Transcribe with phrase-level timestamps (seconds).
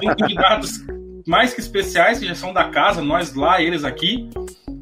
[0.00, 0.70] tem convidados
[1.26, 4.28] mais que especiais, que já são da casa, nós lá, eles aqui.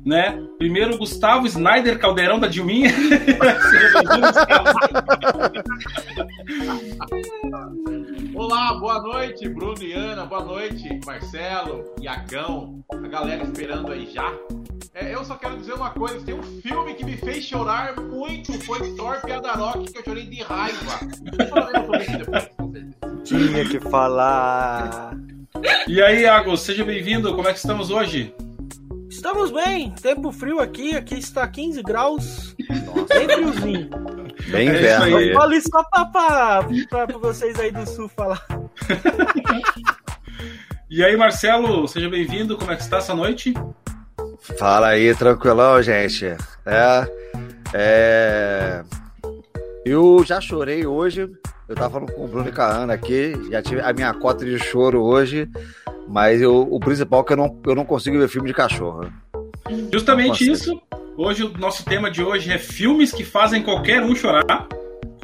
[0.04, 0.42] Né?
[0.56, 2.90] Primeiro, Gustavo Snyder Caldeirão da Dilminha.
[8.34, 14.32] Olá, boa noite, Bruno e Ana, boa noite, Marcelo, Iacão, a galera esperando aí já.
[14.94, 18.52] É, eu só quero dizer uma coisa: tem um filme que me fez chorar muito,
[18.64, 21.00] foi Thor Piadarok, que eu chorei de raiva.
[23.28, 25.14] Tinha que falar.
[25.86, 27.34] E aí, Iago, seja bem-vindo.
[27.36, 28.34] Como é que estamos hoje?
[29.10, 32.56] Estamos bem, tempo frio aqui, aqui está 15 graus.
[32.86, 33.14] Nossa.
[33.14, 33.90] Bem friozinho.
[34.50, 35.34] Bem é inverno aí.
[35.34, 38.42] Falei só pra, pra, pra, pra vocês aí do sul falar.
[40.88, 42.56] e aí, Marcelo, seja bem-vindo.
[42.56, 43.52] Como é que está essa noite?
[44.58, 46.24] Fala aí, tranquilão, gente.
[46.64, 47.06] É,
[47.74, 48.84] é...
[49.88, 51.30] Eu já chorei hoje.
[51.66, 53.32] Eu tava falando com o Bruno e com a Ana aqui.
[53.50, 55.48] Já tive a minha cota de choro hoje.
[56.06, 59.10] Mas eu, o principal é que eu não, eu não consigo ver filme de cachorro.
[59.90, 60.78] Justamente isso.
[61.16, 64.44] Hoje, o nosso tema de hoje é filmes que fazem qualquer um chorar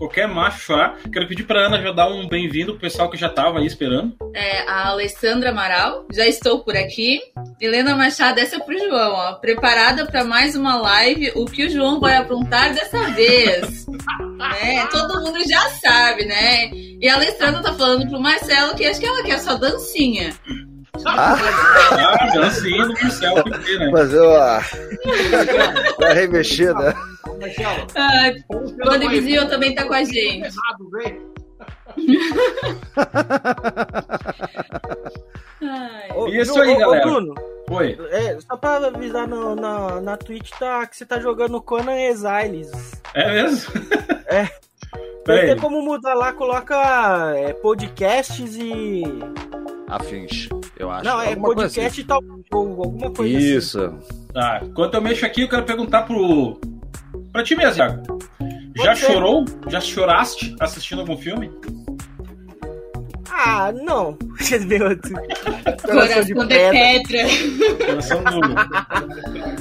[0.05, 0.99] qualquer macho chorar.
[1.11, 4.15] Quero pedir para Ana já dar um bem-vindo pro pessoal que já estava aí esperando.
[4.35, 7.21] É, a Alessandra Amaral, já estou por aqui.
[7.61, 9.33] Helena Machado, essa é pro João, ó.
[9.35, 13.87] Preparada para mais uma live, o que o João vai aprontar dessa vez.
[14.37, 14.87] né?
[14.91, 16.71] Todo mundo já sabe, né?
[16.73, 20.35] E a Alessandra tá falando pro Marcelo que acho que ela quer só dancinha.
[21.07, 23.91] Ah, ah dancinha no céu, né?
[23.91, 24.61] Fazer uma,
[25.99, 26.95] uma remexida.
[27.45, 27.87] Marcelo.
[27.97, 30.45] Ah, o Divisio também tá com a gente.
[30.45, 31.21] Errado, vem.
[36.41, 37.07] Isso aí, galera.
[37.07, 37.35] Ô, Bruno,
[37.71, 37.99] Oi.
[38.11, 42.71] É, só pra avisar no, na, na Twitch tá, que você tá jogando Conan Exiles.
[43.15, 43.73] É mesmo?
[44.27, 44.49] É.
[45.25, 49.03] Tem como mudar lá, coloca é, podcasts e.
[49.89, 51.05] Afins, eu acho.
[51.05, 52.01] Não, é alguma podcast assim.
[52.01, 52.21] e tal.
[52.53, 53.57] Alguma coisa assim.
[53.57, 53.81] Isso.
[53.81, 54.27] assim.
[54.33, 54.61] Tá.
[54.63, 56.59] Enquanto eu mexo aqui, eu quero perguntar pro,
[57.35, 58.21] Pra ti mesmo, Iago.
[58.77, 59.45] Já chorou?
[59.69, 61.51] Já choraste assistindo algum filme?
[63.37, 64.17] Ah, não.
[65.83, 67.19] Coração de pedra.
[67.85, 68.55] Coração duro.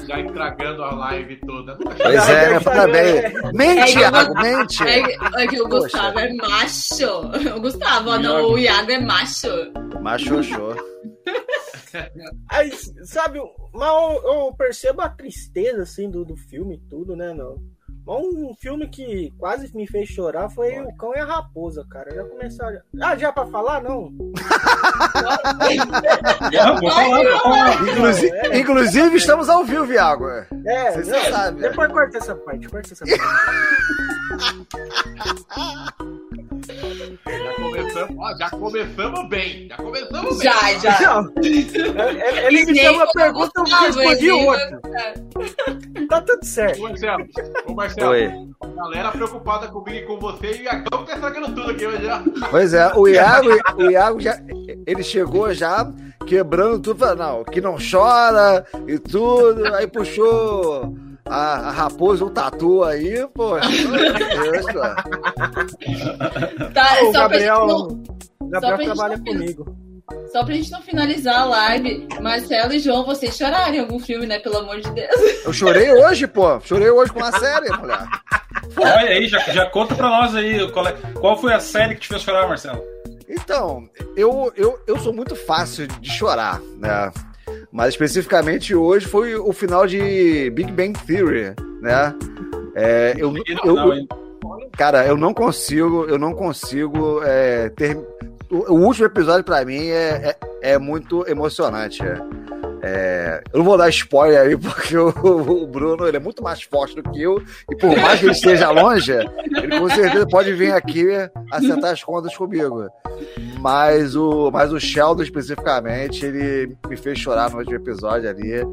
[0.07, 1.75] Já estragando a live toda.
[1.77, 2.59] Pois é, né?
[2.59, 3.23] Fala bem.
[3.53, 4.83] Mente, é Iago, mente.
[4.83, 4.99] É,
[5.41, 6.25] é, que o Gustavo Poxa.
[6.25, 7.55] é macho.
[7.55, 9.47] O Gustavo, não, o Iago é macho.
[10.01, 10.75] Macho, show.
[12.49, 12.71] Aí,
[13.03, 13.39] sabe,
[13.73, 17.55] mas eu, eu, percebo a tristeza, assim, do, do filme tudo, né, não?
[18.05, 22.13] Um filme que quase me fez chorar foi O Cão e a Raposa, cara.
[22.13, 22.81] Já começaram.
[23.01, 23.81] Ah, já pra falar?
[23.81, 24.11] Não.
[27.89, 28.59] inclusive, é.
[28.59, 30.27] inclusive, estamos ao vivo, Viago.
[30.27, 31.61] É, Você não, sabe.
[31.61, 33.21] Depois corta essa parte, corta essa parte.
[37.93, 39.67] Já começamos, ó, já começamos bem.
[39.69, 40.43] Já começamos bem.
[40.43, 41.21] Já, já.
[41.21, 41.33] Não,
[42.47, 44.81] ele me deu uma pergunta e eu respondi outra.
[46.09, 46.79] Tá tudo certo.
[46.79, 47.27] Ô, Marcelo,
[47.67, 48.31] ô, Marcelo Oi.
[48.75, 52.23] galera preocupada comigo e com você e o Iago tá estragando tudo aqui hoje já.
[52.49, 54.39] Pois é, o Iago, o Iago já.
[54.85, 55.91] Ele chegou já
[56.25, 62.29] quebrando tudo, falando, não, que não chora e tudo, aí puxou a, a raposa, o
[62.29, 63.59] tatu aí, pô.
[63.59, 64.65] Deus,
[66.73, 68.03] tá, o Gabriel, não,
[68.49, 69.83] Gabriel trabalha não, comigo.
[70.31, 74.25] Só pra gente não finalizar a live, Marcelo e João, vocês choraram em algum filme,
[74.25, 74.39] né?
[74.39, 75.45] Pelo amor de Deus.
[75.45, 76.59] Eu chorei hoje, pô.
[76.59, 78.05] Chorei hoje com uma série, mulher.
[78.75, 82.01] Olha aí, já, já conta pra nós aí qual, é, qual foi a série que
[82.01, 82.83] te fez chorar, Marcelo.
[83.29, 87.11] Então, eu, eu, eu sou muito fácil de chorar, né?
[87.73, 92.13] Mas especificamente hoje foi o final de Big Bang Theory, né?
[92.75, 94.07] É, eu, eu, eu,
[94.73, 97.97] cara, eu não consigo, eu não consigo é, ter.
[98.51, 102.03] O, o último episódio para mim é, é, é, muito emocionante.
[102.03, 102.15] É.
[102.85, 106.63] É, eu não vou dar spoiler aí, porque o, o, Bruno ele é muito mais
[106.63, 107.41] forte do que eu,
[107.71, 111.07] e por mais que ele esteja longe, ele com certeza pode vir aqui
[111.49, 112.89] acertar as contas comigo.
[113.61, 118.67] Mas o, mas o Sheldon, especificamente, ele me fez chorar no último episódio ali.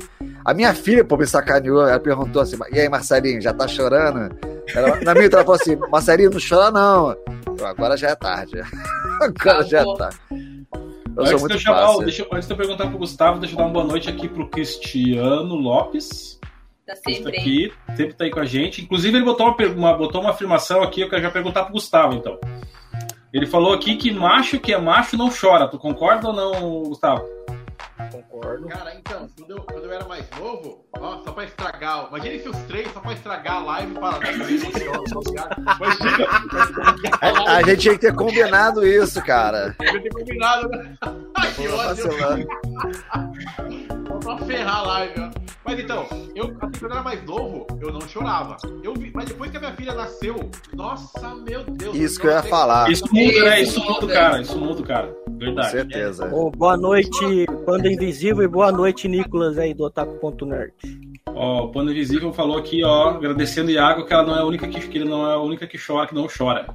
[0.45, 4.35] A minha filha, pô, me sacaneou, ela perguntou assim: e aí, Marcelinho, já tá chorando?
[4.75, 7.17] Ela, na minha, ela falou assim: Marcelinho, não chora não.
[7.57, 8.61] Eu, agora já é tarde.
[9.21, 10.50] Agora já é tarde.
[11.17, 13.65] Eu antes, de eu chamar, deixa, antes de eu perguntar pro Gustavo, deixa eu dar
[13.65, 16.39] uma boa noite aqui pro Cristiano Lopes.
[16.87, 18.83] Tá sempre tá aqui, sempre tá aí com a gente.
[18.83, 22.15] Inclusive, ele botou uma, uma, botou uma afirmação aqui, eu quero já perguntar pro Gustavo,
[22.15, 22.39] então.
[23.33, 25.69] Ele falou aqui que macho que é macho não chora.
[25.69, 27.25] Tu concorda ou não, Gustavo?
[28.11, 28.69] Concordo.
[28.69, 32.09] Cara, então, quando eu, quando eu era mais novo, ó, só pra estragar.
[32.09, 34.71] Imagina se os três, só pra estragar a live para dar Imagina.
[37.21, 39.75] A, a gente tinha que ter combinado isso, cara.
[39.81, 40.95] Eu ter combinado, né?
[41.57, 42.05] Que ódio.
[44.23, 45.31] Só pra ferrar a live, ó.
[45.65, 48.57] Mas então, eu, assim, quando eu era mais novo, eu não chorava.
[48.83, 51.95] Eu vi, mas depois que a minha filha nasceu, nossa, meu Deus.
[51.95, 53.61] Isso que eu ia falar, Isso muda, né?
[53.61, 54.41] Isso muda, cara.
[54.41, 55.07] Isso muda, cara.
[55.09, 55.71] com Verdade.
[55.71, 56.35] certeza.
[56.35, 60.73] Ô, boa noite, Panda Invisível, e boa noite, Nicolas aí do Otaku.nerd.
[61.29, 64.45] Ó, o Pano Invisível falou aqui, ó, agradecendo o Iago que ela não é a
[64.45, 66.67] única que, que ele não é a única que chora, que não chora.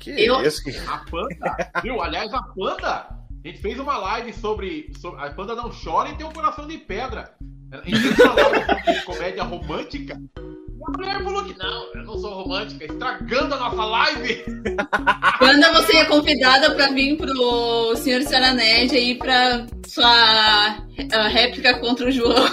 [0.00, 0.62] Que Eu- isso?
[0.64, 0.70] Que...
[0.88, 2.00] A Panda, viu?
[2.02, 6.14] Aliás, a Panda, a gente fez uma live sobre, sobre- A Panda não chora e
[6.16, 7.30] tem um coração de pedra.
[7.72, 10.20] A gente fez uma live sobre comédia romântica.
[10.86, 14.44] A mulher falou que não, eu não sou romântica, estragando a nossa live.
[15.38, 21.28] Quando você é convidada pra vir pro Senhor e Senhora Nerd aí pra sua ah,
[21.28, 22.34] réplica contra o João.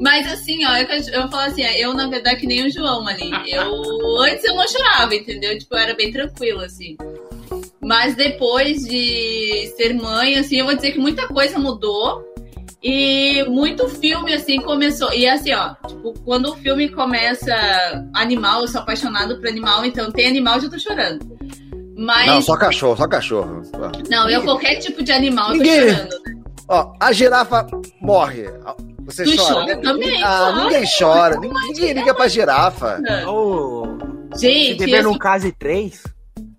[0.00, 3.30] Mas assim, ó, eu, eu falo assim, eu na verdade que nem o João ali.
[3.46, 5.58] Eu antes eu não chorava, entendeu?
[5.58, 6.96] Tipo, eu era bem tranquila, assim.
[7.82, 12.29] Mas depois de ser mãe, assim, eu vou dizer que muita coisa mudou.
[12.82, 15.12] E muito filme, assim, começou.
[15.12, 17.54] E assim, ó, tipo, quando o filme começa
[18.14, 21.38] animal, eu sou apaixonado por animal, então tem animal eu já tô chorando.
[21.96, 22.26] Mas.
[22.26, 23.62] Não, só cachorro, só cachorro.
[24.08, 26.16] Não, eu qualquer tipo de animal eu tô Ninguém- chorando.
[26.68, 27.66] Ó, a girafa
[28.00, 28.44] morre.
[29.04, 29.54] Você Tu chora?
[29.66, 30.62] chora também, Ah, claro.
[30.62, 31.36] ninguém chora.
[31.40, 33.00] Ninguém, ninguém liga pra girafa.
[34.34, 36.02] Se Gente, beber eu, num case 3,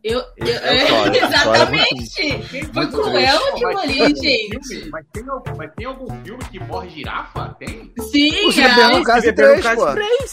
[0.03, 2.43] eu, eu, Eu choro, eu choro exatamente.
[2.43, 4.89] Foi muito cruel Mas aquilo ali, tem algum gente.
[4.89, 7.55] Mas tem, algum- mas tem algum filme que morre girafa?
[7.59, 7.91] Tem?
[8.11, 9.93] Sim, Se beber ai, num case se beber num 3, case pô.
[9.93, 10.31] 3.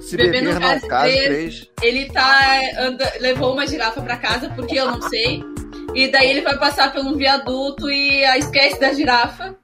[0.00, 0.42] Se Beber
[0.88, 1.26] case três.
[1.26, 1.70] 3.
[1.82, 5.42] ele tá anda- levou uma girafa pra casa porque eu não sei.
[5.94, 9.56] E daí ele vai passar por um viaduto e ah, esquece da girafa.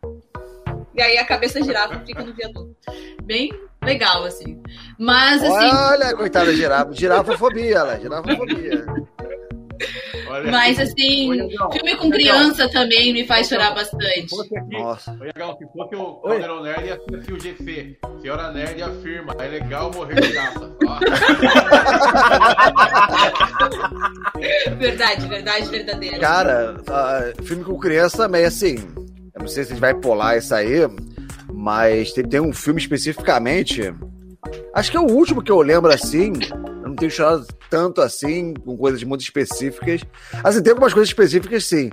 [0.94, 2.74] E aí a cabeça da girafa fica no viaduto.
[3.24, 3.52] Bem
[3.86, 4.60] legal, assim.
[4.98, 6.92] Mas assim, Olha, coitada da girafa.
[6.92, 7.98] Girafofobia, ela.
[7.98, 8.84] Girafofobia.
[10.28, 14.26] Olha, mas assim, Iagão, filme com criança também me faz chorar bastante.
[14.40, 15.12] Aqui, Nossa.
[15.12, 17.96] Ô, Iagão, se fosse o Caldeirão Nerd, ia ser o GC.
[18.20, 20.70] Senhora Nerd afirma, é legal morrer girafa.
[20.86, 20.98] Ó.
[24.78, 26.18] Verdade, verdade verdadeira.
[26.18, 28.76] Cara, ah, filme com criança também, assim.
[29.34, 30.86] Eu não sei se a gente vai pular isso aí,
[31.56, 33.94] mas tem, tem um filme especificamente.
[34.74, 36.34] Acho que é o último que eu lembro assim.
[36.82, 40.02] Eu não tenho chorado tanto assim, com coisas muito específicas.
[40.44, 41.90] Assim, tem algumas coisas específicas, sim.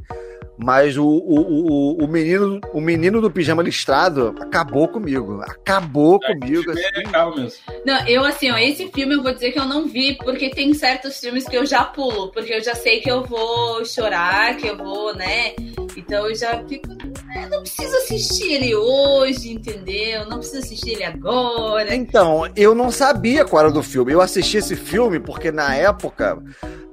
[0.57, 5.41] Mas o, o, o, o, menino, o menino do pijama listrado acabou comigo.
[5.41, 6.69] Acabou comigo.
[6.69, 7.07] É, Assim.
[7.07, 7.59] acaba mesmo.
[7.85, 10.73] Não, eu assim, ó, esse filme eu vou dizer que eu não vi, porque tem
[10.73, 14.67] certos filmes que eu já pulo, porque eu já sei que eu vou chorar, que
[14.67, 15.55] eu vou, né?
[15.95, 16.89] Então eu já fico.
[17.33, 20.25] Né, não preciso assistir ele hoje, entendeu?
[20.29, 21.93] Não preciso assistir ele agora.
[21.95, 24.11] Então, eu não sabia qual era do filme.
[24.11, 26.37] Eu assisti esse filme porque na época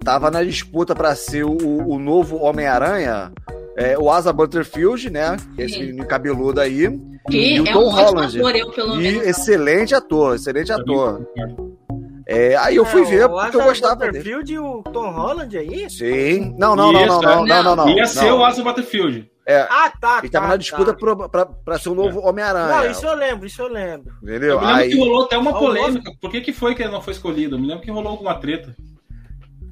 [0.05, 3.33] tava na disputa pra ser o, o novo Homem-Aranha,
[3.77, 5.37] é, o Asa Butterfield, né?
[5.59, 5.81] É esse Sim.
[5.87, 6.89] menino cabeludo aí.
[7.31, 8.39] Que e o é Tom um Holland.
[8.39, 9.27] ator, eu pelo E menos.
[9.27, 11.27] excelente ator, excelente ator.
[12.27, 14.13] É, aí eu fui É, ver o porque eu gostava dele.
[14.19, 15.91] Butterfield e o Tom Holland aí?
[15.91, 16.55] Sim.
[16.59, 17.49] Não, não, não, não, Isso, não, é.
[17.49, 17.89] não, não, não.
[17.91, 18.63] Ia ser o Asa
[19.59, 19.69] Battlefield.
[19.71, 20.19] Ah, tá.
[20.19, 21.29] Ele tava tá, na disputa tá.
[21.29, 22.69] pra, pra, ser o novo Homem-Aranha.
[22.69, 24.15] Não, isso eu lembro, isso eu lembro.
[24.23, 24.51] Entendeu?
[24.51, 26.13] Eu me lembro Aí, que rolou até uma polêmica.
[26.21, 27.57] Por que, que foi que ele não foi escolhido?
[27.57, 28.75] Eu me lembro que rolou alguma treta.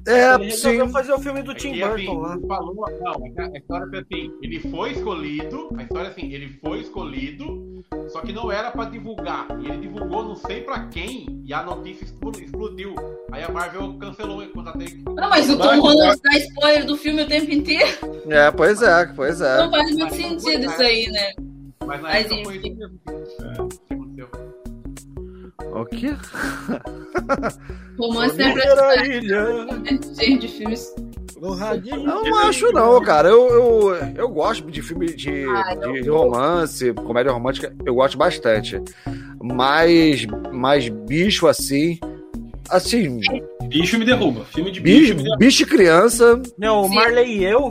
[0.09, 0.91] É, Ele resolveu sim.
[0.91, 2.37] fazer o filme do Tim E, assim, Burton lá.
[2.47, 6.79] falou, não, a história foi assim, ele foi escolhido, a história é assim, ele foi
[6.79, 11.53] escolhido, só que não era pra divulgar, e ele divulgou não sei pra quem, e
[11.53, 12.95] a notícia explo- explodiu.
[13.31, 15.03] Aí a Marvel cancelou ele quando dele.
[15.05, 17.89] Não, mas o Tom Holland dá spoiler do filme o tempo inteiro.
[18.29, 19.57] É, pois é, pois é.
[19.59, 21.31] Não faz muito sentido isso aí, né?
[21.85, 22.99] Mas na Mas época foi isso mesmo.
[23.09, 23.88] É,
[25.81, 26.15] o quê?
[27.97, 29.67] Romance é pra Primeira ilha,
[30.17, 30.93] cheio de filmes.
[31.41, 32.03] no radinho.
[32.03, 33.29] Não acho, não, cara.
[33.29, 38.81] Eu, eu, eu gosto de filme de, Ah, de romance, comédia romântica, eu gosto bastante.
[39.41, 41.99] Mas, mas bicho assim.
[42.69, 43.19] Assim,
[43.67, 44.45] Bicho me derruba.
[44.45, 46.39] Filme de bicho, bicho, bicho e criança.
[46.57, 46.87] Não.
[46.87, 47.69] Marley e eu.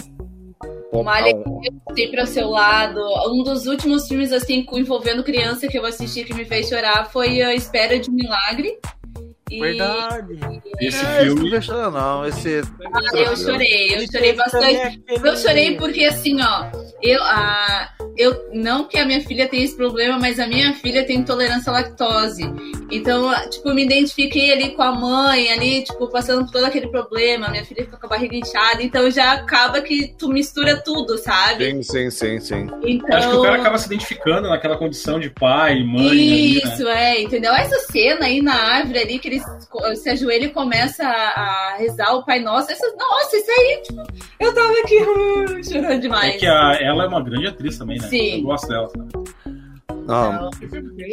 [0.91, 1.61] Pô, Marley um-
[1.95, 3.01] sempre ao seu lado.
[3.29, 7.43] Um dos últimos filmes, assim, envolvendo criança que eu assisti que me fez chorar foi
[7.43, 8.79] A Espera de um Milagre.
[9.51, 10.39] E Verdade.
[10.81, 11.91] Esse É, esse não filme.
[11.93, 12.27] não.
[12.27, 12.63] Esse.
[12.93, 15.03] ah, eu chorei, eu chorei bastante.
[15.09, 16.67] Eu chorei porque, assim, ó,
[17.03, 21.05] eu, ah, eu não que a minha filha tenha esse problema, mas a minha filha
[21.05, 22.43] tem intolerância à lactose.
[22.91, 27.49] Então, tipo, me identifiquei ali com a mãe, ali, tipo, passando por todo aquele problema.
[27.49, 31.65] Minha filha fica com a barriga inchada, então já acaba que tu mistura tudo, sabe?
[31.71, 32.71] Sim, sim, sim, sim.
[32.85, 33.17] Então...
[33.19, 36.07] Acho que o cara acaba se identificando naquela condição de pai, mãe.
[36.13, 37.17] Isso, ali, né?
[37.17, 37.55] é, entendeu?
[37.55, 39.38] Essa cena aí na árvore ali, que ele
[39.97, 42.71] se ajoelha e começa a, a rezar o Pai Nosso.
[42.71, 44.03] Essa, nossa, isso aí, tipo,
[44.41, 46.35] eu tava aqui uh, chorando demais.
[46.35, 48.09] É que a, ela é uma grande atriz também, né?
[48.09, 48.39] Sim.
[48.39, 48.89] Eu gosto dela.
[50.07, 50.57] Sabe?
[50.97, 51.09] Que é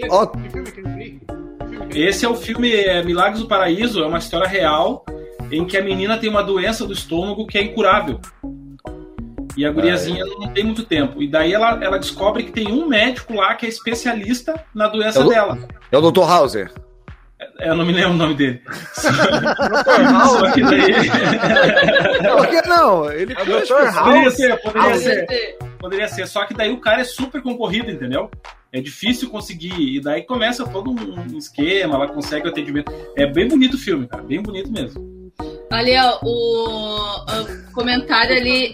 [2.07, 2.25] esse?
[2.25, 5.05] É é é o filme é, Milagres do Paraíso, é uma história real
[5.51, 8.19] em que a menina tem uma doença do estômago que é incurável.
[9.57, 11.21] E a guriazinha não tem muito tempo.
[11.21, 15.21] E daí ela, ela descobre que tem um médico lá que é especialista na doença
[15.21, 15.57] Eu- dela.
[15.91, 16.23] É o Dr.
[16.23, 16.71] Hauser.
[17.59, 18.61] É, Eu não me lembro o nome dele.
[18.65, 20.27] Dr.
[20.29, 20.93] Só que daí.
[22.37, 23.11] Por que não?
[23.11, 23.67] Ele É Dr.
[23.67, 23.91] poderia
[24.23, 24.33] House.
[24.35, 25.01] ser, poderia House.
[25.03, 25.57] ser.
[25.79, 26.27] Poderia ser.
[26.27, 28.29] Só que daí o cara é super concorrido, entendeu?
[28.71, 29.73] É difícil conseguir.
[29.97, 32.91] E daí começa todo um esquema, ela consegue o atendimento.
[33.17, 34.23] É bem bonito o filme, cara.
[34.23, 35.31] Bem bonito mesmo.
[35.71, 38.73] Ali, ó, o, o comentário ali.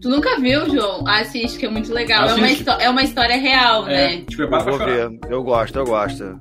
[0.00, 1.02] Tu nunca viu, João?
[1.08, 2.28] Assiste, que é muito legal.
[2.28, 2.48] É uma,
[2.82, 4.24] é uma história real, É, né?
[4.28, 5.08] te prepara pra Vou chorar.
[5.08, 5.18] ver.
[5.28, 6.40] Eu gosto, eu gosto.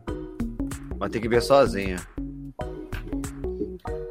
[0.99, 1.97] Mas tem que ver sozinha.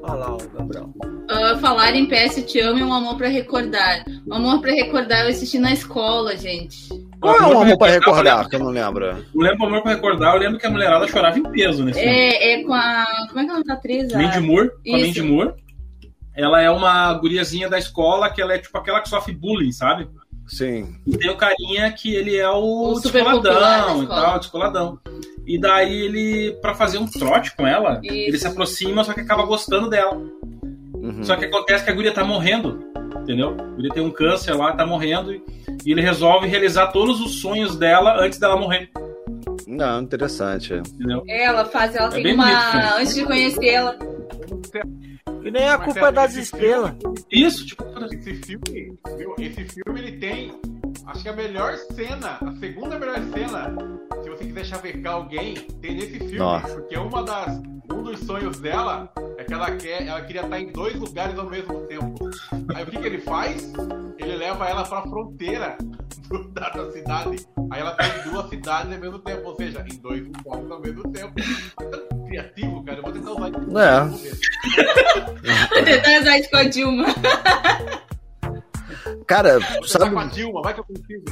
[0.02, 0.94] Olha lá, o Gabriel.
[1.28, 4.04] Ah, falar em PS Te Amo e Um Amor Pra Recordar.
[4.28, 6.88] Um Amor Pra Recordar eu assisti na escola, gente.
[7.20, 9.24] Qual é um amor pra Eu recordar, que eu não lembro?
[9.34, 12.14] lembro amor pra recordar, eu lembro que a mulherada chorava em peso nesse filme.
[12.14, 13.06] É, é com a...
[13.28, 14.12] Como é que é o nome da atriz?
[14.14, 14.98] A- Mandy Moore, com a.
[14.98, 15.52] Mandy Moore.
[16.36, 20.06] Ela é uma guriazinha da escola que ela é tipo aquela que sofre bullying, sabe?
[20.46, 20.94] Sim.
[21.06, 24.98] E tem o carinha que ele é o, O descoladão e tal, descoladão.
[25.46, 28.14] E daí ele, pra fazer um trote com ela, Isso.
[28.14, 30.16] ele se aproxima, só que acaba gostando dela.
[30.94, 31.22] Uhum.
[31.22, 32.80] Só que acontece que a guria tá morrendo,
[33.22, 33.56] entendeu?
[33.58, 37.76] A guria tem um câncer lá, tá morrendo, e ele resolve realizar todos os sonhos
[37.76, 38.90] dela antes dela morrer,
[39.68, 40.74] Não, interessante.
[40.74, 41.22] entendeu?
[41.28, 42.44] Ela faz, ela É tem uma.
[42.44, 42.94] bonito, filho.
[42.98, 43.96] Antes de conhecer ela.
[45.46, 46.94] E nem a culpa é das estrelas.
[47.30, 48.98] Isso, tipo, Esse filme,
[49.38, 50.60] esse filme ele tem,
[51.06, 53.74] acho que a melhor cena, a segunda melhor cena,
[54.22, 56.74] se você quiser chavecar alguém, tem nesse filme, Nossa.
[56.74, 57.58] porque uma das,
[57.92, 61.48] um dos sonhos dela é que ela quer, ela queria estar em dois lugares ao
[61.48, 62.14] mesmo tempo.
[62.74, 63.72] Aí o que, que ele faz?
[64.18, 65.76] Ele leva ela pra fronteira
[66.28, 67.46] do- da, da cidade.
[67.70, 70.80] Aí ela tá em duas cidades ao mesmo tempo, ou seja, em dois lugares ao
[70.80, 71.34] mesmo tempo.
[72.26, 72.98] Criativo, cara.
[72.98, 73.78] Eu vou tentar usar isso.
[73.78, 74.04] É.
[75.74, 77.04] Vou tentar usar isso com a Dilma.
[79.26, 79.88] Cara, Tá com a
[80.22, 81.24] sabe, Dilma, vai que eu consigo.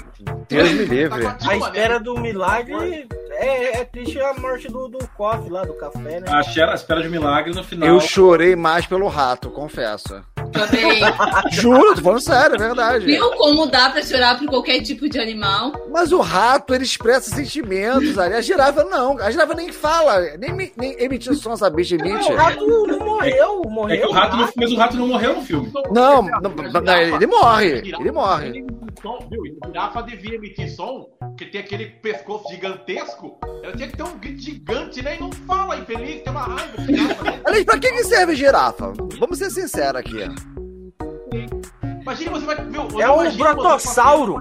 [0.48, 1.26] Deus me Tá livre.
[1.26, 2.00] a A Dilma, espera né?
[2.04, 6.26] do milagre é, é triste a morte do, do coffee lá, do café, né?
[6.28, 7.88] a espera, a espera de milagre no final.
[7.88, 10.22] Eu chorei mais pelo rato, confesso.
[10.54, 11.00] Também.
[11.52, 13.04] Juro, tô falando sério, é verdade.
[13.06, 15.73] Viu como dá pra chorar por qualquer tipo de animal?
[15.90, 18.34] Mas o rato, ele expressa sentimentos ali.
[18.34, 19.18] A girafa não.
[19.18, 22.32] A girafa nem fala, nem, me- nem emitir som, essa bicha emite.
[22.32, 23.94] o rato não morreu, morreu.
[23.96, 25.73] É que o rato não, mas o rato não morreu no filme.
[25.90, 26.40] Não, não,
[26.80, 27.66] não, ele morre,
[27.99, 28.46] ele morre.
[28.49, 29.44] Ele emite som, viu?
[29.46, 33.38] E A girafa devia emitir som, porque tem aquele pescoço gigantesco.
[33.62, 35.16] Ela tinha que ter um grito gigante, né?
[35.16, 36.82] E não fala, infeliz, tem uma raiva.
[36.87, 37.40] girafa, né?
[37.44, 38.92] Aliás, pra que, que serve girafa?
[39.18, 40.25] Vamos ser sinceros aqui.
[42.04, 42.56] Imagina você vai.
[43.00, 44.37] É um brotossauro.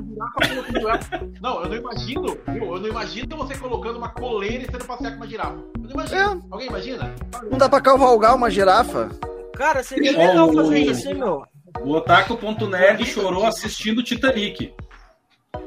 [0.75, 0.99] ela-
[1.41, 2.37] Não, eu não imagino?
[2.47, 5.53] Eu não imagino você colocando uma coleira e sendo passear com uma girafa.
[5.55, 6.45] Eu não imagino.
[6.51, 7.15] Alguém imagina?
[7.49, 9.09] Não dá pra cavalgar uma girafa?
[9.55, 11.43] Cara, seria legal Oh, fazer isso, hein, meu?
[11.79, 14.73] O Otaku.nerd chorou assistindo Titanic.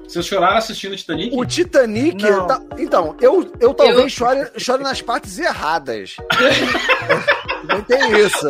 [0.06, 1.34] Vocês choraram assistindo Titanic?
[1.36, 2.22] O Titanic.
[2.46, 6.16] Tá- Então, eu, eu talvez Eu- chore, chore nas partes erradas.
[7.64, 8.48] Não tem isso.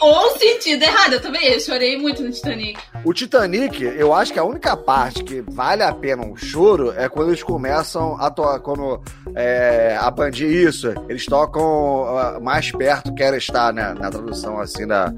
[0.00, 1.52] Ou sentido errado, eu também.
[1.52, 2.80] Eu chorei muito no Titanic.
[3.04, 7.08] O Titanic, eu acho que a única parte que vale a pena um choro é
[7.08, 9.00] quando eles começam a tocar, quando
[9.34, 14.86] é, a bandir isso, eles tocam ah, mais perto, quer estar, né, na tradução assim
[14.86, 15.12] da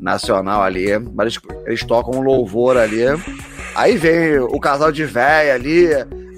[0.00, 3.02] nacional ali, mas eles, tocam um louvor ali,
[3.74, 5.88] aí vem o casal de véia ali,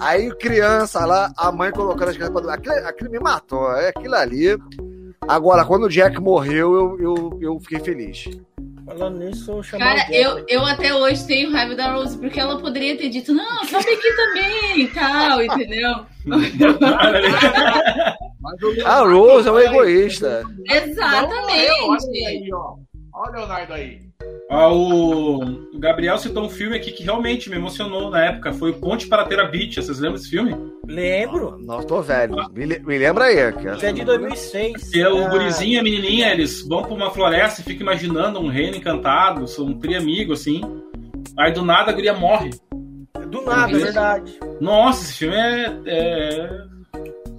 [0.01, 2.59] aí criança lá, a mãe colocando as crianças pra dormir.
[2.59, 4.57] aquilo, aquilo me matou, é aquilo ali.
[5.29, 8.25] Agora, quando o Jack morreu, eu, eu, eu fiquei feliz.
[8.87, 12.59] Falando nisso, eu chamar Cara, eu, eu até hoje tenho raiva da Rose, porque ela
[12.59, 16.07] poderia ter dito, não, sobe aqui também e tal, entendeu?
[18.87, 20.43] A Rose é um aí, egoísta.
[20.43, 22.27] Não morreu, olha Exatamente.
[22.27, 22.77] aí, ó.
[23.13, 24.08] Olha o Leonardo aí.
[24.51, 28.53] Ó, o Gabriel citou um filme aqui que realmente me emocionou na época.
[28.53, 29.83] Foi o Ponte para Terabithia.
[29.83, 30.57] Vocês lembram desse filme?
[30.87, 31.59] Lembro.
[31.61, 32.35] Não, tô velho.
[32.55, 33.37] Me, me lembra aí.
[33.77, 34.91] Isso é de 2006.
[34.91, 37.83] Que é o Ah, gurizinho e a menininha, eles vão pra uma floresta e ficam
[37.83, 40.63] imaginando um reino encantado, são um tri amigo, assim.
[41.39, 42.49] Aí do nada a guria morre.
[43.29, 44.39] Do nada, é verdade.
[44.63, 45.77] Nossa, esse filme é.
[45.87, 46.51] é...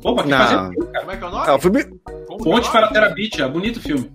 [0.04, 0.38] Opa, que Não.
[0.38, 0.76] fazer.
[0.76, 1.48] Como é que é o nome?
[1.48, 4.12] É, o filme, é Ponte para Terabit, é bonito o filme.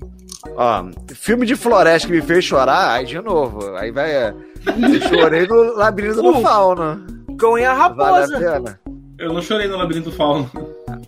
[0.56, 0.84] Ó,
[1.14, 3.74] filme de floresta que me fez chorar, aí de novo.
[3.76, 4.10] Aí vai.
[4.12, 4.34] é,
[4.66, 7.06] Eu chorei no labirinto do Uh, fauno.
[7.38, 8.38] Cão e a Vale a raposa.
[8.38, 8.80] pena.
[9.18, 10.50] Eu não chorei no Labirinto do Fauno.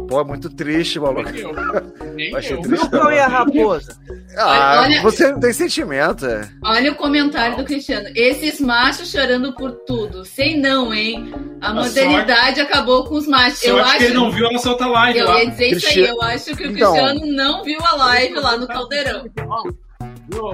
[0.08, 1.30] Pô, é muito triste, maluco.
[1.30, 1.52] Nem eu.
[2.14, 2.60] Nem eu.
[2.62, 2.88] triste.
[2.94, 3.96] E a raposa?
[4.38, 6.26] Ah, Olha- você não tem sentimento.
[6.26, 6.48] é.
[6.62, 8.08] Olha o comentário do Cristiano.
[8.14, 10.24] Esses machos chorando por tudo.
[10.24, 11.32] Sei não, hein?
[11.60, 13.62] A modernidade acabou com os machos.
[13.64, 15.42] Eu, Eu acho que ele não viu a nossa outra live Eu lá.
[15.42, 16.06] ia dizer isso aí.
[16.06, 16.92] Eu acho que o Então.
[16.92, 19.24] Cristiano não viu a live lá no Caldeirão.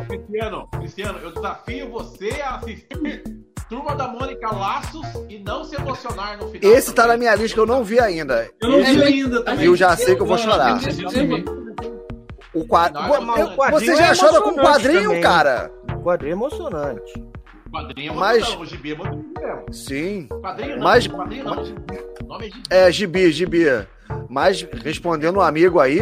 [0.09, 3.23] Cristiano, Cristiano, eu desafio você a assistir
[3.73, 6.71] Turma da Mônica Laços e não se emocionar no final.
[6.75, 8.47] Esse tá na minha lista que eu não vi ainda.
[8.61, 9.64] Eu não vi ainda também.
[9.64, 10.79] eu já sei que eu vou chorar.
[12.52, 15.21] O o quadrinho Você já é chora com emocionante quadrinho, também.
[15.23, 15.71] cara?
[15.97, 17.25] O quadrinho é emocionante.
[17.73, 19.25] Quadrinho é Mas- o gibi é mesmo.
[19.73, 20.29] Sim.
[20.29, 21.62] Quadrinho não, Mas- quadrinho não.
[21.62, 22.62] O nome é gibi.
[22.69, 23.64] É, gibi, gibi.
[24.29, 25.99] Mas respondendo um amigo aí,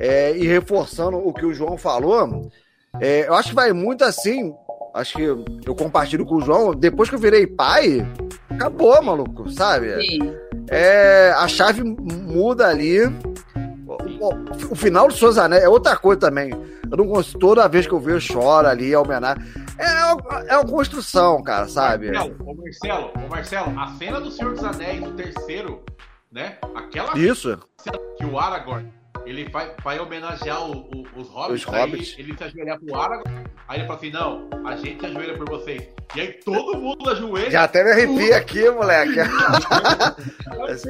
[0.00, 2.50] é, e reforçando o que o João falou,
[2.98, 4.54] é, eu acho que vai muito assim.
[4.94, 6.74] Acho que eu compartilho com o João.
[6.74, 8.06] Depois que eu virei pai,
[8.50, 9.94] acabou, maluco, sabe?
[10.00, 10.34] Sim.
[10.70, 13.04] É, a chave muda ali.
[13.86, 16.50] O, o- o final do Seus Anéis é outra coisa também.
[16.90, 19.42] Eu não consigo, toda vez que eu vejo, eu choro ali, é homenagem.
[19.78, 22.10] É, é uma construção, cara, sabe?
[22.10, 25.82] Marcelo, ô Marcelo, ô Marcelo, a cena do Senhor dos Anéis, o terceiro,
[26.32, 26.56] né?
[26.74, 27.58] Aquela Isso.
[27.78, 28.90] cena que o Aragorn,
[29.28, 32.14] ele vai, vai homenagear o- o- os hobbits, Os aí hobbits.
[32.18, 35.48] ele se ajoelhar pro Aragorn, aí ele fala assim, não, a gente se ajoelha por
[35.48, 35.88] vocês.
[36.16, 37.50] E aí todo mundo ajoelha.
[37.50, 39.18] Já até me arrepia aqui, moleque.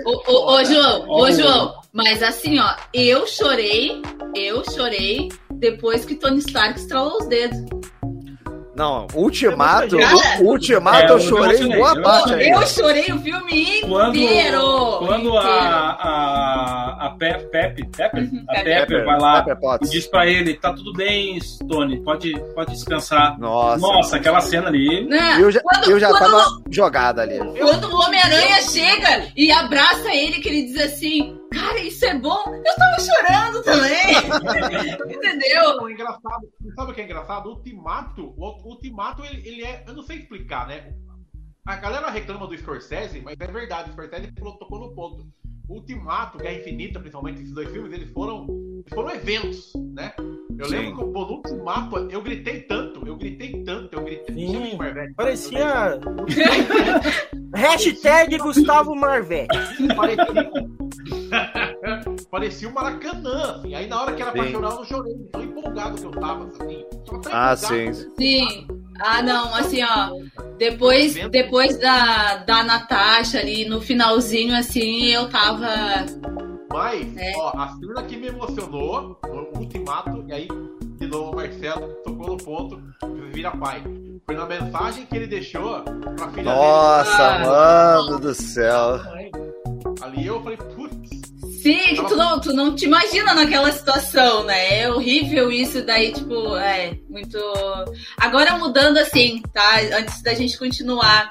[0.05, 4.01] Ô, ô, ô, João, ô, João, mas assim, ó, eu chorei,
[4.35, 7.59] eu chorei depois que Tony Stark estralou os dedos.
[8.79, 9.97] Não, Ultimato,
[10.41, 12.33] Ultimato é, eu eu chorei boa eu parte.
[12.49, 14.99] Eu chorei o filme Quando, inteiro.
[14.99, 15.37] quando inteiro.
[15.39, 18.81] a, a, a Pe- Pepe, Pepper, Uhum, a Pepper.
[18.87, 23.37] Pepper vai lá Pepper e diz pra ele, tá tudo bem, Tony, pode, pode descansar.
[23.39, 23.79] Nossa.
[23.81, 25.05] Nossa, aquela cena ali.
[25.09, 25.39] Né?
[25.41, 27.39] Eu já, Quando- eu já quando- tava jogada ali.
[27.59, 32.43] Quando o Homem-Aranha chega e abraça ele, que ele diz assim, cara, isso é bom,
[32.55, 34.17] eu tava chorando também.
[35.15, 35.83] Entendeu?
[35.83, 37.47] O engraçado, sabe o que é engraçado?
[37.47, 39.85] O Ultimato, o Ultimato, ele, ele é.
[39.87, 40.95] Eu não sei explicar, né?
[41.67, 45.27] A galera reclama do Scorsese, mas é verdade, o Scorsese tocou no ponto.
[45.69, 50.15] O Ultimato, Guerra Infinita, principalmente esses dois filmes, eles foram, eles foram eventos, né?
[50.59, 50.77] Eu Sim.
[50.77, 54.35] lembro que pô, no Ultimato eu gritei tanto, eu gritei tanto, eu gritei.
[54.35, 55.13] Sim, Marvete.
[55.15, 56.01] Parecia.
[57.55, 59.59] Hashtag Gustavo Marvete.
[59.95, 60.51] Parecia,
[62.31, 63.75] parecia um Maracanã, assim.
[63.75, 64.53] Aí na hora que era pra Sim.
[64.53, 65.15] chorar, eu não chorei.
[65.33, 66.85] Tão empolgado que eu tava, assim.
[67.31, 67.57] Ah, empolgado.
[67.61, 67.93] sim.
[68.19, 68.67] Sim.
[69.01, 70.11] Ah, não, assim, ó.
[70.59, 75.69] Depois, depois da, da Natasha ali, no finalzinho, assim, eu tava.
[76.73, 77.33] Mas, É.
[77.37, 80.49] ó, a cena que me emocionou no Ultimato, e aí,
[80.99, 82.83] de novo, o Marcelo tocou no ponto,
[83.33, 83.83] vira pai.
[84.27, 85.81] Foi na mensagem que ele deixou
[86.17, 87.39] pra filha Nossa, Ah.
[88.03, 88.99] mano do céu.
[88.99, 89.31] dele.
[90.03, 90.88] Ali eu falei, putz,
[91.69, 94.81] Sim, tu não, tu não te imagina naquela situação, né?
[94.81, 97.39] É horrível isso daí, tipo, é muito.
[98.17, 99.81] Agora mudando assim, tá?
[99.99, 101.31] Antes da gente continuar.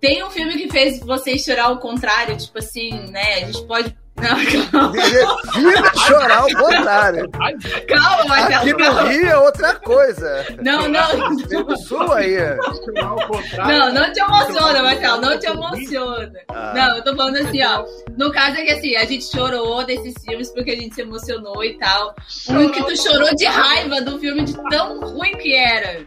[0.00, 3.34] Tem um filme que fez vocês chorar ao contrário, tipo assim, né?
[3.34, 3.96] A gente pode.
[4.20, 7.30] Não, calma, Prefiro chorar ao contrário.
[7.30, 8.54] calma Marcelo.
[8.62, 9.02] Aqui no calma.
[9.04, 10.46] Rio é outra coisa.
[10.62, 12.36] Não, não, Tem no sul aí.
[12.36, 13.78] chorar ao contrário.
[13.78, 16.32] não, não te emociona, Marcelo, não te emociona.
[16.48, 17.84] Ah, Não, eu tô falando assim, ó.
[18.16, 21.62] No caso é que assim, a gente chorou desses filmes porque a gente se emocionou
[21.64, 22.14] e tal.
[22.50, 26.00] Um que tu chorou de raiva do filme de tão ruim que era.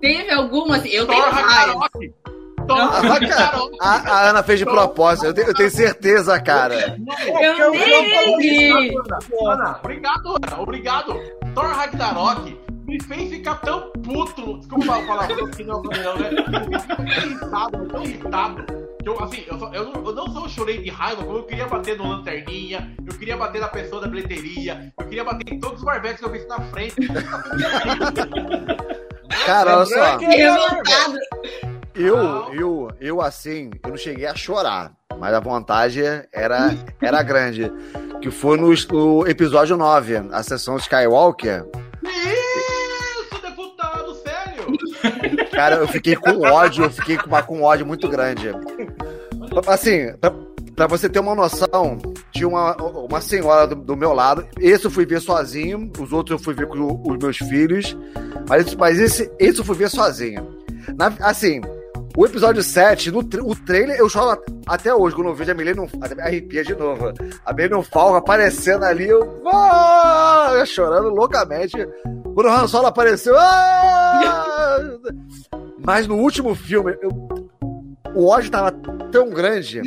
[0.00, 1.88] Teve alguma, assim, eu tenho raiva.
[2.66, 3.60] Thor Ah.
[3.80, 6.96] A, a Ana fez de propósito, eu tenho, eu tenho certeza, cara.
[7.40, 8.94] Eu nem vi.
[9.46, 11.14] Ana, obrigado, Ana, obrigado.
[11.54, 14.58] Thor Ragnarok me fez ficar tão puto.
[14.58, 16.30] Desculpa eu falar que não, não, né?
[16.70, 18.82] Fica tão irritado, tão irritado.
[19.04, 21.66] Eu, assim, eu, só- eu não, eu não só chorei de raiva, como eu queria
[21.66, 25.80] bater no Lanterninha, eu queria bater na pessoa da bilheteria, eu queria bater em todos
[25.80, 26.94] os barbetes que eu vi na frente.
[29.44, 30.18] Cara, olha só.
[31.94, 32.16] Eu,
[32.54, 36.02] eu, eu assim, eu não cheguei a chorar, mas a vontade
[36.32, 37.70] era, era grande.
[38.20, 41.64] Que foi no, no episódio 9, a sessão Skywalker.
[42.04, 45.50] Isso, deputado, sério?
[45.50, 48.50] Cara, eu fiquei com ódio, eu fiquei com, com ódio muito grande.
[49.66, 50.32] Assim, pra,
[50.74, 51.98] pra você ter uma noção,
[52.32, 54.46] tinha uma, uma senhora do, do meu lado.
[54.58, 57.96] Esse eu fui ver sozinho, os outros eu fui ver com os meus filhos.
[58.48, 60.56] Mas, mas esse, esse eu fui ver sozinho.
[60.96, 61.60] Na- assim,
[62.14, 66.14] O episódio 7, no o trailer, eu choro até hoje, quando eu vejo a até
[66.14, 67.10] me arrepia de novo.
[67.44, 71.76] A Millennium Falcon aparecendo ali, eu, ah, chorando loucamente.
[72.34, 74.78] Quando o Han Solo apareceu, ah!
[75.84, 77.10] Mas no último filme, eu,
[78.14, 78.72] o ódio tava
[79.10, 79.80] tão grande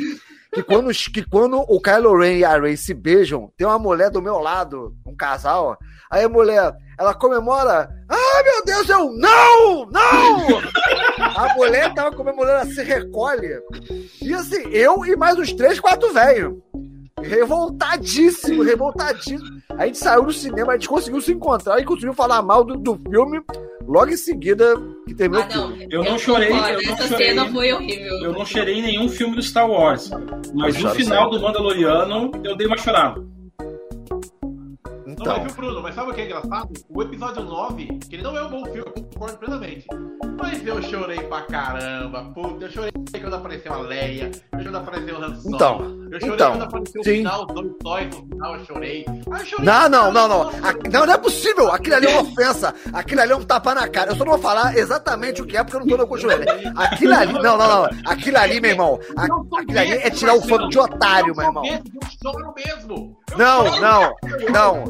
[0.52, 4.10] que quando, que quando o Kylo Ren e a Rey se beijam, tem uma mulher
[4.10, 5.78] do meu lado, um casal,
[6.10, 10.60] aí a mulher, ela comemora, ah, meu Deus, eu, não, não!
[11.34, 13.60] A mulher tava comemorando, se recolhe,
[14.22, 16.54] e assim, eu e mais uns três, quatro velhos,
[17.22, 19.56] revoltadíssimo, revoltadíssimo.
[19.70, 22.76] A gente saiu do cinema, a gente conseguiu se encontrar e conseguiu falar mal do,
[22.76, 23.40] do filme
[23.86, 24.74] logo em seguida
[25.06, 25.76] que terminou ah, não.
[25.76, 26.50] Eu, eu não chorei.
[26.50, 28.18] Eu Essa não chorei, cena foi horrível.
[28.22, 30.10] Eu não chorei em nenhum filme do Star Wars.
[30.54, 33.24] Mas no final do Mandaloriano, eu dei uma chorada.
[35.26, 35.42] Então.
[35.42, 35.82] Mas viu, Bruno?
[35.82, 36.72] Mas sabe o que é engraçado?
[36.88, 39.86] O episódio 9, que ele não é um bom filme, eu concordo plenamente.
[40.38, 42.66] Mas eu chorei pra caramba, puta.
[42.66, 45.54] Eu chorei quando apareceu a Leia, eu chorei quando apareceu o Han Solo.
[45.56, 45.78] Então,
[46.12, 47.10] eu chorei então, quando apareceu sim.
[47.10, 49.04] o final, os dois toys no final, eu chorei.
[49.08, 50.52] Ah, eu chorei não, não, não, não.
[50.92, 51.72] Não, não é possível.
[51.72, 52.74] Aquilo ali é uma ofensa.
[52.92, 54.12] Aquilo ali é um tapa na cara.
[54.12, 56.36] Eu só não vou falar exatamente o que é, porque eu não tô no conjunto.
[56.76, 57.88] Aquilo ali, não, não, não.
[58.06, 59.00] Aquilo ali, meu irmão.
[59.16, 61.64] Aquilo ali é tirar o fã de otário, meu irmão.
[63.36, 64.14] Não, não,
[64.52, 64.84] não.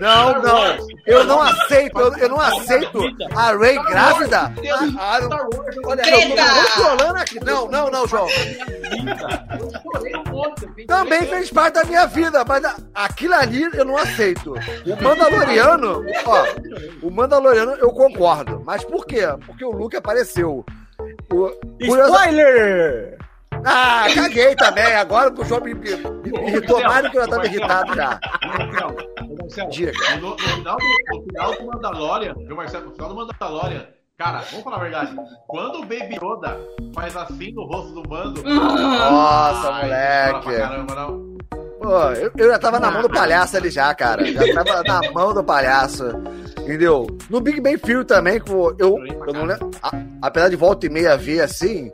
[0.00, 0.88] Não, não.
[1.06, 3.00] Eu não aceito, eu, eu não aceito
[3.34, 4.52] a Ray grávida.
[4.98, 5.48] Ah, não.
[5.84, 7.44] Olha, eu tô controlando aqui.
[7.44, 8.26] Não, não, não, João.
[10.86, 12.62] Também fez parte da minha vida, mas
[12.94, 14.54] aquilo ali eu não aceito.
[14.86, 16.44] O Mandaloriano, ó,
[17.06, 18.62] o Mandaloriano eu concordo.
[18.64, 19.22] Mas por quê?
[19.46, 20.64] Porque o Luke apareceu.
[21.32, 23.18] O, Spoiler!
[23.64, 24.94] Ah, caguei também.
[24.94, 28.20] Agora o João me, me, me irritou mais do que eu já tava irritado já.
[29.70, 29.92] Diga.
[30.20, 32.86] No, no, final do, no final do Mandalorian, viu, Marcelo?
[32.86, 35.16] No final do Mandalorian, cara, vamos falar a verdade.
[35.46, 36.58] Quando o Baby Yoda
[36.94, 38.42] faz assim no rosto do mando.
[38.42, 40.44] Nossa, ai, moleque.
[40.44, 41.32] Pra caramba, não.
[41.82, 44.24] Pô, eu, eu já tava na mão do palhaço ali já, cara.
[44.24, 46.04] Já tava na mão do palhaço.
[46.62, 47.06] Entendeu?
[47.28, 49.70] No Big Bang Theory também, eu, eu, eu não lembro.
[49.82, 51.90] a- Apesar de volta e meia ver assim,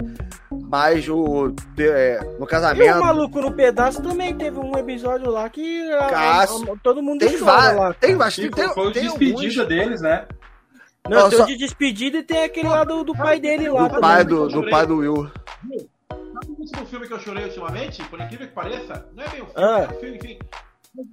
[0.50, 1.54] mas o.
[1.78, 3.00] é, no E o casamento.
[3.00, 7.20] maluco no pedaço também teve um episódio lá que a- a- Cássio, a- todo mundo
[7.20, 7.80] Tem chora vários.
[7.80, 7.94] lá.
[7.94, 9.68] Tem, acho que tem, foi o tem despedida alguns.
[9.68, 10.26] deles, né?
[11.08, 13.88] Não, Ó, tem o de despedida e tem aquele lá do, do pai dele lá
[13.88, 14.26] Do pai também.
[14.36, 15.30] do, do pai do Will.
[16.10, 18.04] Sabe o último filme que eu chorei ultimamente?
[18.04, 19.88] Por incrível que pareça, não é bem um filme, Ah.
[19.90, 20.38] é um filme, enfim.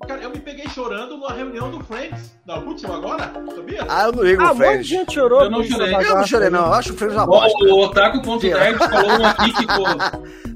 [0.08, 3.86] Cara, eu me peguei chorando numa reunião do Friends, da última agora, sabia?
[3.88, 4.88] Ah, eu não ligo Ah, o Friends.
[4.88, 5.44] gente chorou.
[5.44, 5.94] Eu não chorei.
[5.94, 6.66] Eu não chorei, não.
[6.66, 7.66] Eu acho o Friends uma bosta.
[7.66, 9.66] o Otaku.nerd falou um aqui que.
[9.68, 9.84] pô,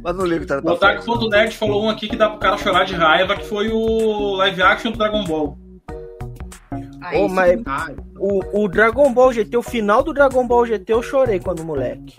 [0.04, 0.72] Mas não ligo tanto O.
[0.72, 4.62] Otaku.nerd falou um aqui que dá pro cara chorar de raiva, que foi o live
[4.64, 5.58] action do Dragon Ball.
[7.02, 10.66] Ah, Ô, isso mas Ah, o, o Dragon Ball GT, o final do Dragon Ball
[10.66, 12.16] GT eu chorei quando moleque.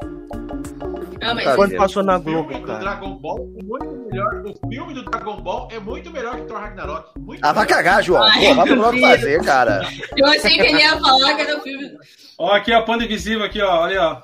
[1.23, 2.79] Ah, mas Quando passou na o filme Globo, do cara.
[2.79, 4.43] Dragon Ball é muito melhor.
[4.47, 7.19] O filme do Dragon Ball é muito melhor que Thor Ragnarok.
[7.19, 8.23] Muito Ah, vai cagar, João.
[8.23, 9.01] Ai, Pô, vai pro Deus.
[9.01, 9.83] fazer, cara.
[10.17, 11.91] eu achei que ele ia falar que era o filme.
[12.39, 13.81] Ó, aqui a Panda Invisível aqui, ó.
[13.83, 14.23] Olha, ó.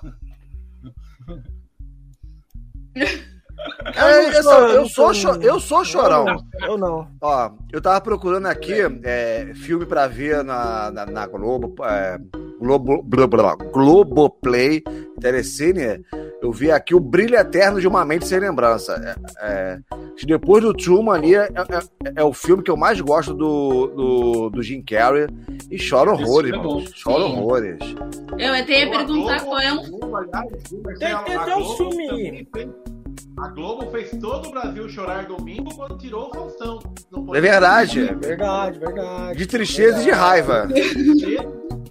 [3.95, 6.27] É, eu, sou, eu, sou, eu sou chorão.
[6.63, 7.07] Eu não.
[7.21, 8.75] Ó, eu tava procurando aqui
[9.05, 12.19] é, filme pra ver na, na, na Globo, é,
[12.61, 14.83] Globo, blá, blá, blá, Globoplay,
[15.21, 16.05] Telecine.
[16.43, 19.17] Eu vi aqui o Brilho Eterno de uma Mente Sem Lembrança.
[19.41, 19.79] É, é,
[20.27, 24.51] depois do Truman ali, é, é- é o filme que eu mais gosto do, do,
[24.51, 25.27] do Jim Carrey.
[25.71, 26.85] E choro Esse horrores, é mano.
[26.95, 27.33] Choro Sim.
[27.39, 27.79] horrores.
[28.39, 29.83] Eu até ia perguntar qual é um.
[30.99, 32.49] Tem- tem até um filme-
[33.39, 36.79] A Globo fez todo o Brasil chorar domingo quando tirou o Faustão.
[37.13, 38.05] Não É verdade.
[38.15, 39.39] Verdade, verdade.
[39.39, 40.67] De tristeza e de raiva.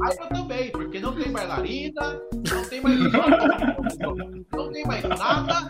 [0.02, 3.00] Raiva também, porque não tem bailarina, não tem mais
[4.52, 5.70] não tem mais nada?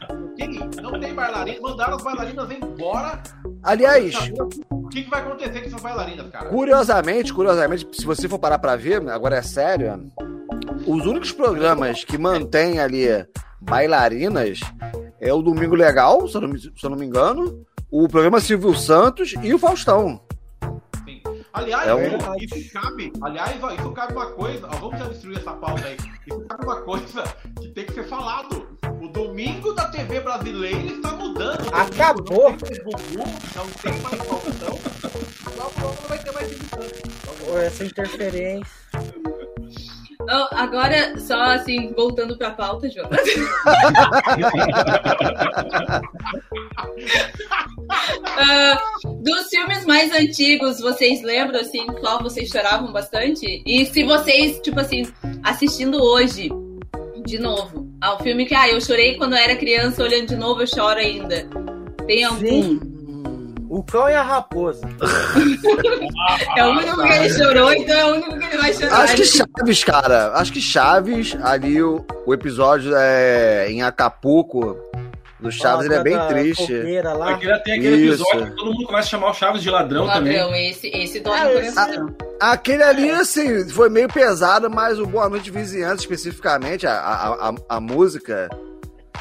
[0.82, 3.22] Não tem bailarina, mandaram as bailarinas embora.
[3.62, 4.16] Aliás,
[4.70, 6.50] O que, que vai acontecer com essas bailarinas, cara?
[6.50, 10.10] Curiosamente, curiosamente, se você for parar pra ver, agora é sério,
[10.88, 13.08] os únicos programas que mantêm ali
[13.62, 14.60] bailarinas
[15.28, 18.40] é o Domingo Legal, se eu não me, se eu não me engano, o programa
[18.40, 20.22] Silvio Santos e o Faustão.
[21.06, 21.22] Sim.
[21.54, 23.14] Aliás, É um- isso cabe.
[23.22, 24.68] Aliás, ó, isso cabe uma coisa.
[24.68, 25.96] Ó, vamos já destruir essa pauta aí.
[26.28, 27.24] Isso cabe uma coisa
[27.62, 28.68] que tem que ser falado.
[29.02, 31.68] O domingo da TV brasileira está mudando.
[31.74, 32.50] Acabou.
[32.52, 34.80] Não tem Gugu, não tem mais Faustão.
[35.58, 37.56] Logo, logo não vai ter mais Silvio Santos.
[37.64, 38.72] Essa interferência.
[40.26, 43.10] Não, agora, só assim, voltando pra pauta, João.
[48.38, 48.78] Ah,
[49.22, 53.64] dos filmes mais antigos, vocês lembram, assim, qual vocês choravam bastante?
[53.66, 55.04] E se vocês, tipo assim,
[55.44, 56.50] assistindo hoje,
[57.26, 60.36] de novo, Ah, o filme que, ah, eu chorei quando eu era criança, olhando de
[60.36, 61.48] novo, eu choro ainda.
[62.06, 62.40] Tem algum?
[62.62, 62.95] Sim.
[63.76, 64.88] O cão e a raposa.
[66.56, 69.02] É o único que ele chorou, então é o único que ele vai chorar.
[69.02, 70.32] Acho que Chaves, cara.
[70.36, 74.78] Acho que Chaves, ali o, o episódio é, em Acapulco
[75.42, 76.74] do Chaves, ele é bem triste.
[77.04, 77.32] lá.
[77.32, 78.24] Aquele, tem aquele Isso.
[78.24, 80.38] episódio que todo mundo começa a chamar o Chaves de ladrão, também.
[80.38, 82.16] Ladrão, esse, esse dói esse- coração.
[82.40, 87.54] Aquele ali, assim, foi meio pesado, mas o Boa Noite Vizinhança, especificamente, a, a, a,
[87.70, 88.50] a música.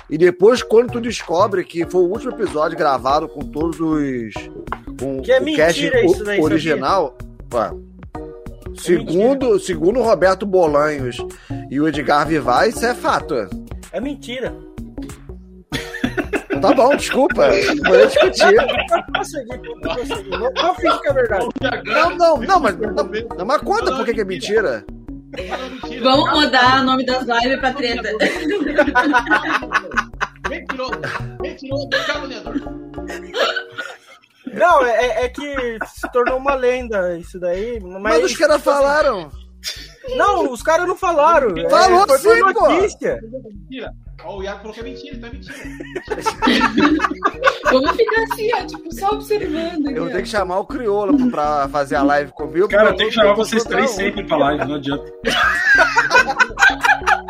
[0.08, 4.34] E depois, quando tu descobre que foi o último episódio gravado com todos os.
[4.98, 7.16] Com Que é o mentira cast isso daí, original.
[7.52, 7.70] Ué,
[8.76, 11.16] segundo, segundo o Roberto Bolanhos
[11.70, 13.34] e o Edgar Vivai, isso é fato.
[13.92, 14.54] É mentira.
[16.60, 17.48] Tá bom, desculpa.
[17.86, 18.56] Vou discutir.
[21.62, 21.82] É.
[21.84, 22.92] Não, não, não, mas, não,
[23.36, 24.84] não, mas conta por que que é mentira.
[26.02, 28.08] Vamos mudar o nome das lives pra treta.
[30.48, 31.00] Mentiroso.
[31.40, 31.88] Mentiroso.
[32.06, 32.54] Caluniador.
[34.52, 37.80] Não, é, é que se tornou uma lenda isso daí.
[37.80, 39.30] Mas, Mas os caras falaram.
[40.16, 41.56] Não, os caras não falaram.
[41.56, 42.68] É, Falou foi sim, pô.
[42.68, 43.18] notícia.
[44.22, 45.56] Ó, o Iago falou que é mentira, então é mentira.
[47.70, 49.90] Vamos ficar assim, ó, tipo, só observando.
[49.90, 52.68] Eu aqui, tenho que chamar o Criolo pra fazer a live comigo.
[52.68, 55.12] Cara, porque tem que eu chamar vocês três sempre pra live, não adianta.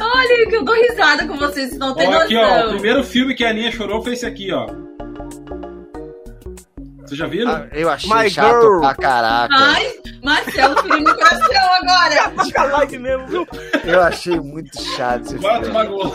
[0.00, 2.70] Olha, que eu dou risada com vocês, não tem Ó, aqui, ó, o noção.
[2.72, 4.66] primeiro filme que a Aninha chorou foi esse aqui, ó.
[7.06, 7.50] Vocês já viram?
[7.52, 8.80] Ah, eu achei My chato girl.
[8.80, 9.54] pra caraca.
[9.54, 9.92] Ai,
[10.24, 12.32] Marcelo, feriu meu coração agora.
[12.44, 13.48] Fica live mesmo, viu?
[13.84, 15.66] Eu achei muito chato esse Vai filme.
[15.68, 16.14] tomar gol.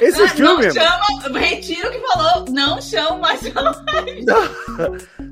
[0.00, 0.66] Esse Ah, filme.
[0.66, 3.72] Não chama, retiro o que falou, não chama o Marcelo.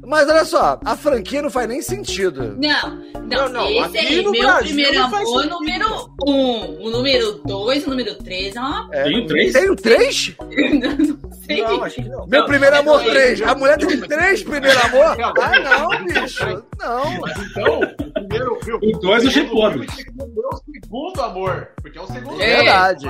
[0.07, 2.57] Mas olha só, a franquia não faz nem sentido.
[2.59, 5.49] Não, não, Não, não, esse aqui aí, no meu Brasil primeiro não amor, sentido.
[5.51, 6.87] número um.
[6.87, 8.89] O número dois, o número três, é uma...
[8.93, 9.53] É, Tem o três?
[9.53, 10.37] Tem o três?
[11.59, 11.77] não sei.
[11.77, 12.27] Não, acho que não.
[12.27, 13.43] Meu Não, primeiro é amor, três.
[13.43, 15.17] A mulher tem três primeiro amor?
[15.41, 16.65] Ah, não, bicho.
[16.79, 17.15] Não.
[17.51, 18.95] Então, o primeiro filme.
[18.95, 19.87] O dois eu podre.
[19.87, 21.69] tem o meu segundo amor.
[21.83, 22.41] Porque é o segundo.
[22.43, 22.57] É.
[22.57, 23.07] Verdade.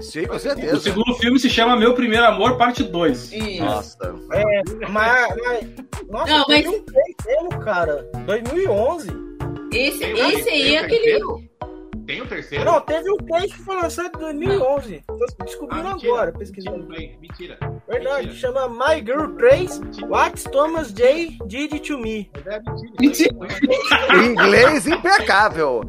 [0.00, 0.80] Sim, com O certeza.
[0.80, 3.32] segundo filme se chama Meu Primeiro Amor, parte 2.
[3.32, 3.62] Isso.
[3.64, 4.12] Nossa.
[4.28, 4.44] Mas,
[4.90, 5.64] mas
[6.10, 8.04] nossa, Não, mas- teve um três mesmo, cara.
[8.26, 9.08] 2011.
[9.72, 11.18] Esse, Tem o- esse aí tem é o aquele...
[12.06, 12.64] Tem o terceiro?
[12.64, 15.04] Não, teve um três que foi lançado em 2011.
[15.06, 16.12] Tô descobrindo Ah, mentira.
[16.12, 16.86] agora, pesquisando.
[16.86, 17.58] Mentira, Mentira.
[17.88, 18.34] Verdade, Mentira.
[18.52, 20.06] chama My Girl 3 Mentira.
[20.08, 21.38] What Thomas J.
[21.46, 22.30] Did to Me.
[22.46, 22.60] É
[23.00, 23.34] mentira.
[24.24, 25.82] Inglês impecável.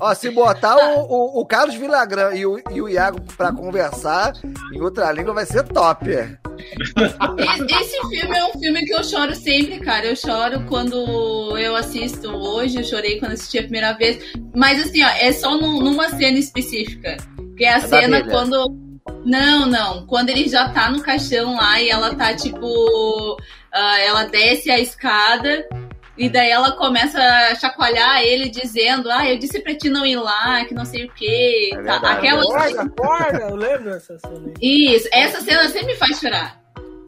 [0.00, 4.32] Ó, se botar o, o, o Carlos Villagrán e o, e o Iago pra conversar
[4.72, 6.08] em outra língua vai ser top.
[6.10, 10.06] Esse, esse filme é um filme que eu choro sempre, cara.
[10.06, 14.03] Eu choro quando eu assisto hoje, eu chorei quando assisti a primeira vez.
[14.54, 17.16] Mas assim, ó, é só num- numa cena específica.
[17.56, 18.76] Que é a da cena quando.
[19.24, 20.06] Não, não.
[20.06, 23.36] Quando ele já tá no caixão lá e ela tá tipo.
[23.72, 25.66] ah, ela desce a escada.
[26.16, 30.14] E daí ela começa a chacoalhar ele dizendo, ah, eu disse pra ti não ir
[30.16, 31.70] lá, que não sei o quê.
[31.74, 32.42] É Tá, aquela.
[32.42, 34.94] Acorda, acorda, eu lembro dessa cena aí.
[34.94, 36.60] Isso, essa cena sempre me faz chorar.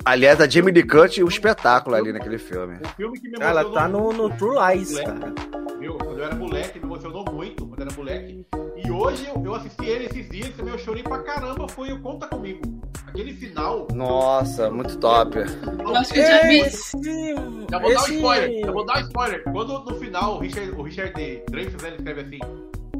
[0.05, 2.79] Aliás, a Jamie Lee Curtis, um espetáculo ali naquele filme.
[2.85, 5.33] O filme que me Ela tá no, no True Lies, cara.
[5.81, 5.95] Viu?
[5.99, 8.47] Quando eu era moleque, emocionou muito quando eu era moleque.
[8.77, 12.01] E hoje eu, eu assisti ele esses dias também, eu chorei pra caramba, foi o
[12.01, 12.61] Conta Comigo.
[13.07, 13.87] Aquele final.
[13.95, 15.39] Nossa, muito top.
[15.39, 16.61] Eu acho que eu já vi.
[16.61, 17.35] Esse,
[17.71, 19.43] Já vou dar um spoiler, já vou dar um spoiler.
[19.45, 22.39] Quando no final o Richard, o Richard Dreyfuss ele escreve assim: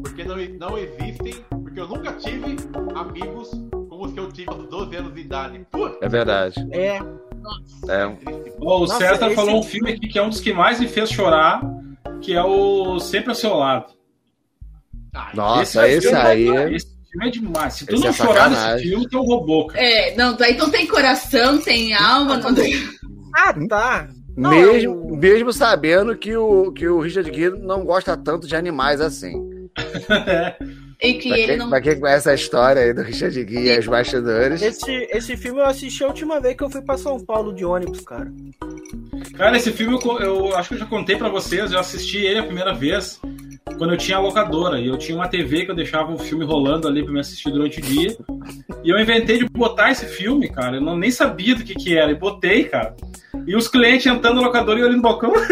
[0.03, 2.57] Porque não, não existem, porque eu nunca tive
[2.95, 5.67] amigos como os que eu tive aos 12 anos de idade.
[5.71, 6.67] Puta, É verdade.
[6.71, 8.09] É, É.
[8.17, 8.53] triste.
[8.61, 10.89] Ó, o Nossa, César falou um filme aqui que é um dos que mais me
[10.89, 11.61] fez chorar,
[12.23, 13.96] que é o Sempre ao Seu Lado.
[15.17, 16.49] Ah, Nossa, Esse esse é aí.
[16.75, 17.75] Esse filme é demais.
[17.75, 19.83] Se tu Esse não é chorar nesse filme, tu é um robô, cara.
[19.83, 22.75] É, não, daí tem coração, tem alma, não tem.
[23.35, 24.09] Ah, tá.
[24.37, 28.55] Não, Mesmo, eu- mesmo sabendo que o, que o Richard Gere não gosta tanto de
[28.55, 29.33] animais assim.
[30.99, 31.69] E que Pra ele quem, não.
[31.69, 34.63] pra quem conhece a história aí do Richard Gere e os bastidores.
[34.63, 37.67] Esse, esse filme eu assisti a última vez que eu fui pra São Paulo de
[37.67, 38.33] ônibus, cara.
[39.37, 42.39] Cara, esse filme eu, eu acho que eu já contei pra vocês, eu assisti ele
[42.39, 43.21] a primeira vez
[43.77, 44.79] quando eu tinha a locadora.
[44.79, 47.51] E eu tinha uma TV que eu deixava o filme rolando ali pra me assistir
[47.51, 48.17] durante o dia.
[48.83, 50.77] E eu inventei de botar esse filme, cara.
[50.77, 52.11] Eu não, nem sabia do que que era.
[52.11, 52.95] E botei, cara.
[53.47, 55.33] E os clientes entrando no locador e ali no balcão.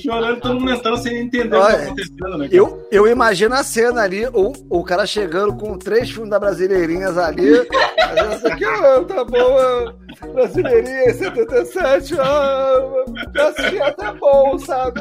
[0.00, 2.48] Chorando, todo mundo entrando sem entender o que Olha, tá acontecendo, né?
[2.48, 2.56] cara?
[2.56, 7.18] Eu, eu imagino a cena ali, o, o cara chegando com três filmes da Brasileirinhas
[7.18, 7.50] ali.
[7.52, 9.92] isso aqui, ó, tá bom, ó,
[10.32, 13.04] Brasileirinha 77, ó,
[13.34, 15.00] eu assisti até bom, sabe?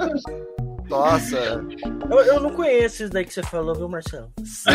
[0.92, 1.64] Nossa.
[2.10, 4.32] Eu, eu não conheço isso daí que você falou, viu, Marcelo?
[4.44, 4.74] Sei,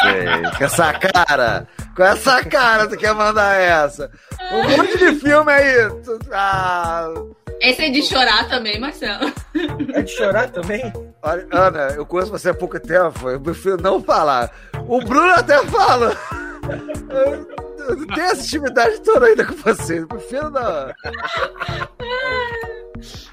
[0.00, 0.26] sei.
[0.58, 4.10] Com essa cara, com essa cara tu quer mandar essa.
[4.52, 5.88] Um monte de filme aí.
[6.04, 7.08] Tu- Ah,
[7.60, 9.32] Esse é de chorar também, Marcelo.
[9.94, 10.92] É de chorar também?
[11.22, 14.50] olha, Ana, eu conheço você há pouco tempo, eu prefiro não falar.
[14.86, 16.14] O Bruno até fala.
[17.10, 17.48] Eu,
[17.88, 20.00] eu não tenho essa intimidade toda ainda com você.
[20.00, 20.92] Eu prefiro não.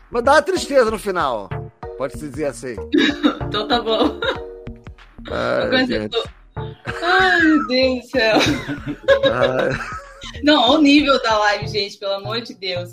[0.10, 1.50] Mas dá uma tristeza no final.
[1.98, 2.76] Pode-se dizer assim.
[3.48, 4.20] Então tá bom.
[5.32, 6.10] Ai, gente.
[6.10, 6.24] tô-
[7.02, 8.36] Ai, meu Deus do céu.
[9.32, 9.70] Ai.
[10.44, 12.92] Não, olha o nível da live, gente, pelo amor de Deus.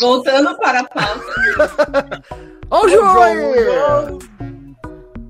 [0.00, 2.22] Voltando para a pauta.
[2.70, 3.38] Ó o João aí!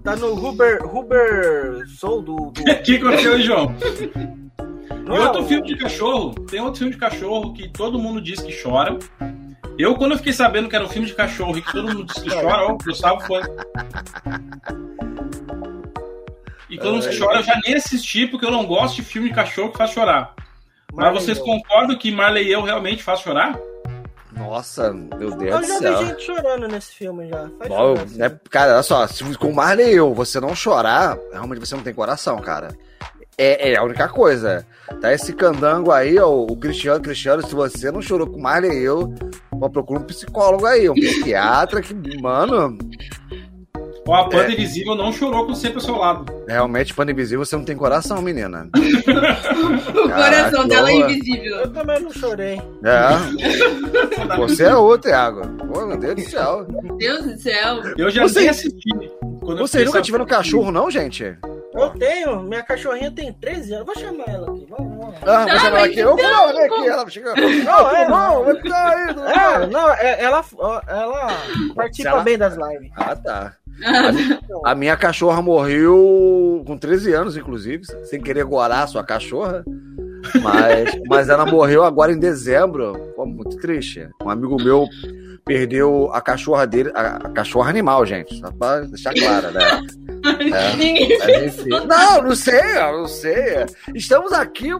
[0.03, 2.37] Tá no Huber, Huber Soul do.
[2.51, 3.75] do que aconteceu, João?
[5.07, 8.41] não, E outro filme de cachorro, tem outro filme de cachorro que todo mundo diz
[8.41, 8.99] que chora.
[9.79, 12.13] Eu, quando eu fiquei sabendo que era um filme de cachorro e que todo mundo
[12.13, 13.41] que chora, ó, eu salvo fã.
[16.71, 19.29] E todo mundo que chora, eu já nem assisti, porque eu não gosto de filme
[19.29, 20.35] de cachorro que faz chorar.
[20.93, 21.45] Mas vocês eu.
[21.45, 23.59] concordam que Marley e eu realmente faz chorar?
[24.33, 25.99] Nossa, meu Deus Eu do já céu.
[25.99, 27.49] vi gente chorando nesse filme já.
[27.59, 30.55] Faz Bom, chorar, né, cara, olha só, se com o Marley e eu você não
[30.55, 32.69] chorar, realmente você não tem coração, cara.
[33.37, 34.65] É, é a única coisa.
[35.01, 38.71] Tá esse candango aí, ó, o Cristiano, Cristiano, se você não chorou com o Marley
[38.79, 39.13] e eu,
[39.61, 42.77] pô, procura um psicólogo aí, um psiquiatra que, mano,
[44.07, 44.53] Ó, a Panda É.
[44.53, 46.27] Invisível não chorou com sempre ao seu lado.
[46.47, 48.69] realmente, pano invisível, você não tem coração, menina.
[49.95, 51.57] O coração que dela é invisível.
[51.57, 52.61] Eu também não chorei.
[52.85, 55.41] É, você é outro, Thiago.
[55.73, 56.67] Pô, meu Deus do céu.
[56.83, 57.81] Meu Deus do céu.
[57.97, 58.91] Eu já Você- nem assisti.
[59.41, 61.35] Vocês nunca tiveram cachorro, não, gente?
[61.75, 63.87] Eu tenho, minha cachorrinha tem 13 anos.
[63.87, 64.67] Vou chamar ela aqui.
[64.71, 65.15] Vamos, vamos.
[65.27, 65.99] Ah, vou chamar mas aqui.
[65.99, 67.35] Eu vou ver aqui, como- ela chega.
[67.35, 69.15] Não, é, não, vai ficar aí.
[69.15, 70.45] não É, não, é- ela,
[70.87, 71.29] ela
[71.75, 72.91] participa ela- bem das lives.
[72.97, 73.57] Ah, tá.
[74.65, 79.65] A minha cachorra morreu com 13 anos, inclusive, sem querer gorar a sua cachorra.
[80.43, 83.13] Mas, mas ela morreu agora em dezembro.
[83.17, 84.09] Pô, muito triste.
[84.25, 84.87] Um amigo meu
[85.45, 88.39] perdeu a cachorra dele, a, a cachorra animal, gente.
[88.39, 89.61] Só pra deixar claro, né?
[90.25, 91.81] É.
[91.87, 93.67] Não, não sei, não sei.
[93.95, 94.71] Estamos aqui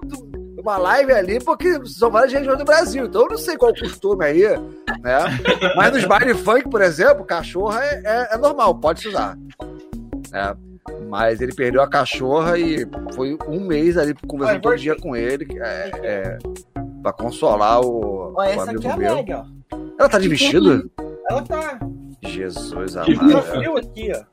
[0.59, 3.79] uma live ali porque são várias regiões do Brasil, então eu não sei qual o
[3.79, 4.43] costume aí,
[5.03, 5.19] né?
[5.77, 9.37] Mas nos bailes funk, por exemplo, cachorra é, é- é normal, pode se usar.
[10.33, 10.55] né?
[11.11, 15.47] Mas ele perdeu a cachorra e foi um mês ali conversando todo dia com ele,
[15.61, 16.39] é, é,
[17.03, 19.15] pra consolar o, Ó, o essa amigo aqui é a meu.
[19.17, 19.45] Meg, ó.
[19.99, 20.91] Ela tá de vestido?
[21.31, 21.79] Ela tá
[22.23, 23.43] Jesus amado.
[23.43, 24.25] frio aqui, ó.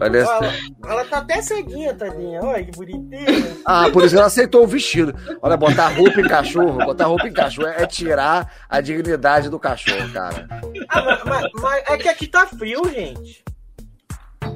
[0.00, 0.52] Olha Ó, ela,
[0.86, 2.40] ela tá até ceguinha, tadinha.
[2.40, 3.56] Olha que bonitinha.
[3.64, 5.12] Ah, por isso que ela aceitou o vestido.
[5.42, 10.08] Olha, botar roupa em cachorro, botar roupa em cachorro é tirar a dignidade do cachorro,
[10.12, 10.46] cara.
[10.88, 13.42] Ah, mas, mas- mas é que aqui tá frio, gente.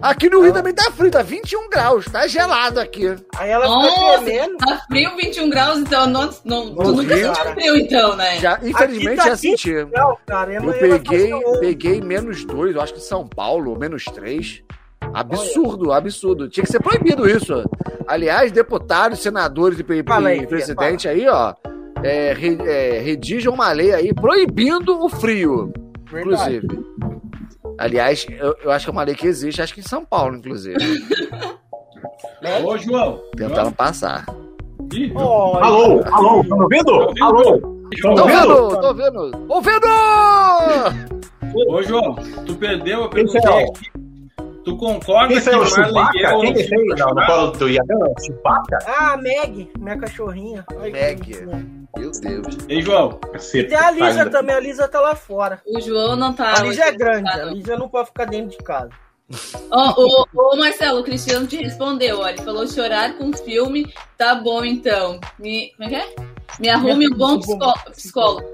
[0.01, 3.15] Aqui no Rio também tá frio, tá 21 graus, tá gelado aqui.
[3.37, 4.57] Aí ela Nossa, fica tremendo.
[4.59, 8.39] Tá frio, 21 graus, então não, não, tu nunca sentiu frio, então, né?
[8.41, 9.73] Já, infelizmente tá já senti.
[9.93, 14.63] Não, cara, Eu vai peguei, peguei menos dois, eu acho que São Paulo, menos três.
[15.15, 16.49] Absurdo, absurdo.
[16.49, 17.65] Tinha que ser proibido isso.
[18.07, 19.85] Aliás, deputados, senadores e,
[20.27, 21.55] aí, presidente aí, ó,
[22.03, 25.73] é, re- é, redigam uma lei aí proibindo o frio.
[26.11, 26.57] Verdade.
[26.57, 26.85] inclusive.
[27.79, 30.37] Aliás, eu, eu acho que é uma lei que existe, acho que em São Paulo,
[30.37, 30.77] inclusive.
[32.41, 32.61] Né?
[32.65, 33.21] Ô, João.
[33.37, 34.27] Tentaram passar.
[34.93, 37.23] Ih, Ó, Alô, alô, tá me ouvindo?
[37.23, 38.15] Alô, João.
[38.17, 39.47] Tô Tô vendo, tô vendo.
[39.49, 39.87] Ouvindo!
[41.69, 43.69] Ô, João, tu perdeu, eu Quem perguntei saiu?
[43.69, 43.92] aqui.
[44.65, 46.19] Tu concorda quem que saiu o Marley Chewbacca?
[46.19, 48.15] e eu Quem não que fez no colo do Iagão?
[48.25, 48.79] Chewbacca?
[48.87, 50.65] Ah, a Meg, minha cachorrinha.
[50.75, 51.45] Olha que Meg.
[51.45, 51.83] bonitinha.
[51.97, 52.59] Meu Deus.
[52.69, 53.69] Ei, João, E Caceta.
[53.69, 55.61] tem a Lisa também, a Lisa tá lá fora.
[55.67, 56.59] O João não tá.
[56.59, 57.53] A Lisa é grande, tá, a não.
[57.55, 58.91] Lisa não pode ficar dentro de casa.
[60.35, 62.29] O Marcelo, o Cristiano te respondeu, ó.
[62.29, 65.19] Ele falou chorar com filme, tá bom então.
[65.39, 66.15] Me, como é que é?
[66.61, 68.47] Me arrume um bom psicó- psicólogo.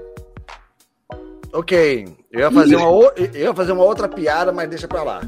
[1.51, 5.01] Ok, eu ia fazer uma, o- eu ia fazer uma outra piada, mas deixa pra
[5.03, 5.21] lá.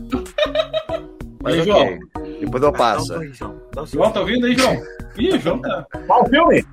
[1.43, 1.99] Mas Ei, ok,
[2.39, 3.13] depois eu passo.
[3.73, 4.77] Dá um João, tá ouvindo aí, João?
[5.17, 5.85] Ih, João tá.
[6.07, 6.63] Qual filme?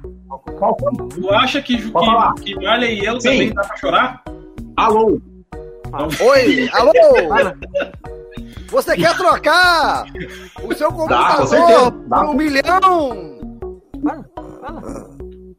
[0.58, 1.08] Qual filme?
[1.08, 3.28] Tu acha que, que, que Marley e eu Sim.
[3.30, 4.22] também dá pra chorar?
[4.76, 5.20] Alô,
[6.20, 6.92] Oi, alô!
[8.70, 10.04] Você quer trocar
[10.62, 12.18] o seu computador Dá.
[12.18, 13.38] por um milhão?
[14.02, 14.24] Fala,
[14.60, 14.82] fala,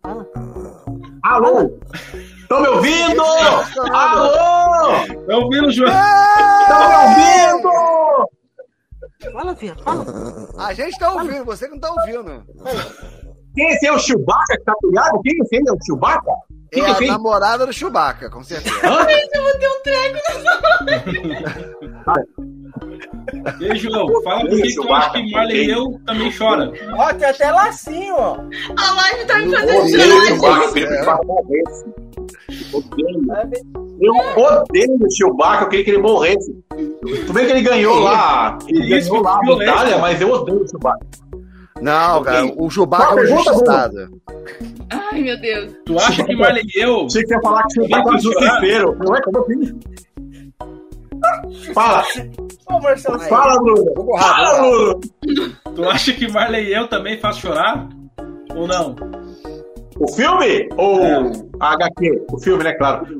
[0.03, 0.27] fala.
[1.23, 1.79] alô.
[2.41, 3.21] Estão me ouvindo?
[3.91, 4.31] Alô,
[5.27, 5.89] Tá ouvindo, João?
[6.61, 8.29] estão me ouvindo?
[9.21, 10.05] Fala, filha, fala.
[10.57, 12.41] A gente tá ouvindo, você que não tá ouvindo.
[13.53, 15.21] Quem esse é o Chewbacca que tá ligado?
[15.21, 16.31] Quem esse é o Chewbacca?
[16.71, 18.75] é a namorada do Chewbacca, com certeza.
[18.81, 20.19] Eu vou ter um treco
[23.59, 26.71] E aí, João, fala por que tu acha que Marley e eu também chora.
[26.97, 28.37] Ó, tem até lacinho, ó.
[28.77, 29.89] A live tá me fazendo
[30.39, 31.19] chorar.
[32.73, 33.19] O eu.
[33.41, 33.89] Odeio.
[34.01, 34.13] Eu
[34.43, 36.55] odeio o Chewbacca, eu queria que ele morresse.
[36.69, 39.73] Tudo bem que ele ganhou lá, ele isso, ganhou lá a que violência.
[39.75, 41.05] medalha, mas eu odeio o Chewbacca.
[41.81, 44.21] Não, cara, o Chewbacca é um injustiçado.
[44.89, 45.73] Ai, meu Deus.
[45.85, 47.05] Tu acha que Marley e eu.
[47.05, 48.97] Achei que falar que o Chewbacca é um justiceiro.
[48.99, 49.79] Não é como assim?
[51.73, 52.03] Fala,
[52.67, 54.17] Ô, Marcelo, fala, Bruno.
[54.17, 54.59] Fala.
[54.61, 54.99] Bruno.
[55.75, 57.87] Tu acha que Marley e eu também faz chorar?
[58.55, 58.95] Ou não?
[59.99, 60.69] O filme?
[60.77, 61.31] Ou É.
[61.59, 62.25] a HQ?
[62.31, 63.05] O filme, né, claro.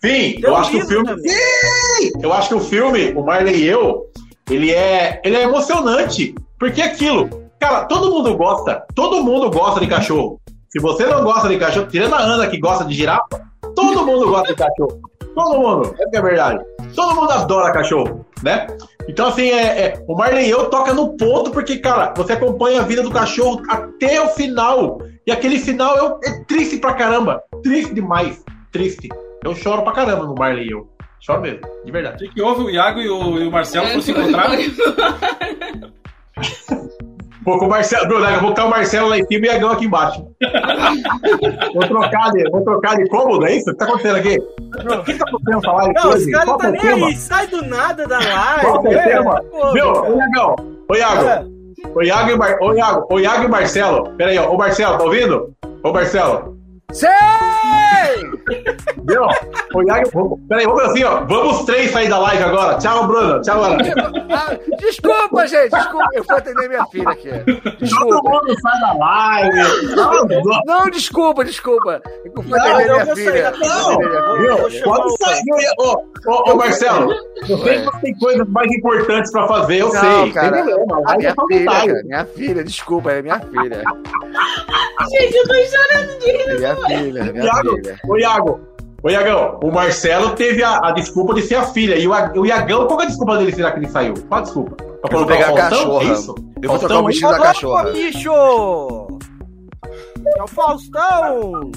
[0.00, 1.08] Sim, eu um acho que o filme.
[1.28, 2.10] Sim!
[2.22, 4.06] Eu acho que o filme, o Marley e eu,
[4.50, 6.34] ele é, ele é emocionante.
[6.58, 8.84] Porque aquilo, cara, todo mundo gosta.
[8.94, 10.40] Todo mundo gosta de cachorro.
[10.68, 13.26] Se você não gosta de cachorro, tirando a Ana que gosta de girafa,
[13.74, 15.00] todo mundo gosta de cachorro.
[15.38, 16.64] Todo mundo, é a verdade.
[16.96, 18.66] Todo mundo adora cachorro, né?
[19.08, 22.80] Então, assim, é, é, o Marley e eu toca no ponto porque, cara, você acompanha
[22.80, 25.00] a vida do cachorro até o final.
[25.24, 27.40] E aquele final é, é triste pra caramba.
[27.62, 28.44] Triste demais.
[28.72, 29.08] Triste.
[29.44, 30.88] Eu choro pra caramba no Marley e eu.
[31.20, 32.16] Choro mesmo, de verdade.
[32.16, 32.64] O que, que houve?
[32.64, 34.50] O Iago e o, e o Marcelo foram se encontrar?
[37.48, 39.70] Vou com o Marcelo, Bruno, pouco tá o Marcelo lá em cima e a Gão
[39.70, 40.22] aqui embaixo.
[41.72, 43.70] vou, trocar de, vou trocar de cômodo, é isso?
[43.70, 44.38] O que tá acontecendo aqui?
[44.38, 47.06] O que tá acontecendo falar de Não, os caras tá é o nem tema?
[47.06, 48.60] aí, sai do nada da live.
[48.60, 49.42] Qual é o é, tema?
[49.50, 50.12] pô, cara.
[50.12, 50.56] Ô, Iagão,
[50.90, 51.44] ô, Iago, É.
[51.94, 52.56] ô, Iago e Mar...
[52.60, 55.54] ô, Iago, ô, Iago e Marcelo, pera aí, ó, ô, Marcelo, tá ouvindo?
[55.82, 56.58] Ô, Marcelo,
[56.92, 57.08] Sei!
[59.06, 59.22] Viu?
[59.74, 62.78] Ô, Iago, vamos- pera aí, vamos assim, ó, vamos três sair da live agora.
[62.78, 63.78] Tchau, Bruno, tchau, Ana.
[64.30, 66.06] Ah, desculpa, gente, desculpa.
[66.12, 67.28] Eu fui atender minha filha aqui.
[67.30, 68.30] Todo Desculpa.
[68.30, 69.58] mundo sai da live.
[70.66, 72.02] Não, desculpa, desculpa.
[72.24, 73.50] Eu fui Não, atender minha filha.
[73.52, 74.70] Não, filha.
[74.70, 75.42] Chamar Pode o- sair?
[75.78, 77.12] Ô, ô, ô, Marcelo,
[77.48, 80.32] eu sei que você tem coisas mais importantes pra fazer, eu Não, sei.
[80.32, 80.52] cara.
[80.52, 83.82] Tem problema, minha é filha, cara, minha filha, desculpa, é minha filha.
[85.10, 86.58] Gente, eu tô chorando de rir.
[86.58, 87.87] Minha filha, é minha Iago, filha.
[88.08, 88.60] Ô Iago,
[89.02, 91.96] ô Iagão, o Marcelo teve a, a desculpa de ser a filha.
[91.96, 94.14] E o, o Iagão, qual que é a desculpa dele será que ele saiu?
[94.28, 94.76] Qual a desculpa?
[94.76, 96.04] Pra Eu vou pegar o a cachorra.
[96.04, 96.34] É isso?
[96.62, 97.90] Eu vou trocar o vestido da cachorra.
[97.92, 98.30] bicho!
[100.36, 101.70] É o Faustão!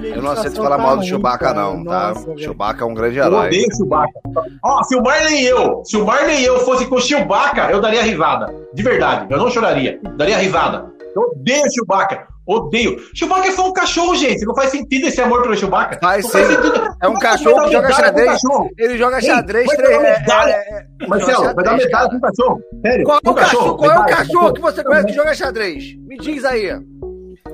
[0.00, 2.14] Eu não aceito falar mal do Chewbacca, não, tá?
[2.36, 3.46] Chewbacca é um grande Eu herói.
[3.48, 4.20] odeio o Chewbacca.
[4.64, 7.70] Ó, se o Marley e eu, se o Marley e eu fosse com o Chewbacca,
[7.70, 8.46] eu daria risada.
[8.72, 9.98] De verdade, eu não choraria.
[10.16, 10.86] Daria risada.
[11.16, 12.28] Eu odeio o Chewbacca.
[12.48, 12.98] Odeio.
[13.14, 14.44] Chewbacca é só um cachorro, gente.
[14.46, 15.98] Não faz sentido esse amor pelo Chewbacca.
[16.00, 16.46] Faz Não sim.
[16.46, 16.76] sentido.
[17.02, 18.40] É um Como cachorro que joga xadrez.
[18.78, 19.90] Ele joga xadrez três.
[19.90, 20.52] é, medalha.
[20.52, 22.60] é, é, Marcelo, vai dar medalha pro cachorro.
[22.86, 23.04] Sério.
[23.04, 25.84] Qual, o cachorro, qual é o cachorro que você conhece que joga xadrez?
[26.06, 26.66] Me diz aí.
[26.66, 26.78] É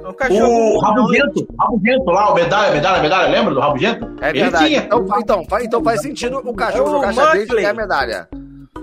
[0.09, 0.77] um cachorro.
[0.77, 4.07] O Rabugento, Rabugento lá, o medalha, medalha, medalha, lembra do Rabugento?
[4.21, 4.67] É Ele verdade.
[4.67, 4.79] tinha.
[4.81, 8.29] Então, então, faz, então faz sentido o cachorro É o jogar xadrez e ganhar medalha.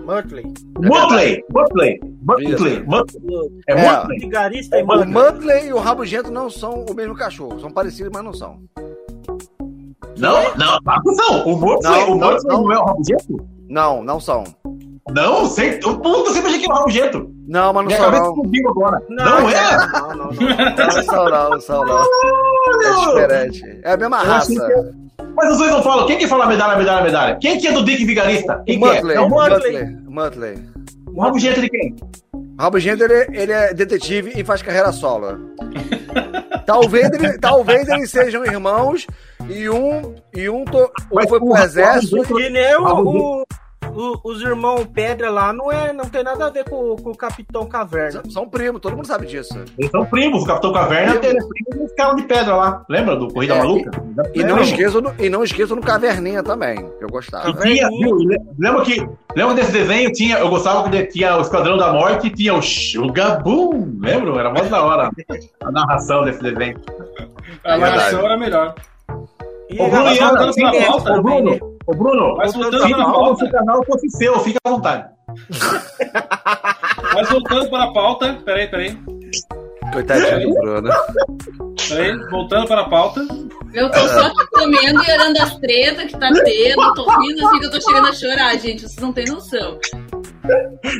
[0.05, 0.43] Muttley.
[0.79, 2.85] Mutley, Mutley, Mutley, Isso.
[2.85, 3.63] Mutley.
[3.67, 3.97] É É.
[3.99, 4.19] Mutley.
[4.19, 5.07] Vigarista e O Muttley.
[5.13, 7.59] Muttley e o Rabugento não são o mesmo cachorro.
[7.59, 8.59] São parecidos, mas não são.
[10.17, 10.77] Não, não.
[11.45, 12.71] O Mutley, Não, o não, Mutley não, não.
[12.73, 13.47] é o Rabugento?
[13.69, 14.43] Não, não são.
[15.13, 15.79] Não, sei.
[15.83, 17.31] Eu puta, sempre achei que era o Rabugento.
[17.47, 18.29] Não, mas não Minha cabeça não.
[18.29, 19.01] explodiu agora.
[19.09, 19.77] Não, Não, é?
[19.77, 20.31] Não, não, não.
[20.31, 23.19] Não não, não não.
[23.19, 23.79] É diferente.
[23.83, 24.53] É a mesma Eu raça.
[24.53, 26.05] que Mas os dois não falam.
[26.07, 27.37] Quem que fala medalha, medalha, medalha?
[27.41, 28.61] Quem que é do Dick Vigarista?
[28.65, 28.93] Quem que é?
[28.93, 29.17] Muttley.
[29.17, 29.73] É O o Muttley.
[29.73, 30.05] Muttley.
[30.07, 30.59] Muttley.
[31.13, 31.95] o Rabugento de quem?
[32.33, 35.37] O Rabugento, ele, ele é detetive e faz carreira solo.
[36.65, 39.07] talvez, ele, talvez eles sejam irmãos
[39.49, 40.77] e um, e um, to,
[41.11, 42.23] um Mas foi pro o exército.
[42.35, 43.43] Que nem o,
[43.95, 47.11] o- o- os irmãos Pedra lá não, é, não tem nada a ver com, com
[47.11, 48.21] o Capitão Caverna.
[48.23, 49.53] São, são primos, todo mundo sabe disso.
[49.77, 50.43] Eles são primos.
[50.43, 51.37] O Capitão Caverna Primo.
[51.39, 52.85] é primo dos caras de pedra lá.
[52.89, 53.91] Lembra do Corrida É, Maluca?
[54.33, 54.61] E não, Lembra?
[54.63, 57.49] esqueçam, no- e não esqueçam no Caverninha também, que eu gostava.
[57.49, 61.41] E tinha, viu, le- lembra que lembra desse desenho tinha eu gostava que tinha o
[61.41, 65.09] Esquadrão da Morte e tinha o Shugabum lembra era muito da hora
[65.63, 66.79] a narração desse desenho
[67.63, 68.75] A narração era melhor.
[69.69, 74.09] E Ô, Bruno, e Bruno ô Bruno Mas voltando se pra o pauta, canal fosse
[74.09, 75.09] seu fica à vontade
[77.13, 78.97] mas voltando para a pauta, peraí, peraí,
[79.91, 80.89] Coitadinho do Bruno.
[81.89, 83.21] peraí, voltando para a pauta.
[83.73, 86.93] Eu tô só aqui comendo e olhando as tretas que tá tendo.
[86.93, 88.81] Tô rindo assim que eu tô chegando a chorar, gente.
[88.81, 89.77] Vocês não têm noção.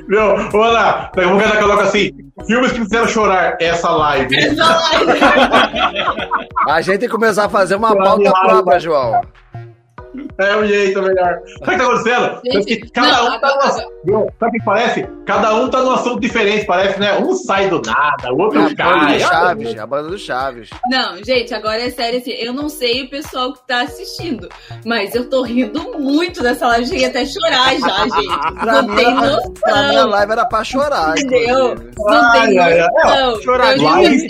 [0.08, 0.22] Viu?
[0.54, 2.12] Ô, Ana, daqui a pouco ela coloca assim:
[2.46, 4.36] filmes que fizeram chorar essa live.
[4.36, 5.20] Essa live.
[6.68, 9.22] A gente tem que começar a fazer uma pauta própria, João.
[10.38, 11.40] É o jeito melhor.
[11.40, 12.42] Sabe o que tá acontecendo?
[12.46, 14.30] Gente, cada não, um tá agora- no...
[14.40, 15.08] Sabe o que parece?
[15.26, 17.18] Cada um tá num assunto diferente, parece, né?
[17.20, 19.14] Um sai do nada, o outro É cai.
[19.14, 20.70] do Chaves, a banda do Chaves.
[20.90, 22.32] Não, gente, agora é sério assim.
[22.32, 24.50] Eu não sei o pessoal que tá assistindo,
[24.86, 26.88] mas eu tô rindo muito dessa live.
[26.88, 28.54] Cheguei até a chorar já, gente.
[28.60, 29.22] Pra Não tem a-
[29.62, 30.10] pra minha noção.
[30.10, 31.18] live era pra chorar.
[31.18, 31.72] Entendeu?
[31.74, 31.92] inclusive.
[32.00, 32.78] Não tem ai.
[32.80, 33.42] noção.
[33.42, 34.28] chorar Live assim?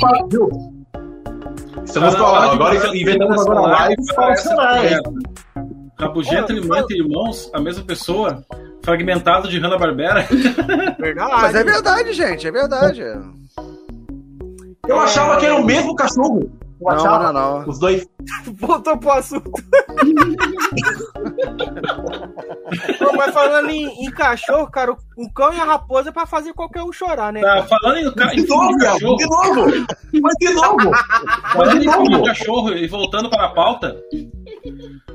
[1.84, 4.82] Estamos de agora inventamos agora live para chorar.
[6.02, 8.44] Rabugento, Irmã entre Irmãos, a mesma pessoa,
[8.84, 10.26] fragmentado de Hanna-Barbera.
[11.00, 11.32] Verdade.
[11.42, 13.04] Mas é verdade, gente, é verdade.
[14.88, 16.52] Eu achava que era o mesmo cachorro.
[16.82, 17.32] Eu Não, achava.
[17.32, 17.70] não, não.
[17.70, 18.08] Os dois.
[18.60, 19.52] Voltou pro assunto.
[23.00, 26.54] Pô, mas falando em, em cachorro, cara, o, cão e a raposa é pra fazer
[26.54, 27.42] qualquer um chorar, né?
[27.42, 29.86] Tá, falando em, ca- De novo, cachorro, de novo.
[30.22, 30.80] Mas de novo.
[31.52, 32.26] filme de novo.
[32.26, 33.96] cachorro e voltando para a pauta,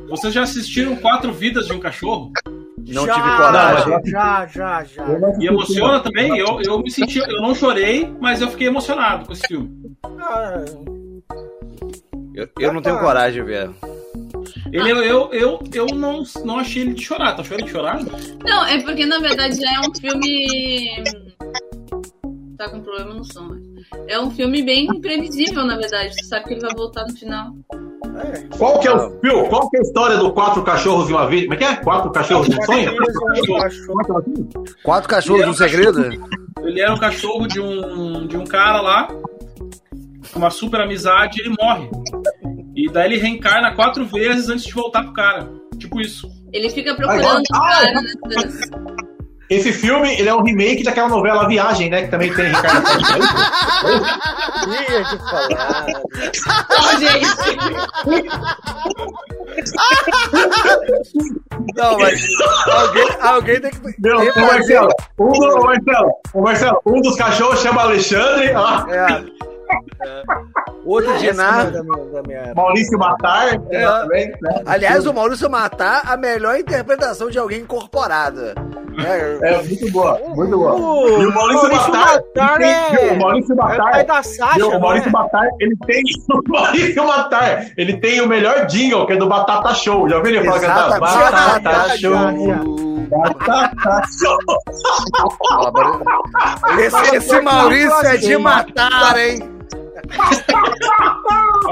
[0.09, 2.33] vocês já assistiram Quatro Vidas de um Cachorro?
[2.89, 4.01] Não já, tive coragem.
[4.07, 5.05] Já, já, já.
[5.41, 6.39] E emociona também?
[6.39, 9.71] Eu, eu me senti, eu não chorei, mas eu fiquei emocionado com esse filme.
[10.21, 10.65] Ah,
[12.35, 13.71] Eu, eu não tenho coragem de ver.
[14.73, 17.35] Ele, eu, eu, eu, eu não, não achei ele de chorar.
[17.35, 17.99] Tá ele de chorar?
[18.45, 21.03] Não, é porque na verdade já é um filme.
[22.57, 23.49] Tá com problema no som.
[23.49, 23.61] né?
[24.09, 26.15] É um filme bem imprevisível, na verdade.
[26.15, 27.53] Você sabe que ele vai voltar no final.
[28.21, 28.57] É.
[28.57, 31.27] Qual que é o Phil, Qual que é a história do quatro cachorros e uma
[31.29, 31.45] vida?
[31.45, 31.77] Como é que é?
[31.77, 32.91] Quatro cachorros e um sonho?
[32.91, 34.83] É é?
[34.83, 36.09] Quatro cachorros é um segredo?
[36.63, 39.09] Ele era um cachorro de um, de um cara lá,
[40.35, 41.89] uma super amizade, e ele morre.
[42.75, 45.49] E daí ele reencarna quatro vezes antes de voltar pro cara.
[45.79, 46.29] Tipo isso.
[46.53, 49.06] Ele fica procurando Ai, o ai, cara.
[49.49, 52.03] Esse filme ele é um remake daquela novela A Viagem, né?
[52.03, 52.87] Que também tem Ricardo
[54.65, 55.87] Tinha que falar.
[61.75, 62.21] Não, mas
[62.69, 63.95] alguém, alguém tem que.
[64.01, 64.89] Meu, tem Marcelo,
[65.19, 69.25] um Marcelo, Marcelo, um dos cachorros chama Alexandre, ó, É.
[70.85, 71.71] Outro dia Dinar.
[71.71, 72.53] da minha, da minha.
[72.55, 73.87] Maurício Matar, É.
[73.87, 74.63] também, né?
[74.67, 78.55] Aliás, o Maurício Matar, a melhor interpretação de alguém incorporada.
[78.99, 80.75] É, É muito boa, muito boa.
[80.75, 84.05] O E o Maurício Matar, Matar ele é, tem- o Maurício é o pai Matar,
[84.05, 84.71] da Sasha, Viu?
[84.71, 85.23] O Maurício não é?
[85.25, 86.03] Matar, ele tem.
[86.33, 90.09] O Maurício Matar, ele tem o melhor jingle, que é do Batata Show.
[90.09, 91.01] Já ouviu ele falar cantar?
[91.01, 92.13] Batata Já, Show.
[92.15, 92.65] já, já.
[93.19, 94.39] Batata Show.
[96.79, 99.56] Esse, esse Maurício é de matar, hein?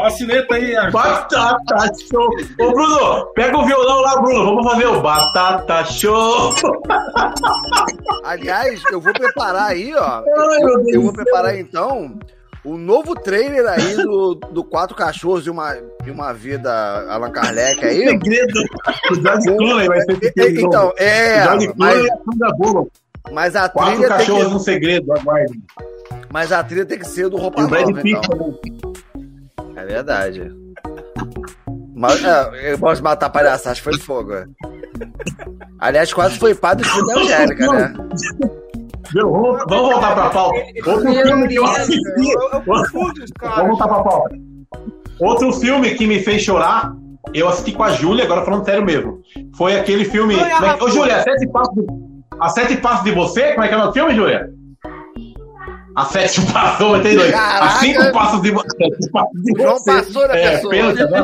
[0.03, 0.93] A sineta aí, Arthur.
[0.93, 2.29] Batata Show.
[2.61, 4.45] Ô, Bruno, pega o violão lá, Bruno.
[4.45, 6.55] Vamos fazer o Batata Show.
[8.25, 10.23] Aliás, eu vou preparar aí, ó.
[10.27, 12.19] Ai, Deus Eu vou preparar então
[12.65, 15.77] o novo trailer aí do, do Quatro Cachorros e uma,
[16.07, 16.73] e uma Vida
[17.11, 18.09] Allan Kardec aí.
[18.09, 18.61] Segredo.
[19.11, 21.41] O George Clooney vai ser Então, é.
[21.41, 22.91] O George Mas, Clooney é a Sandra Bullock.
[23.33, 25.61] mas a Quatro trilha tem cachorros que, um segredo, aguarde.
[26.35, 28.21] Mas a trilha tem que ser do Roupa Nova, então.
[28.23, 28.69] também.
[29.77, 30.53] É verdade.
[31.95, 34.33] Mas, é, eu posso matar palhaçada, acho que foi fogo.
[34.33, 34.45] é.
[35.79, 37.95] Aliás, quase foi padre do da Angélica, né?
[39.13, 39.31] Viu?
[39.31, 40.59] Vamos, vamos voltar pra pauta.
[40.85, 42.01] Outro Meu filme que eu assisti.
[42.67, 42.91] Vamos
[43.69, 44.37] voltar pra pauta.
[45.21, 46.93] Outro filme que me fez chorar,
[47.33, 49.21] eu assisti com a Júlia, agora falando sério mesmo.
[49.57, 50.35] Foi aquele filme.
[50.35, 50.89] A Ô.
[50.89, 51.87] Júlia, Sete Passos de...
[52.41, 53.53] A Sete Passos de Você?
[53.53, 54.64] Como é que é o nome do filme, Júlia?
[55.97, 57.33] A Sete Passos, vou ter dois.
[57.35, 57.69] A.
[57.79, 58.91] Cinco Passos de Você.
[59.13, 59.93] Passos de O João Você.
[59.93, 60.71] passou da É, pessoa.
[60.71, 61.23] pênalti, né?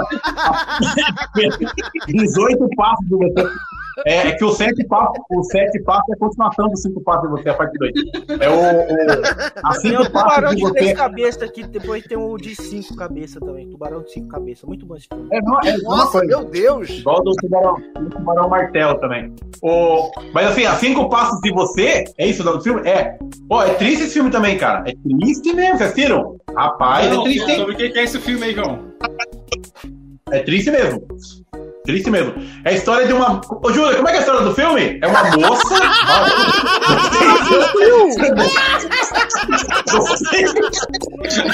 [2.09, 3.49] 18 passos de você.
[4.07, 7.23] É, é que o sete passos, o sete passos é a continuação dos cinco passos
[7.23, 7.93] de você, a parte 2.
[8.41, 8.61] É o, o
[9.65, 10.95] a Tem o cinco tubarão de de três você.
[10.95, 13.69] cabeças aqui, depois tem o de cinco cabeças também.
[13.69, 14.65] Tubarão de cinco cabeças.
[14.65, 15.29] Muito bom esse filme.
[15.33, 16.27] É, não, é uma Nossa, coisa.
[16.27, 16.89] meu Deus!
[16.91, 19.35] Igual do tubarão, do tubarão martelo também.
[19.63, 22.89] O, mas assim, a cinco passos de você, é isso o nome do filme?
[22.89, 23.19] É.
[23.49, 24.85] Pô, é triste esse filme também, cara.
[24.89, 26.37] É triste mesmo, vocês assistiram?
[26.57, 28.91] Rapaz, Não, é triste, sobre o que que é esse filme aí, João?
[30.31, 31.03] É triste mesmo.
[31.91, 32.33] Triste mesmo.
[32.65, 33.41] É a história de uma.
[33.63, 34.99] Ô, Júlia, como é que é a história do filme?
[35.03, 35.75] É uma moça.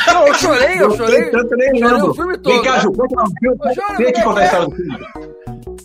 [0.06, 1.30] Não, eu chorei, eu chorei.
[1.30, 2.10] Tanto nem Chorei lembro.
[2.10, 2.62] o filme Vem todo.
[2.62, 3.58] cá, Ju, conta o filme.
[3.98, 5.06] Vem como contar a é que história do filme.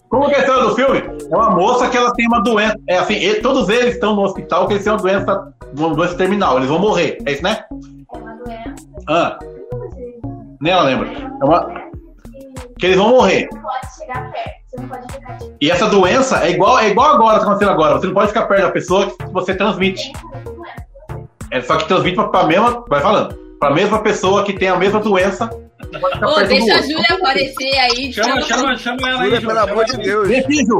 [0.09, 1.03] Como que é a história do filme?
[1.31, 2.75] É uma moça que ela tem uma doença.
[2.87, 6.57] É assim, todos eles estão no hospital que eles têm uma doença, uma doença terminal.
[6.57, 7.17] Eles vão morrer.
[7.25, 7.63] É isso, né?
[7.71, 8.75] É uma doença.
[9.07, 9.39] Ah,
[10.59, 11.07] nem ela lembra.
[11.41, 11.90] É uma.
[12.81, 13.47] Que eles vão morrer.
[13.47, 14.51] Você não pode chegar perto.
[14.67, 15.55] Você não pode ficar tipo.
[15.61, 17.99] E essa doença é igual, é igual agora, tá acontecendo agora.
[17.99, 20.11] Você não pode ficar perto da pessoa que você transmite.
[21.51, 22.83] É só que transmite pra, pra mesma.
[22.89, 23.39] Vai falando.
[23.59, 25.47] Pra mesma pessoa que tem a mesma doença
[26.23, 26.81] Ô, perto deixa a.
[26.81, 28.13] Júlia aparecer aí.
[28.13, 29.97] Chama, chama, chama ela aí, Júlia, pelo amor de.
[29.97, 30.27] Deus.
[30.27, 30.79] Vem aqui, Ju,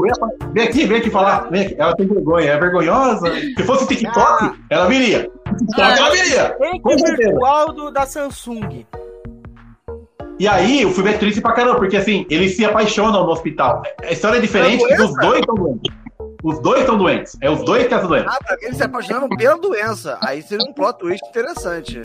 [0.52, 1.50] vem, aqui, vem aqui falar.
[1.50, 1.76] Vem aqui.
[1.78, 3.32] Ela tem vergonha, é vergonhosa.
[3.32, 5.30] Se fosse TikTok, ela viria.
[5.58, 6.56] TikTok, ela viria.
[6.58, 8.84] Tem que virtual do, da Samsung.
[10.38, 13.82] E aí, o filme é triste pra caramba, porque assim, eles se apaixonam no hospital.
[14.02, 15.04] A história é diferente, É doença?
[15.04, 15.94] os dois estão doentes.
[16.42, 17.36] Os dois estão doentes.
[17.40, 18.32] É os dois que estão doentes.
[18.34, 20.18] Ah, pra eles se apaixonaram pela doença.
[20.20, 22.02] Aí seria um plot twist interessante.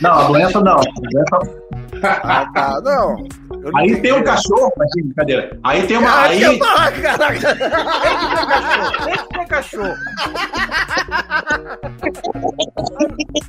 [0.00, 0.74] Não, a doença não.
[0.76, 1.60] A doença-
[2.02, 2.80] Ah, tá.
[2.82, 3.26] Não.
[3.62, 5.58] Eu não Aí tem um cachorro, mas brincadeira.
[5.62, 6.10] Aí tem uma.
[6.10, 7.56] Ah, Aí, que falar, caraca.
[9.04, 9.94] Tem que ter cachorro.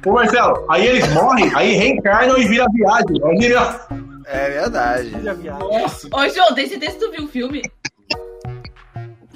[0.06, 3.22] ô Marcelo, aí eles morrem, aí reencarnam e vira viagem.
[3.24, 3.82] Aí vira.
[4.28, 5.10] É verdade.
[5.10, 5.52] Viagem.
[5.52, 7.62] Nossa, Ô, João, tem certeza que tu viu o filme?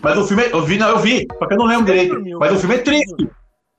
[0.01, 2.15] Mas o filme, é- eu vi, não, eu vi, só que eu não lembro direito.
[2.39, 3.29] Mas o filme é triste.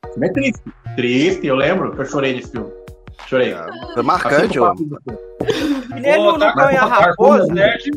[0.06, 0.60] O filme é triste.
[0.96, 2.70] Triste, eu lembro que eu chorei nesse filme.
[3.26, 3.54] Chorei.
[3.94, 4.74] Foi marcante, ô.
[6.54, 7.46] Ganha Raposa.
[7.52, 7.90] Nerd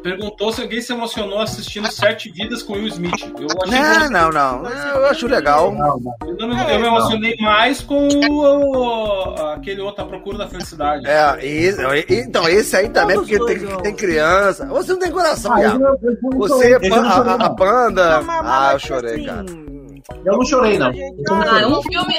[0.00, 3.20] perguntou se alguém se emocionou assistindo Sete Vidas com Will Smith.
[3.36, 4.62] Eu achei Não, não, não.
[4.62, 5.72] Não, Eu acho legal.
[5.72, 6.14] Não, não.
[6.38, 11.04] Eu, não- eu me emocionei mais com o, aquele outro A Procura da Felicidade.
[11.06, 13.76] É, esse- então, esse aí também, porque tem, ó.
[13.80, 14.66] tem criança.
[14.66, 15.78] Você não tem coração, Ah,
[16.36, 17.56] Você, eu não a, a- a não.
[17.56, 18.22] panda.
[18.22, 19.71] Mas- mas- Ah, eu chorei, assim, cara.
[20.24, 20.88] Eu não chorei, não.
[21.30, 22.14] Ah, um filme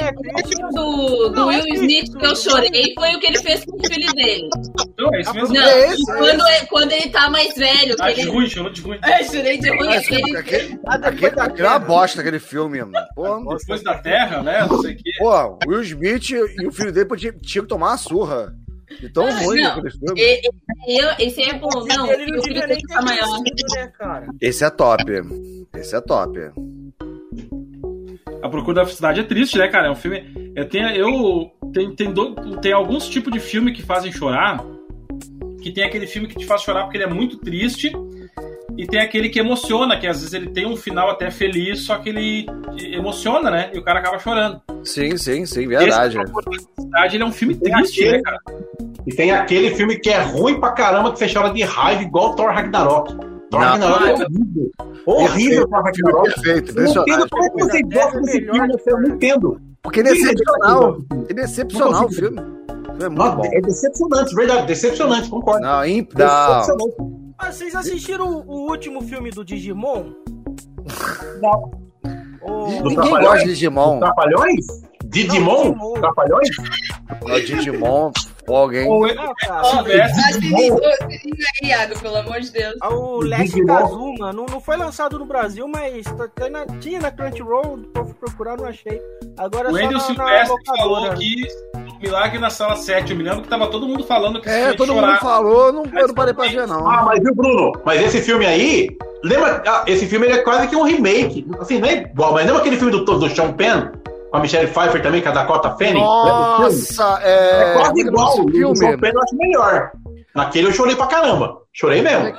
[0.74, 3.76] do, do Não, é Will Smith que eu chorei foi o que ele fez com
[3.78, 4.50] o filho dele.
[4.94, 5.54] Então, é isso mesmo.
[5.54, 7.96] Não, É esse, é quando, é- quando ele tá mais velho.
[8.00, 8.30] Ah, de ele...
[8.30, 9.00] ruim, chorou de ruim.
[9.04, 9.86] É, chorei de ruim.
[9.88, 10.38] Mas, Ele...
[10.38, 11.80] aquele, Ah, aquele, aquele é uma guerra.
[11.80, 12.80] bosta, aquele filme.
[13.16, 14.66] Pô, Depois da Terra, né?
[14.70, 15.12] Não sei o quê.
[15.20, 18.54] pô, Will Smith e o filho dele tinham tinha que tomar uma surra.
[19.00, 19.72] De tão Não, ruim não.
[19.72, 20.22] aquele filme.
[20.22, 20.42] E-
[20.88, 22.12] e- eu- Esse é bom, não.
[22.12, 23.40] ele não o filho devia dele nem ter tá maior.
[23.40, 24.28] né?
[24.40, 25.04] Esse é top.
[25.76, 26.40] Esse é top.
[28.44, 29.88] A Procura da Felicidade é triste, né, cara?
[29.88, 30.24] É um filme.
[30.56, 34.64] Eu tenho, eu tem, tem, do- tem alguns tipos de filme que fazem chorar.
[35.62, 37.92] Que tem aquele filme que te faz chorar porque ele é muito triste.
[38.78, 41.98] E tem aquele que emociona, que às vezes ele tem um final até feliz, só
[42.00, 42.46] que ele
[42.92, 43.70] emociona, né?
[43.74, 44.62] E o cara acaba chorando.
[44.84, 46.18] Sim, sim, sim, verdade.
[46.18, 48.40] Esse A Procura da Felicidade ele é um filme Tem triste, aquele- né, cara?
[49.06, 52.36] E tem aquele filme que é ruim pra caramba, que você chora de raiva, igual
[52.36, 53.14] Thor Ragnarok.
[53.54, 53.60] Não.
[53.60, 54.72] Ragnarok é horrível.
[55.06, 56.34] Horrível Ragnarok.
[56.34, 57.30] perfeito, Eu não entendo impressionante.
[57.30, 59.62] como é que vocês gostam desse filme, eu não entendo.
[59.82, 60.98] Porque ele é excepcional.
[61.30, 62.40] Ele é excepcional o filme.
[62.40, 63.46] É muito Nossa, bom.
[63.52, 65.62] é decepcionante, verdade, decepcionante, concordo.
[65.62, 66.14] Não, imp...
[66.14, 66.60] não.
[66.60, 66.96] Decepcionante.
[67.40, 70.06] Ah, vocês assistiram o, último filme do Digimon?
[71.42, 71.72] Não.
[72.44, 73.24] O- Ninguém Trapalhões?
[73.26, 74.00] gosta de Digimon.
[74.00, 74.66] Trapalhões?
[75.06, 75.62] Didimon?
[75.64, 75.94] Digimon.
[75.94, 76.50] Trapalhões?
[77.26, 78.12] Não, Digimon,
[78.46, 78.88] pô, alguém.
[78.88, 79.24] Ou tivesse.
[79.50, 79.84] Ah,
[81.64, 82.76] aí, Iago, pelo amor de Deus.
[82.82, 83.66] Ah, O Digimon.
[83.68, 88.06] Kazuma não, não foi lançado no Brasil, mas tá- tá na- tinha na Crunchyroll, eu
[88.06, 89.02] fui procurar, não achei.
[89.38, 91.42] Agora O é só Wendel Silvestre falou que
[91.74, 93.12] o Milagre na Sala 7.
[93.12, 95.20] Eu me lembro que tava todo mundo falando que É, todo de mundo chorar.
[95.20, 96.88] falou, não, eu não parei pra ver, não.
[96.90, 97.72] Ah, mas viu, Bruno?
[97.86, 98.90] Mas esse filme aí,
[99.24, 99.64] lembra?
[99.66, 101.48] ah, esse filme ele é quase que um remake.
[101.60, 103.90] Assim, não é igual, mas lembra aquele filme do, do Sean Penn?
[104.34, 106.00] Com a Michelle Pfeiffer também, com a Dakota filme?
[106.00, 107.70] Nossa, é.
[107.70, 108.32] É quase igual.
[108.42, 108.80] O filme.
[108.84, 109.92] Eu acho melhor.
[110.36, 111.58] Naquele eu chorei pra caramba.
[111.72, 112.34] Chorei mesmo.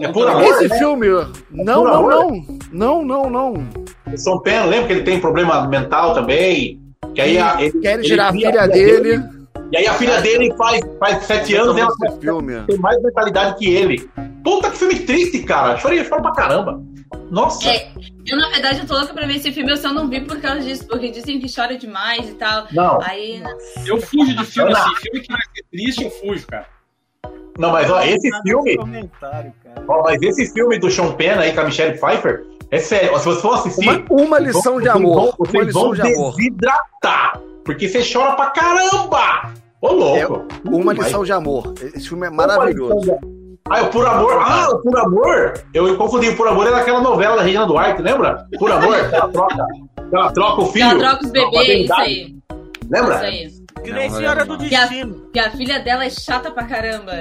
[0.00, 0.78] É por amor, Esse né?
[0.78, 1.08] filme.
[1.50, 2.42] Não, Por não, não.
[2.72, 3.68] Não, não, não.
[4.10, 6.80] O Sean Penn, lembra que ele tem problema mental também?
[7.14, 9.22] Que aí a, ele, Querem ele tirar a filha dele.
[9.70, 12.62] E aí a filha dele faz, faz sete anos e ela filme.
[12.66, 14.08] tem mais mentalidade que ele.
[14.42, 15.76] Puta que filme triste, cara.
[15.76, 16.80] Chorei, choro pra caramba.
[17.30, 17.68] Nossa.
[17.68, 17.90] É,
[18.30, 20.40] eu, na verdade, eu tô louca pra ver esse filme, eu só não vi por
[20.40, 22.66] causa disso, porque dizem que chora demais e tal.
[22.72, 23.42] Não, Aí,
[23.86, 24.94] Eu fujo de filme assim.
[24.96, 26.66] Filme que vai ser triste, eu fujo, cara.
[27.58, 29.84] não, mas ó, esse filme, no comentário, cara.
[29.88, 33.24] ó, mas esse filme do Sean Penn aí com a Michelle Pfeiffer, é sério, se
[33.24, 35.14] você for assistir, Uma, uma lição de vocês amor.
[35.14, 36.34] vão- Uma Vocês lição vão de amor.
[36.36, 39.52] desidratar, porque você chora pra caramba.
[39.80, 40.46] Ô, louco.
[40.66, 41.72] Uma Mas- lição de amor.
[41.80, 43.16] Esse filme é maravilhoso.
[43.70, 44.32] Ah, o Por Amor.
[44.40, 45.52] Ah, o Por Amor.
[45.74, 46.28] Eu confundi.
[46.30, 48.46] O Por Amor era aquela novela da Regina Duarte, lembra?
[48.58, 49.66] Por Amor, ela troca.
[50.12, 50.84] Ela troca o filho.
[50.90, 52.36] ela troca os bebês, isso aí.
[52.90, 53.14] Lembra?
[53.16, 53.58] Isso aí.
[53.84, 55.14] Que nem Senhora do Que a, Destino.
[55.32, 57.12] que a filha dela é chata pra caramba.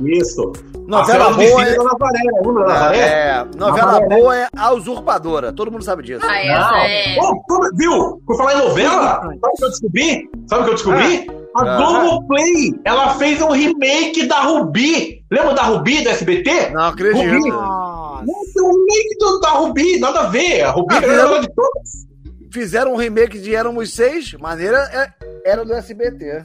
[0.00, 0.52] Isso.
[0.86, 1.74] Novela boa é.
[1.76, 2.98] da Nazaré, lembra Nazaré?
[2.98, 4.06] É, novela né?
[4.16, 5.52] boa é a usurpadora.
[5.52, 6.24] Todo mundo sabe disso.
[6.24, 6.76] Ah, essa Não.
[6.76, 7.16] é.
[7.20, 8.22] Ô, como- viu?
[8.26, 10.30] Por falar em novela, sabe o que eu descobri?
[10.46, 11.30] Sabe o que eu descobri?
[11.56, 11.76] A Ah.
[11.76, 15.24] Globoplay, ela fez um remake da Rubi.
[15.30, 16.70] Lembra da Rubi do SBT?
[16.70, 17.34] Não acredito.
[17.36, 17.48] Rubi.
[17.50, 18.24] Nossa.
[18.26, 20.62] Não, tem um remake do- da Rubi, nada a ver.
[20.62, 22.04] A Rubi Ah, era de todas.
[22.52, 26.44] Fizeram um remake de Éramos Seis, maneira é- era do SBT.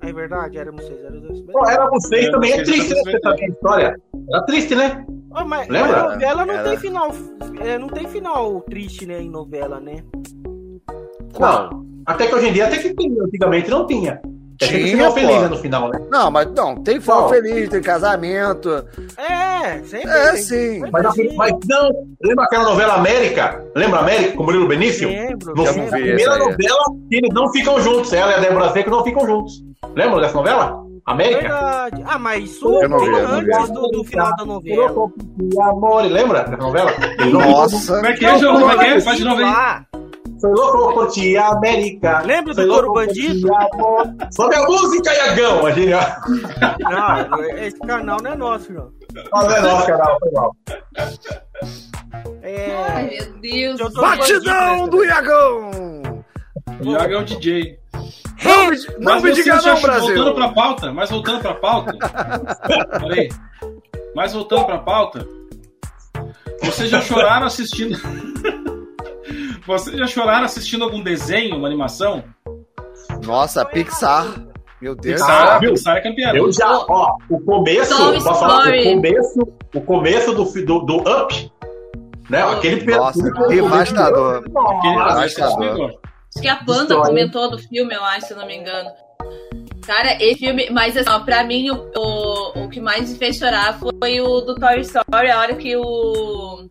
[0.00, 1.40] É verdade, éramos seis, era dois.
[1.40, 2.52] Pô, era vocês É, também.
[2.52, 3.00] É triste, né?
[3.02, 3.12] também.
[3.14, 3.96] Você saber a história.
[4.32, 5.04] Era triste, né?
[5.32, 6.02] Ô, mas, Lembra?
[6.04, 6.68] mas novela não Era.
[6.68, 7.10] tem final.
[7.60, 10.04] é, não tem final triste, né, em novela, né?
[11.38, 11.84] Não.
[12.06, 13.22] Até que hoje em dia, até que tinha.
[13.24, 14.20] Antigamente não tinha.
[14.60, 16.00] É Tinha, final feliz né, no final, né?
[16.10, 17.28] Não, mas não, tem final Qual?
[17.30, 18.84] feliz, tem casamento.
[19.16, 20.10] É, sempre.
[20.10, 20.80] É, sim.
[20.90, 21.36] Mas, assim.
[21.36, 21.90] mas não,
[22.22, 23.64] lembra aquela novela América?
[23.76, 25.08] Lembra América com o Murilo Benício?
[25.08, 25.82] Lembro, No, lembro.
[25.82, 28.12] não primeira novela, eles não ficam juntos.
[28.12, 29.62] Ela e a Débora Seco não ficam juntos.
[29.94, 30.88] Lembra dessa novela?
[31.06, 31.40] América?
[31.40, 32.04] Verdade.
[32.06, 35.10] Ah, mas isso Eu não vi, não antes do, do final da novela.
[35.40, 36.92] E amor, lembra dessa novela?
[37.32, 37.94] Não Nossa.
[37.94, 38.60] Como é que é, João?
[38.60, 39.00] Como é que é?
[39.00, 39.98] Faz de novo aí.
[40.40, 42.20] Sou louco por ti, América.
[42.24, 43.48] Lembra do por Bandido?
[44.32, 45.66] Sobe a música, Iagão.
[45.66, 45.90] A gente...
[46.80, 48.90] Não, esse canal não é nosso, não.
[49.32, 50.56] Não é nosso canal, foi mal.
[50.96, 53.08] Ai, É.
[53.30, 53.40] meu
[53.76, 53.94] Deus.
[53.94, 55.70] Batidão do Iagão!
[56.80, 57.78] O Iago é o DJ.
[58.44, 60.14] Não, me- não Mas me você diga não, Brasil.
[60.14, 61.92] Voltando pra pauta, mas voltando pra pauta.
[63.00, 63.28] Peraí.
[64.14, 65.26] Mas voltando pra pauta.
[66.62, 67.98] Vocês já choraram assistindo.
[69.68, 72.24] Vocês já choraram assistindo algum desenho, uma animação?
[73.24, 74.24] Nossa, Pixar.
[74.80, 75.20] Meu Deus.
[75.20, 75.74] Pixar, viu?
[75.74, 76.34] Pixar é campeão.
[76.34, 79.40] Eu já, ó, o começo, falar, o começo,
[79.74, 81.52] o começo do, do, do Up,
[82.30, 82.42] né?
[82.44, 84.36] Aquele Nossa, aquele- devastador.
[84.38, 85.20] Aquele negócio.
[85.20, 87.02] Acho que a Panda História.
[87.04, 88.88] comentou do filme, eu acho, se eu não me engano.
[89.88, 93.38] Cara, esse filme, mas assim, ó, pra mim o, o, o que mais me fez
[93.38, 95.82] chorar foi o do Toy Story, a hora que o,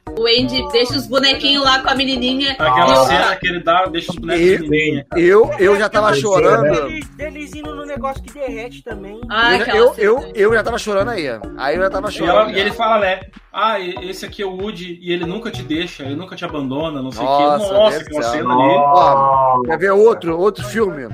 [0.07, 2.51] o Andy deixa os bonequinhos lá com a menininha.
[2.51, 5.05] Aquela e o- cena que ele dá, deixa os bonecos E- pequenininhos.
[5.15, 6.91] Eu, eu já tava chorando.
[6.91, 9.19] Eles, eles indo no negócio que derrete também.
[9.31, 11.25] Ah, Eu, aquela eu, eu, eu já tava chorando aí.
[11.57, 12.51] Aí eu já tava E, ela- chorando.
[12.55, 13.21] e ele fala, né?
[13.51, 17.01] Ah, esse aqui é o Woody e ele nunca te deixa, ele nunca te abandona,
[17.01, 17.73] não sei o Nossa, quê.
[17.73, 18.31] Nossa, Deus aquela do céu.
[18.33, 18.73] cena ali.
[18.77, 21.07] Ó, quer ver outro, outro filme?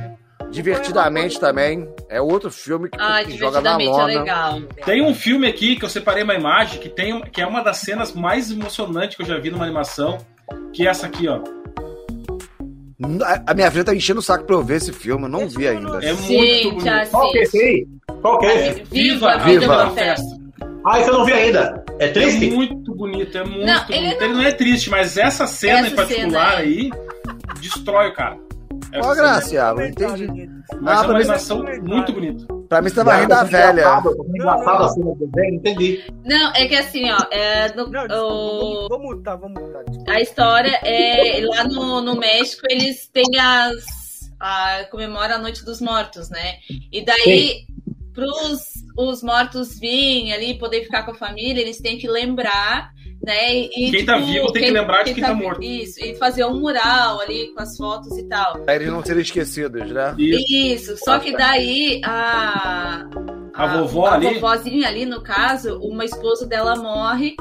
[0.53, 1.87] Divertidamente também.
[2.09, 4.05] É outro filme que, Ah, que joga na divertidamente é lona.
[4.21, 4.61] legal.
[4.85, 7.77] Tem um filme aqui que eu separei uma imagem que, tem, que é uma das
[7.77, 10.17] cenas mais emocionantes que eu já vi numa animação,
[10.71, 11.39] que é essa aqui, ó.
[13.45, 15.67] A- minha filha tá enchendo o saco pra eu ver esse filme, eu não vi
[15.67, 15.99] ainda.
[16.03, 17.09] É muito Gente, bonito.
[17.11, 17.87] Qual que é esse aí?
[18.21, 18.83] Qual que é esse?
[18.85, 19.75] Viva a Viva, vida Viva.
[19.75, 20.43] da festa.
[20.85, 21.83] Ah, esse eu não vi ainda.
[21.99, 22.49] É É triste?
[22.51, 23.91] muito bonito, é muito Não, bonito.
[23.91, 24.41] ele Ele não...
[24.43, 26.89] é triste, mas essa cena Essa em particular cena é- aí
[27.59, 28.37] destrói o cara.
[28.93, 30.27] Essa Ó, cena- Graça, Iago, não entendi.
[30.81, 32.45] Mas Ah, é uma mim- animação muito bonita.
[32.69, 34.01] Pra mim você tava rindo da velha.
[34.29, 36.03] Engraçado, assim no desenho, entendi.
[36.25, 39.83] Não, é que assim, ó, é, no- Não, o- vou mutar, vou mutar.
[40.07, 43.83] a história é lá no, no México eles têm as
[44.39, 46.55] a, comemora a Noite dos Mortos, né?
[46.91, 47.65] E daí
[48.13, 52.91] pros os mortos virem ali poder ficar com a família, eles têm que lembrar,
[53.25, 53.55] né?
[53.55, 55.63] E, Quem tipo, tá vivo tem que lembrar de quem tá vi- morto.
[55.63, 58.59] Isso, e fazer um mural ali com as fotos e tal.
[58.59, 60.13] Pra eles não serem esquecidos, né?
[60.17, 63.05] E Isso, só que daí a.
[63.55, 64.33] A vovó a ali?
[64.39, 67.35] vovozinha ali, no caso, uma esposa dela morre,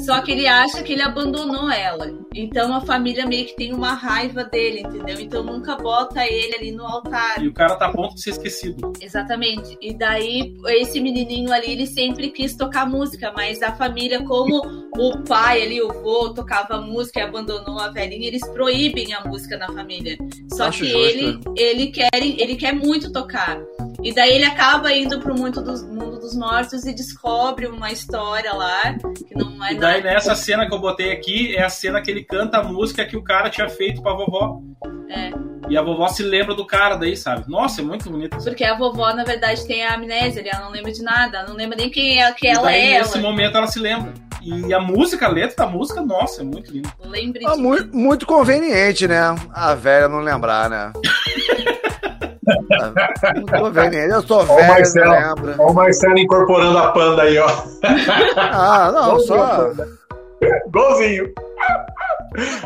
[0.00, 2.12] só que ele acha que ele abandonou ela.
[2.34, 5.20] Então a família meio que tem uma raiva dele, entendeu?
[5.20, 7.42] Então nunca bota ele ali no altar.
[7.42, 8.92] e o cara tá a ponto de ser esquecido.
[9.00, 9.76] Exatamente.
[9.80, 14.62] E daí, esse menininho ali, ele sempre quis tocar música, mas a família, como
[14.98, 19.56] o pai ali, o vô, tocava música e abandonou a velhinha, eles proíbem a música
[19.56, 20.16] na família.
[20.52, 21.06] Só Acho que justo.
[21.06, 23.58] ele, ele, quer, ele quer muito tocar.
[24.02, 28.52] E daí ele acaba indo pro mundo dos, mundo dos mortos e descobre uma história
[28.52, 28.94] lá,
[29.28, 30.14] que não é E daí nada.
[30.14, 33.16] nessa cena que eu botei aqui, é a cena que ele canta a música que
[33.16, 34.60] o cara tinha feito pra vovó.
[35.08, 35.30] É.
[35.68, 37.44] E a vovó se lembra do cara daí, sabe?
[37.48, 38.36] Nossa, é muito bonito.
[38.42, 41.54] Porque a vovó, na verdade, tem a amnésia, ela não lembra de nada, ela não
[41.56, 42.98] lembra nem quem é, que E ela daí, é.
[42.98, 43.22] nesse Ela.
[43.30, 44.12] momento ela se lembra.
[44.42, 46.90] E a música, a letra da música, nossa, é muito linda.
[47.04, 49.20] Lembre Ah, muito, muito conveniente, né?
[49.54, 50.92] A velha não lembrar, né?
[52.48, 54.10] Ah, muito conveniente.
[54.12, 55.12] Eu sou Ó o velho, Marcelo.
[55.14, 55.54] não lembro.
[55.58, 57.48] Ó o Marcelo incorporando a panda aí, ó.
[58.36, 59.70] Ah, não, só.
[60.70, 61.32] Golzinho.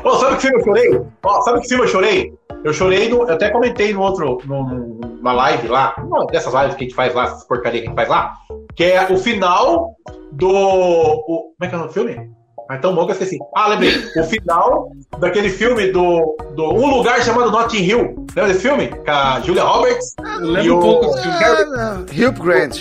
[0.05, 1.03] Ô, sabe que filme eu chorei?
[1.25, 2.33] Ó, sabe que filme eu chorei?
[2.65, 6.85] Eu chorei, no, eu até comentei no outro, numa live lá, uma dessas lives que
[6.85, 8.33] a gente faz lá, essas porcarias que a gente faz lá,
[8.75, 9.95] que é o final
[10.33, 10.49] do.
[10.49, 12.31] o- como é que é o nome do filme?
[12.69, 13.39] Ah, é tão bom que eu esqueci.
[13.55, 13.93] Ah, lembrei.
[14.17, 18.27] O final daquele filme do, do Um Lugar Chamado Notting Hill.
[18.35, 18.89] Lembra desse filme?
[18.89, 20.15] Com a Julia Roberts?
[20.19, 21.19] Eu E lembro o- um pouco.
[21.19, 21.99] Ah.
[22.13, 22.77] Hugh Grant.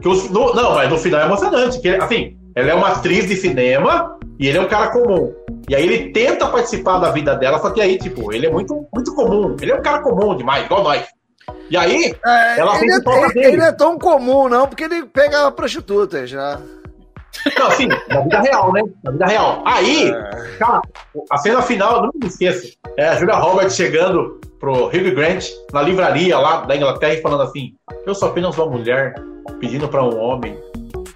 [0.00, 1.78] Que os- no- não, mas no final é emocionante.
[1.80, 5.34] Que, assim, ela é uma atriz de cinema e ele é um cara comum.
[5.68, 8.86] E aí ele tenta participar da vida dela, só que aí, tipo, ele é muito,
[8.94, 9.54] muito comum.
[9.60, 11.04] Ele é um cara comum demais, igual nós.
[11.68, 15.50] E aí, É, Ela ele, é, ele não é tão comum, não, porque ele pega
[15.52, 16.58] prostitutas, né?
[17.58, 18.82] Não, assim, na vida real, né?
[19.04, 19.62] Na vida real.
[19.64, 20.12] Aí,
[20.58, 20.82] cara,
[21.30, 22.76] a cena final, eu nunca me esqueço.
[22.96, 27.42] É a Julia Roberts chegando pro Hugh Grant na livraria lá da Inglaterra e falando
[27.42, 27.74] assim:
[28.06, 29.14] Eu sou apenas uma mulher
[29.58, 30.58] pedindo pra um homem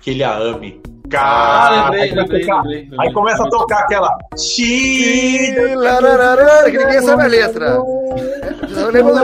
[0.01, 0.81] que ele a ame.
[1.07, 2.99] Ah, Cara, lembrei, aí, começa a lembrei, tocar- lembrei, lembrei.
[3.09, 4.19] aí começa a tocar aquela.
[6.71, 7.67] Que ninguém sabe a letra.
[8.77, 9.15] Eu lembro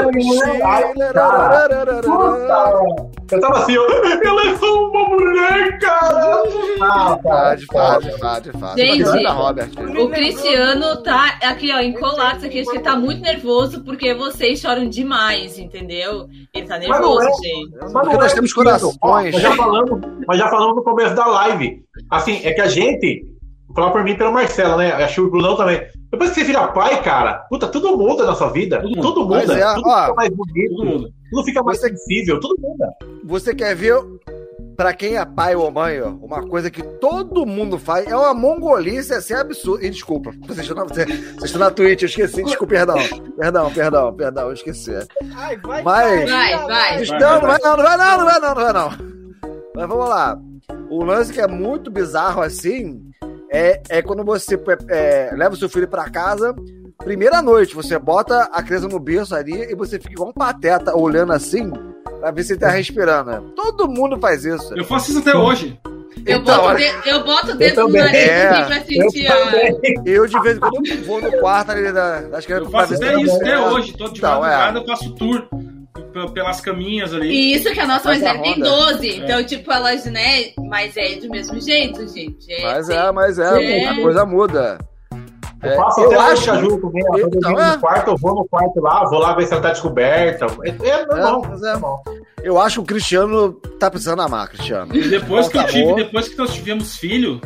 [3.33, 3.87] Eu tava assim, ó,
[4.25, 6.43] ela é só uma mulher, cara!
[6.83, 8.77] Ah, Ah, de fato, de fato, de fato.
[8.79, 9.99] Gente.
[10.01, 12.61] O Cristiano tá aqui, ó, em colapso aqui.
[12.61, 16.27] Acho que ele tá muito nervoso porque vocês choram demais, entendeu?
[16.53, 17.33] Ele tá nervoso, é.
[17.49, 17.71] gente.
[17.81, 18.99] Mas Porque nós é temos corações.
[19.03, 21.80] Nós já falamos, nós já falamos no começo da live.
[22.11, 23.25] Assim, é que a gente,
[23.67, 24.93] vou falar por mim pelo Marcelo, né?
[24.93, 25.81] Acho que o Brunão também.
[26.11, 28.81] Depois que você vira pai, cara, puta, tudo muda na sua vida.
[28.83, 29.47] Tudo Tudo, muda.
[29.47, 30.75] Mas é, tudo ó, fica mais bonito.
[30.77, 31.09] Todo mundo.
[31.31, 32.41] Tudo fica mais Você- sensível.
[32.41, 32.89] Tudo muda.
[33.25, 33.95] Você quer ver,
[34.77, 38.35] pra quem é pai ou mãe, ó, uma coisa que todo mundo faz, é uma
[38.35, 39.87] mongolice assim absurda.
[39.87, 42.97] E desculpa, vocês estão na, vocês estão na Twitch, eu esqueci, desculpa, perdão.
[43.39, 44.91] Perdão, perdão, perdão, eu esqueci.
[45.37, 46.27] Ai, vai, Vai.
[46.27, 47.05] Vai, vai.
[47.05, 48.91] Vai, não, não vai, vai não, não vai não, não vai não, não vai não.
[49.77, 50.37] Mas vamos lá.
[50.89, 53.01] O lance que é muito bizarro assim
[53.51, 54.59] é, é quando você
[54.89, 56.55] é, leva o seu filho pra casa,
[56.99, 60.97] primeira noite, você bota a criança no berço ali e você fica igual um pateta
[60.97, 61.71] olhando assim
[62.21, 63.31] pra ver se ele tá respirando.
[63.31, 63.43] né?
[63.57, 64.75] Todo mundo faz isso.
[64.77, 65.79] Eu faço isso até hoje.
[66.27, 68.03] Eu, Então, boto, de- eu boto o dedo no também.
[68.03, 69.37] nariz É, assim pra sentir a.
[70.05, 72.95] Eu, de vez em quando, eu vou no quarto ali da- das crianças Eu faço
[72.95, 73.93] até isso, até hoje.
[73.97, 74.51] Todo de Então, é.
[74.51, 75.49] madrugada eu faço tour
[76.35, 77.29] pelas caminhas ali.
[77.31, 78.71] E isso que a nossa mais a velha tem roda.
[78.95, 79.09] 12.
[79.21, 80.51] Então, tipo, elas, né?
[80.69, 82.53] Mas é do mesmo jeito, gente.
[82.53, 83.89] É, Mas tem- é, mas é, É.
[83.89, 84.79] a coisa muda.
[85.63, 87.05] Eu É, faço eu até acho- hoje com a Ju também.
[87.07, 87.73] ó, Quando eu Então, é.
[87.73, 90.47] no quarto, eu vou no quarto lá, vou lá ver se ela tá descoberta.
[90.65, 91.43] É, é normal.
[91.45, 91.73] É, mas é.
[91.73, 92.03] normal.
[92.43, 94.97] Eu acho que o Cristiano tá precisando amar, Cristiano.
[94.97, 95.95] E depois que eu Tá tive, bom.
[95.97, 97.39] depois que nós tivemos filho,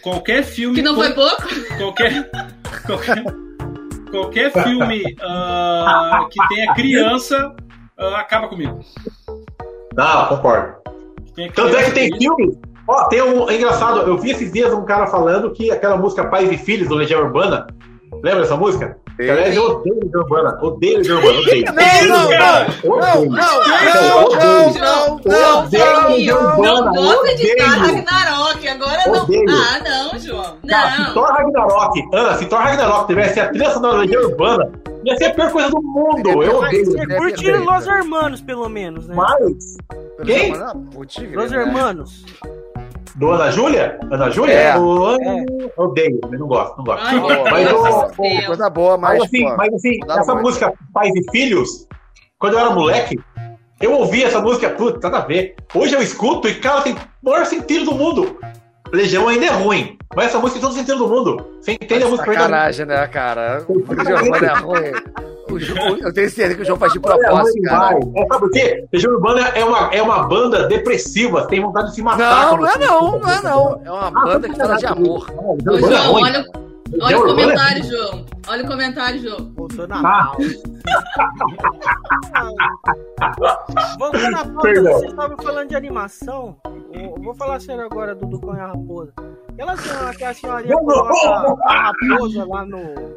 [0.00, 0.76] qualquer filme.
[0.76, 1.42] Que não foi pouco?
[1.76, 2.30] qualquer,
[2.86, 3.24] qualquer,
[4.12, 7.52] qualquer filme ah, que tenha criança
[7.98, 8.80] ah, acaba comigo.
[9.94, 10.76] Não, concordo.
[11.54, 12.58] Tanto é que tem filme.
[12.88, 13.48] Ó, tem um.
[13.50, 16.88] É engraçado, eu vi esses dias um cara falando que aquela música Pais e Filhos
[16.88, 17.66] do Legião Urbana.
[18.22, 18.98] Lembra dessa música?
[19.18, 20.58] Aliás, eu odeio Legião Urbana.
[20.62, 21.38] Odeio Legião Urbana.
[21.40, 21.64] Odeio.
[21.64, 23.30] Não, não,
[24.30, 27.56] não, não, não, não, não, Não gosta de.
[27.56, 29.26] Thor Ragnarok, agora não.
[29.48, 30.44] Ah, não, João.
[30.44, 31.14] Se Não.
[31.14, 34.70] Thor Ragnarok, Ana, se Thor Ragnarok tivesse a trilha sonora da Legião Urbana,
[35.04, 36.42] ia ser a pior coisa do mundo.
[36.42, 36.84] Eu Mas odeio.
[36.86, 39.14] você curte Los Hermanos, pelo menos, né?
[39.16, 39.76] Mas,
[40.24, 40.52] Quem?
[41.34, 41.58] Los né?
[41.58, 42.24] Hermanos.
[43.16, 43.98] Do Ana Júlia?
[44.10, 44.54] Ana Júlia?
[44.54, 44.78] É.
[44.78, 45.44] O Ana,
[45.76, 47.04] Odeio, eu não gosto, não gosto.
[47.06, 47.18] Ai,
[47.50, 48.46] Mas Deus o- do céu.
[48.46, 50.46] Coisa boa, mas, Mas assim, pô, mas assim dá essa muito.
[50.46, 51.86] música Pais e Filhos,
[52.38, 53.18] quando eu era moleque,
[53.80, 55.54] eu ouvi essa música, puta, nada a ver.
[55.74, 56.98] Hoje eu escuto e, cara, tem o
[57.30, 58.38] maior sentido do mundo.
[58.92, 61.44] Legião ainda é ruim, mas essa música tem todo sentido do mundo.
[61.60, 63.64] Você entende a música sacanagem, né, cara?
[63.68, 64.92] O Giovanni é ruim.
[65.50, 67.96] O João- eu tenho certeza que o João faz de É, propósito, cara.
[67.96, 68.84] É, sabe por quê?
[68.92, 72.50] Legião Urbana é uma, é uma banda depressiva, tem vontade de se matar.
[72.52, 73.80] Não, não é não, não é não.
[73.84, 75.26] É uma banda que fala de amor.
[75.64, 76.22] Legião Ô, é João, ruim.
[76.24, 76.44] olha,
[77.00, 78.26] olha Legião o é comentário, João.
[78.48, 79.52] Olha o comentário, João.
[79.76, 80.32] Voltou na Ah.
[83.98, 84.92] Voltando na pauta, Perdão.
[84.92, 86.56] vocês estavam falando de animação.
[86.92, 89.12] Eu vou falar sério agora do do Cão e a Raposa.
[89.52, 91.08] Aquela senhora, aquela senhorinha Não, não.
[91.08, 93.16] coloca a raposa lá no.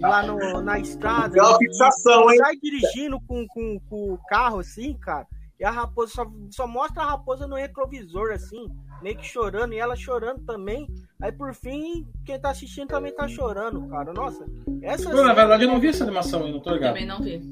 [0.00, 1.38] Lá no, na estrada.
[1.38, 2.38] É uma fixação, hein?
[2.38, 5.26] sai dirigindo com, com, com o carro assim, cara.
[5.58, 8.68] E a raposa só, só mostra a raposa no retrovisor, assim,
[9.02, 10.88] meio que chorando, e ela chorando também.
[11.20, 14.12] Aí por fim, quem tá assistindo também tá chorando, cara.
[14.12, 14.44] Nossa,
[14.82, 16.92] essa Pô, na verdade, eu não vi essa animação aí, não tô ligado.
[16.94, 17.48] Também não vi.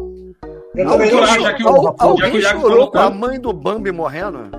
[0.77, 3.41] Eu também não Alguém- já que o- já que Alguém Iago chorou com a mãe
[3.41, 4.51] do Bambi morrendo?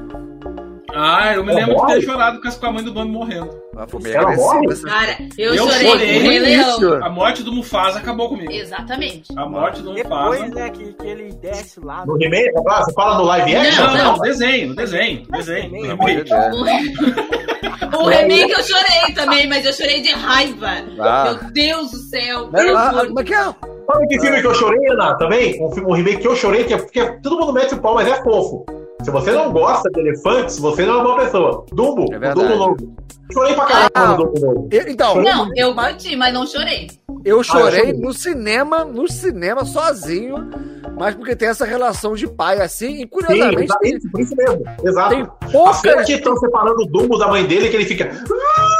[0.97, 3.49] Ah, eu me lembro de ter chorado com a- mãe do Bambi morrendo.
[3.75, 4.71] Ah, foi meio morre?
[4.71, 6.13] essa- Cara, eu, Eu chorei chorei.
[6.13, 7.03] com o Rei Leão.
[7.03, 8.49] A morte do Mufasa acabou comigo.
[8.51, 9.33] Exatamente.
[9.37, 10.55] A morte do Depois, Mufasa.
[10.55, 12.05] né, que, que ele desce lá.
[12.05, 13.85] No remake, ah, você fala no live action?
[13.85, 15.71] Não, Não, não, desenho, desenho, desenho.
[15.71, 16.29] Deus.
[17.97, 20.69] O, remake eu chorei também, mas eu chorei de raiva.
[20.99, 21.23] Ah.
[21.41, 22.49] Meu Deus do céu.
[22.53, 23.43] Ah, Como é que é?
[23.43, 25.63] Sabe que filme que eu chorei, Ana, também?
[25.63, 27.95] Um, filme, um remake que eu chorei, que é porque todo mundo mete o pau,
[27.95, 28.65] mas é fofo.
[29.05, 31.65] Se você não gosta de elefantes, você não é uma boa pessoa.
[31.71, 32.33] Dumbo, É.
[32.33, 32.95] Dumbo novo.
[33.31, 34.07] Chorei pra caramba Ah.
[34.07, 34.69] no Dumbo novo.
[34.71, 36.89] Eu- então, Não, eu bati, mas não chorei.
[37.23, 37.93] eu Ah, chorei eu chorei.
[37.93, 40.49] no cinema, no cinema, sozinho,
[40.97, 44.21] mas porque tem essa relação de pai assim, e Sim, curiosamente exa- tem, isso, por
[44.21, 44.63] isso mesmo.
[44.83, 45.09] Exato.
[45.09, 46.05] tem A poucas.
[46.07, 48.05] que estão separando o Dumbo da mãe dele, que ele fica.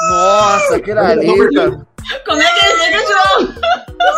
[0.09, 1.27] Nossa, aquilo ali.
[1.27, 3.53] Como é que ele fica, João?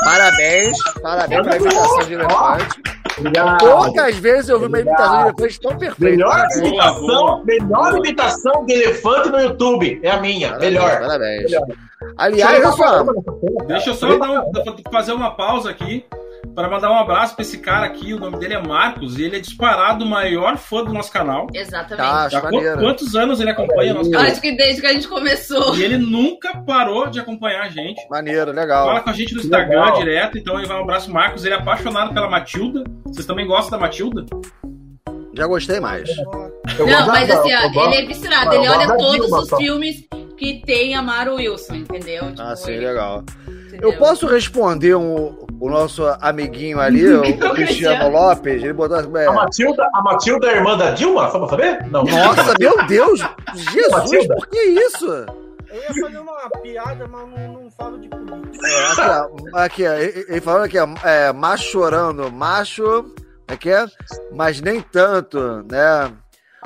[0.06, 2.82] Parabéns, parabéns pela imitação de elefante.
[3.20, 3.58] Obrigado.
[3.58, 6.12] Poucas vezes eu vi uma imitação de elefante tão perfeita.
[6.12, 6.58] Melhor Parabéns.
[6.68, 10.00] imitação, melhor imitação de elefante no YouTube.
[10.04, 10.50] É a minha.
[10.50, 11.00] Parabéns, Melhor.
[11.00, 11.44] Parabéns.
[11.52, 11.68] Melhor.
[12.18, 13.06] Aliás, cara.
[13.68, 14.44] Deixa eu só dar
[14.92, 16.06] fazer uma pausa aqui.
[16.58, 18.16] Para mandar um abraço para esse cara aqui.
[18.16, 21.46] O nome dele é Marcos e ele é disparado o maior fã do nosso canal.
[21.54, 22.32] Exatamente.
[22.32, 24.26] Tá, qu- quantos anos ele acompanha o nosso canal?
[24.26, 25.76] acho que desde que a gente começou.
[25.76, 28.02] E ele nunca parou de acompanhar a gente.
[28.10, 29.04] Maneiro, Fala legal.
[29.04, 30.00] com a gente no Instagram legal.
[30.00, 31.46] direto, então ele vai um abraço Marcos.
[31.46, 32.84] Ele é apaixonado pela Matilda.
[33.06, 34.26] Vocês também gostam da Matilda?
[35.36, 36.10] Já gostei mais.
[36.80, 38.02] Eu Não, mas assim, ó, ele é
[38.56, 39.58] eu Ele olha todos Dilma os só.
[39.58, 39.96] filmes
[40.36, 42.26] que tem a Mara Wilson, entendeu?
[42.32, 43.24] Tipo, Ah, sim, ele- legal.
[43.48, 43.92] entendeu?
[43.92, 47.54] Eu posso responder um, o nosso amiguinho ali, o Cristiano.
[47.56, 48.64] Cristiano Lopes?
[48.64, 48.98] Ele botou.
[49.18, 51.86] é, A Matilda, a Matilda é irmã da Dilma, só pra saber?
[51.90, 52.04] Não.
[52.04, 53.20] Nossa, meu Deus!
[53.56, 54.36] Jesus, Matilda.
[54.36, 55.08] por que isso?
[55.70, 58.68] Eu ia fazer uma piada, mas não, não falo de política.
[58.68, 63.06] É, aqui, ó, aqui, ele falando aqui, ó, é, macho chorando, macho,
[63.48, 63.86] aqui é,
[64.34, 66.12] mas nem tanto, né?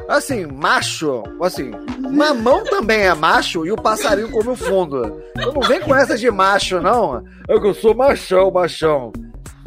[0.07, 5.21] Assim, macho, assim, mamão também é macho e o passarinho come o fundo.
[5.37, 7.23] Eu não vem com essa de macho, não.
[7.47, 9.11] É que eu sou machão, machão.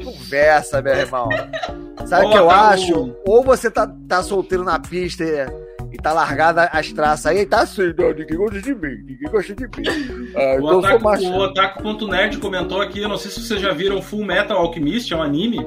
[0.03, 1.29] Conversa, meu irmão.
[2.07, 3.17] Sabe o que eu acho?
[3.27, 5.47] Ou você tá, tá solteiro na pista e,
[5.95, 9.55] e tá largada as traças aí, tá assim, não, ninguém gosta de mim, ninguém gosta
[9.55, 10.25] de mim.
[10.37, 14.25] Ah, O então eu Otaku.nerd comentou aqui, eu não sei se vocês já viram Full
[14.25, 15.65] Metal Alchemist, é um anime.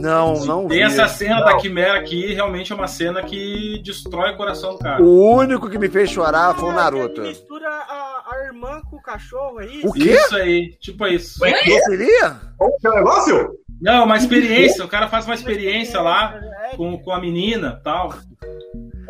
[0.00, 0.82] Não, não Tem vi.
[0.84, 1.44] essa cena Não.
[1.46, 5.02] da Quimera aqui, realmente é uma cena que destrói o coração do cara.
[5.02, 7.20] O único que me fez chorar foi o Naruto.
[7.20, 9.88] Ele mistura a, a irmã com o cachorro, é isso?
[9.88, 10.10] O quê?
[10.14, 11.44] Isso aí, tipo isso.
[11.44, 12.36] É que seria?
[12.56, 13.50] Qual que é o negócio?
[13.80, 16.38] Não, uma experiência, o cara faz uma experiência lá
[16.70, 18.12] É, com, com a menina e tal.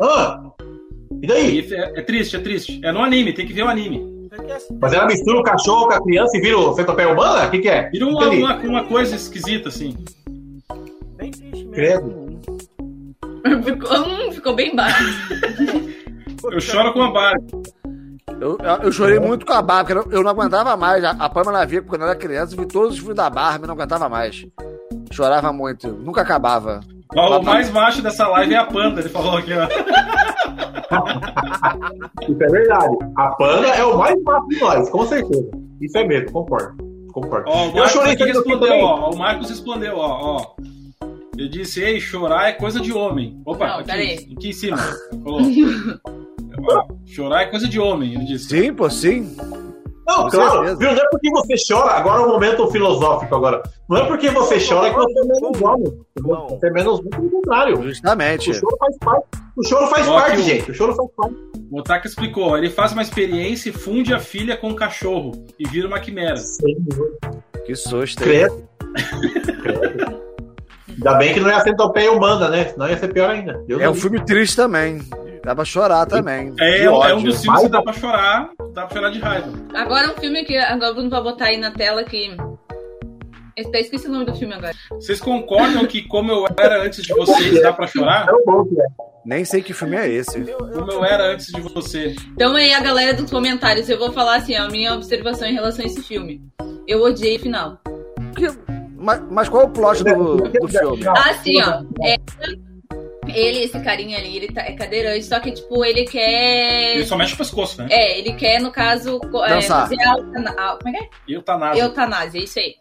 [0.01, 0.39] Ah,
[1.21, 1.59] e daí?
[1.59, 2.79] E é, é triste, é triste.
[2.83, 4.27] É no anime, tem que ver o anime.
[4.31, 7.47] é Mas ela mistura o cachorro com a criança e vira o centopeia humana?
[7.47, 7.89] O que, que é?
[7.89, 9.95] Vira uma, uma, uma coisa esquisita, assim.
[11.73, 12.39] Credo.
[13.63, 15.03] ficou, hum, ficou bem baixo.
[16.51, 17.51] Eu choro com a Barbie.
[18.39, 21.03] Eu, eu- chorei muito com a Barbie, porque eu não- aguentava mais.
[21.03, 23.73] A, a Pamela via quando eu era criança, vi todos os filmes da Barbie, não
[23.75, 24.45] aguentava mais.
[25.11, 26.79] Chorava muito, nunca acabava.
[27.15, 29.67] Ó, O mais macho dessa live é a Panda, ele falou aqui, ó.
[32.21, 32.97] Isso é verdade.
[33.17, 35.49] A panda é o mais fácil de nós, com certeza.
[35.81, 36.77] Isso é mesmo, concordo.
[37.13, 37.49] Concordo.
[37.49, 39.09] Ó, eu chorei aqui filme respondeu, ó.
[39.11, 40.55] O Marcos respondeu, ó, ó.
[41.37, 43.41] Ele disse, ei, chorar é coisa de homem.
[43.45, 44.13] Opa, Não, aqui, peraí.
[44.37, 44.77] aqui em cima.
[45.23, 45.41] Falou.
[47.05, 48.49] Chorar é coisa de homem, ele disse.
[48.49, 49.35] Sim, pô, sim.
[50.07, 50.51] Não, Com claro.
[50.51, 50.75] certeza.
[50.77, 50.91] Viu?
[50.93, 53.63] Não é porque você chora, agora é o momento filosófico agora.
[53.89, 55.99] Não é porque você chora que você é menos homem.
[56.49, 57.81] Você é menos homem, pelo contrário.
[57.83, 58.51] Justamente.
[58.51, 59.27] O choro faz parte.
[59.55, 60.71] O choro faz Ó, parte, o- gente.
[60.71, 61.35] O choro faz parte.
[61.71, 65.67] O Otaka explicou, ele faz uma experiência e funde a filha com o cachorro e
[65.67, 66.35] vira uma quimera.
[67.65, 68.21] Que susto.
[68.23, 68.27] hein?
[68.27, 68.69] Credo.
[69.63, 70.10] Credo.
[71.03, 72.65] Ainda bem que não é a centopeia humana, né?
[72.65, 73.53] Senão ia ser pior ainda.
[73.67, 75.01] Deus É um me filme triste também.
[75.43, 76.53] Dá pra chorar também.
[76.59, 79.51] É, é um dos filmes que dá pra chorar, dá pra chorar de raiva.
[79.73, 82.35] Agora um filme que agora o Bruno vai botar aí na tela que.
[83.57, 84.73] Eu até esqueci o nome do filme agora.
[84.91, 88.27] Vocês concordam que como eu era antes de vocês, dá pra chorar?
[88.29, 89.11] É.
[89.25, 90.39] Nem sei que filme é esse.
[90.41, 92.15] Como eu era antes de você.
[92.33, 95.83] Então aí a galera dos comentários, eu vou falar assim, a minha observação em relação
[95.83, 96.41] a esse filme.
[96.87, 97.77] Eu odiei o final.
[98.35, 101.03] Que- mas, mas qual é o plot do, do filme?
[101.07, 101.83] Assim, ó.
[102.05, 102.17] é-
[103.27, 106.95] ele, esse carinha ali, ele tá, é cadeirante, só que, tipo, ele quer.
[106.95, 107.87] Ele só mexe o pescoço, né?
[107.91, 109.83] É, ele quer, no caso, é, Dançar.
[109.83, 111.09] fazer a, a- como é que é?
[111.35, 111.83] Eutanásia.
[111.83, 112.75] Eutanásia, isso aí.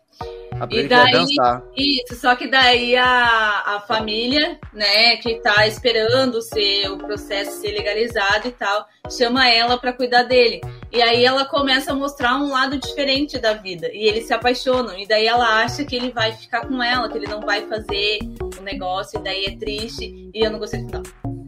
[0.61, 1.37] Aprende E daí-.
[1.77, 8.49] Isso, só que daí a, a família, né, que tá esperando o processo ser legalizado
[8.49, 10.61] e tal, chama ela pra cuidar dele.
[10.93, 13.89] E aí ela começa a mostrar um lado diferente da vida.
[13.93, 14.99] E eles se apaixonam.
[14.99, 18.19] E daí ela acha que ele vai ficar com ela, que ele não vai fazer
[18.59, 20.31] o negócio, e daí é triste.
[20.35, 21.39] E eu não gostei do final.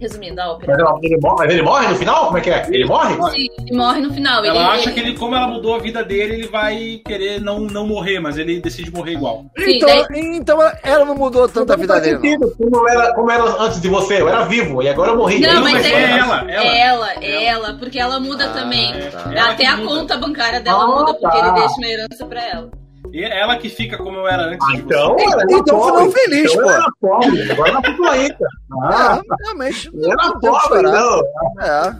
[0.00, 0.72] Resumindo, a ópera.
[0.72, 2.26] Mas, ela- ele morre, mas ele morre no final?
[2.26, 2.66] Como é que é?
[2.70, 3.14] Ele morre?
[3.32, 4.44] Sim, ele morre no final.
[4.44, 7.40] Ela ele, acha ele- que ele, como ela mudou a vida dele, ele vai querer
[7.40, 9.44] não, não morrer, mas ele decide morrer igual.
[9.58, 12.14] Sim, Então, daí- então ela não mudou tanto a vida dele.
[12.14, 12.20] não.
[12.22, 12.54] sentido.
[12.56, 14.20] Como era, como era antes de você?
[14.20, 15.40] Eu era vivo e agora eu morri.
[15.40, 16.50] Não, mas faz é ela, ela.
[16.50, 18.92] É ela, é ela, porque ela muda Ah, também.
[19.10, 19.50] tá.
[19.50, 19.88] Até a muda.
[19.88, 21.46] conta bancária dela Ah, muda, porque tá.
[21.46, 22.70] ele deixa uma herança pra ela.
[23.12, 24.82] E é ela que fica como eu era antes Ah, de você.
[24.84, 25.92] então, ela era Então, pobre.
[25.92, 26.70] final feliz, Então pô.
[26.70, 27.52] ela era pobre.
[27.52, 28.44] Agora ela ficou rica.
[28.82, 29.90] Ah, Ah, realmente.
[29.94, 31.20] ela era Não que pobre, não.
[31.64, 31.94] É.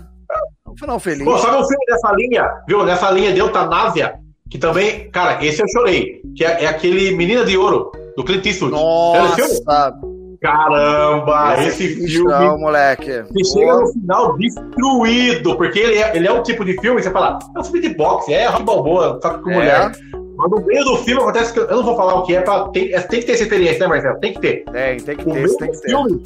[0.68, 1.24] Um final feliz.
[1.24, 2.84] Pô, sabe um filme dessa linha, viu?
[2.84, 4.14] Nessa linha de eutanásia,
[4.48, 6.20] que também, cara, esse eu chorei.
[6.36, 8.72] Que é, é aquele Menina de Ouro, do Clint Eastwood.
[8.72, 9.94] Nossa.
[10.40, 12.30] Caramba, esse filme.
[12.30, 13.12] Não, moleque.
[13.44, 17.10] Chega no final destruído, porque ele é, ele é o tipo de filme que você
[17.10, 19.54] fala, é um filme de boxe, é rock balboa, só que com É.
[19.54, 19.92] mulher.
[20.40, 22.68] Mas no meio do filme acontece que eu não vou falar o que é, pra,
[22.68, 24.18] tem, é, tem que ter essa experiência, né, Marcelo?
[24.20, 24.64] Tem que ter.
[24.64, 25.88] Tem, tem que O ter, tem do que ter.
[25.88, 26.22] filme,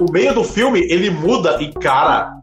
[0.00, 2.38] o meio do filme, ele muda e, cara,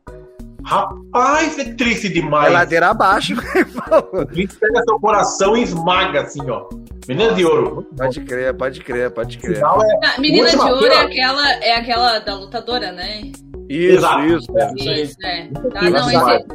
[0.66, 2.52] rapaz, é triste É demais.
[2.54, 6.68] ladeira abaixo, meu pega seu coração e esmaga, assim, ó.
[7.08, 7.88] Menina de Ouro.
[7.96, 9.58] Pode crer, pode crer, pode crer.
[9.60, 9.62] é.
[9.64, 13.22] Ah, Menina de Ouro é aquela, é aquela da lutadora, né?
[13.70, 14.26] Isso, Exato.
[14.26, 14.48] isso.
[14.76, 15.04] Isso aí.
[15.04, 15.50] Isso, é.
[15.74, 16.46] Ela não, esse,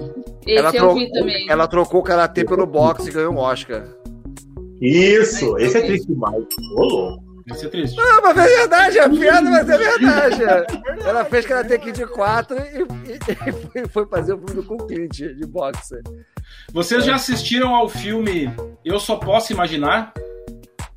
[0.47, 1.51] esse Ela, eu trocou, vi também.
[1.51, 3.83] ela trocou o karatê pelo boxe e ganhou um Oscar.
[4.83, 6.45] Isso, esse é triste demais.
[6.77, 7.33] Ô, louco.
[7.53, 7.99] Isso é triste.
[8.01, 10.43] Ah, mas é verdade, a piada, mas é verdade.
[11.05, 15.17] Ela fez Karate Kid 4 e, e- e foi, fazer o filme com o Clint
[15.19, 15.97] de boxe.
[16.73, 18.49] Vocês já assistiram ao filme
[18.85, 20.13] Eu Só Posso Imaginar?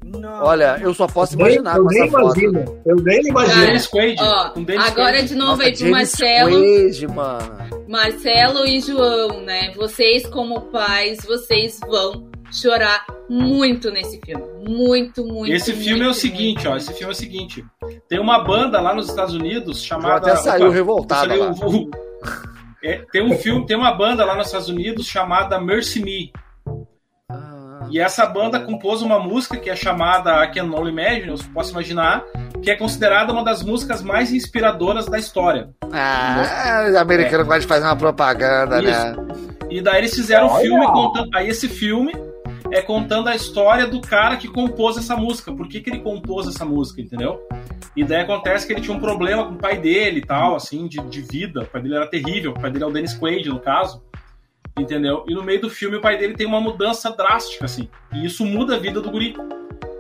[0.04, 0.44] Não.
[0.44, 2.40] Olha, eu só posso imaginar eu com nem essa foto.
[2.40, 2.82] imagino.
[2.86, 3.66] Eu nem imagino.
[3.66, 4.22] Dennis Quaid.
[4.22, 5.28] Ó, com Dennis agora Quaid.
[5.28, 7.86] de novo Nossa, aí pro James Marcelo, Quaid, mano.
[7.90, 9.74] Marcelo e João, né?
[9.76, 14.44] Vocês como pais, vocês vão chorar muito nesse filme.
[14.68, 15.54] Muito, muito.
[15.54, 16.76] Esse filme é o muito, seguinte, ó.
[16.76, 17.66] Esse filme é o seguinte.
[18.08, 20.16] Tem uma banda lá nos Estados Unidos Eu chamada.
[20.32, 21.34] até saiu revoltada
[22.84, 26.32] É, tem um filme, tem uma banda lá nos Estados Unidos chamada Mercy Me.
[27.30, 31.36] Ah, E essa banda compôs uma música que é chamada I Can Only Imagine, eu
[31.54, 32.24] posso imaginar,
[32.62, 35.70] que é considerada uma das músicas mais inspiradoras da história.
[35.92, 39.16] Ah, os americanos gostam de fazer uma propaganda, né?
[39.70, 41.30] E daí eles fizeram um filme contando.
[41.36, 42.12] Aí esse filme
[42.72, 45.54] é contando a história do cara que compôs essa música.
[45.54, 47.42] Por que, que ele compôs essa música, entendeu?
[47.96, 50.88] E daí acontece que ele tinha um problema com o pai dele e tal, assim,
[50.88, 51.62] de, de vida.
[51.62, 52.52] O pai dele era terrível.
[52.52, 54.04] O pai dele é o Dennis Quaid, no caso.
[54.78, 55.24] Entendeu?
[55.28, 57.90] E no meio do filme o pai dele tem uma mudança drástica, assim.
[58.12, 59.36] E isso muda a vida do guri.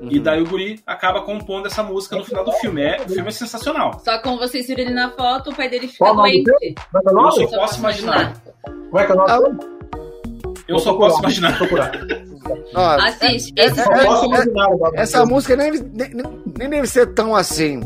[0.01, 0.09] Uhum.
[0.11, 2.81] E daí o guri acaba compondo essa música no final do filme.
[2.81, 4.01] É, o filme é sensacional.
[4.03, 6.75] Só como vocês viram ele na foto, o pai dele fica Qual nome doente.
[6.91, 8.33] Como é é Eu só posso imaginar.
[8.65, 9.59] Como é que é o nome?
[10.67, 11.57] Eu só posso imaginar.
[12.73, 13.53] Ó, Assiste.
[13.57, 14.91] É- Esse é- nome.
[14.95, 16.11] essa música nem, nem,
[16.57, 17.81] nem deve ser tão assim.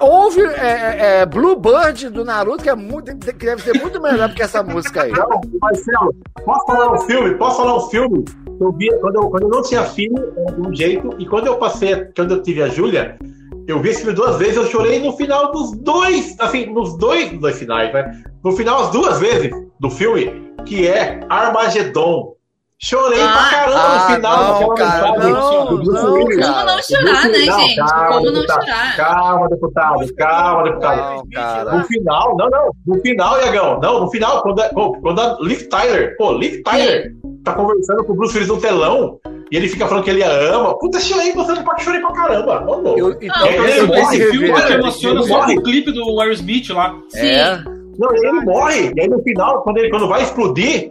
[0.00, 4.28] Houve é, é, é, Bluebird do Naruto, que, é muito, que deve ser muito melhor
[4.28, 5.12] do que essa música aí.
[5.12, 6.14] Não, Marcelo,
[6.44, 7.34] posso falar um filme?
[7.36, 8.24] Posso falar um filme
[8.60, 10.14] eu vi quando eu, quando eu não tinha filho,
[10.54, 13.18] de um jeito, e quando eu passei, quando eu tive a Júlia,
[13.66, 17.32] eu vi esse filme duas vezes, eu chorei no final dos dois, assim, nos dois,
[17.32, 18.22] nos dois finais, né?
[18.44, 19.50] No final, as duas vezes
[19.80, 22.33] do filme, que é Armagedon.
[22.84, 25.66] Chorei Ah, pra caramba ah, no final não, cara, mensagem não, não.
[25.66, 27.76] Como não chorar, né, gente?
[27.76, 28.64] calma, Como não deputado.
[28.66, 28.96] chorar?
[28.96, 31.14] Calma, deputado, calma, deputado.
[31.16, 31.72] Não, cara.
[31.78, 32.70] No final, não, não.
[32.86, 37.12] No final, Iagão, não, no final, quando a, quando a Liv Tyler, pô, Liv Tyler
[37.42, 39.18] tá conversando com o Bruce Willis no telão
[39.50, 40.78] e ele fica falando que ele a ama.
[40.78, 42.64] Puta, chorei, você não pode chorar pra caramba.
[42.66, 42.98] Ô, louco.
[42.98, 44.66] Eu, então, esse- tenho que Esse filme rever.
[44.66, 45.54] te emociona ele só morre.
[45.54, 46.94] com o clipe do Aerosmith lá.
[47.08, 47.18] Sim.
[47.28, 47.64] É.
[47.98, 48.92] Não, ele morre.
[48.94, 50.90] E aí no final, quando, ele, quando vai explodir,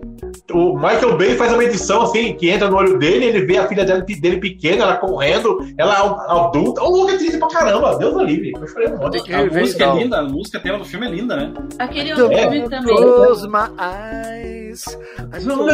[0.51, 3.67] o Michael Bay faz uma edição assim, que entra no olho dele, ele vê a
[3.67, 5.93] filha dele, dele pequena, ela correndo, ela
[6.27, 6.83] adulta.
[6.83, 7.97] Ô, louco, é triste pra caramba.
[7.97, 8.51] Deus o livre.
[8.53, 9.13] Eu monte.
[9.13, 9.97] Tem que A música então.
[9.97, 11.53] é linda, a música tema do filme é linda, né?
[11.79, 12.41] Aquele Então, É.
[12.51, 12.95] filme também.
[12.95, 14.85] Close my eyes.
[15.33, 15.65] I don't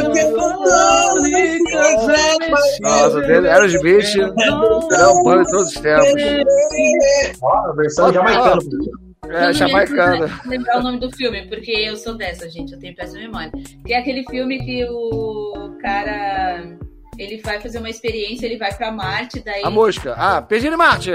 [2.81, 6.07] Nossa, dele, Aerosmith, melhor banda de todos os tempos.
[7.41, 8.61] Ó, a versão jamaicana.
[9.27, 10.39] É, jamaicana.
[10.45, 13.51] lembrar o nome do filme, porque eu sou dessa, gente, eu tenho péssima memória.
[13.85, 16.77] Que é aquele filme que o cara
[17.17, 19.61] ele vai fazer uma experiência, ele vai pra Marte, daí.
[19.63, 20.15] A mosca.
[20.17, 21.11] Ah, Perdi Marte.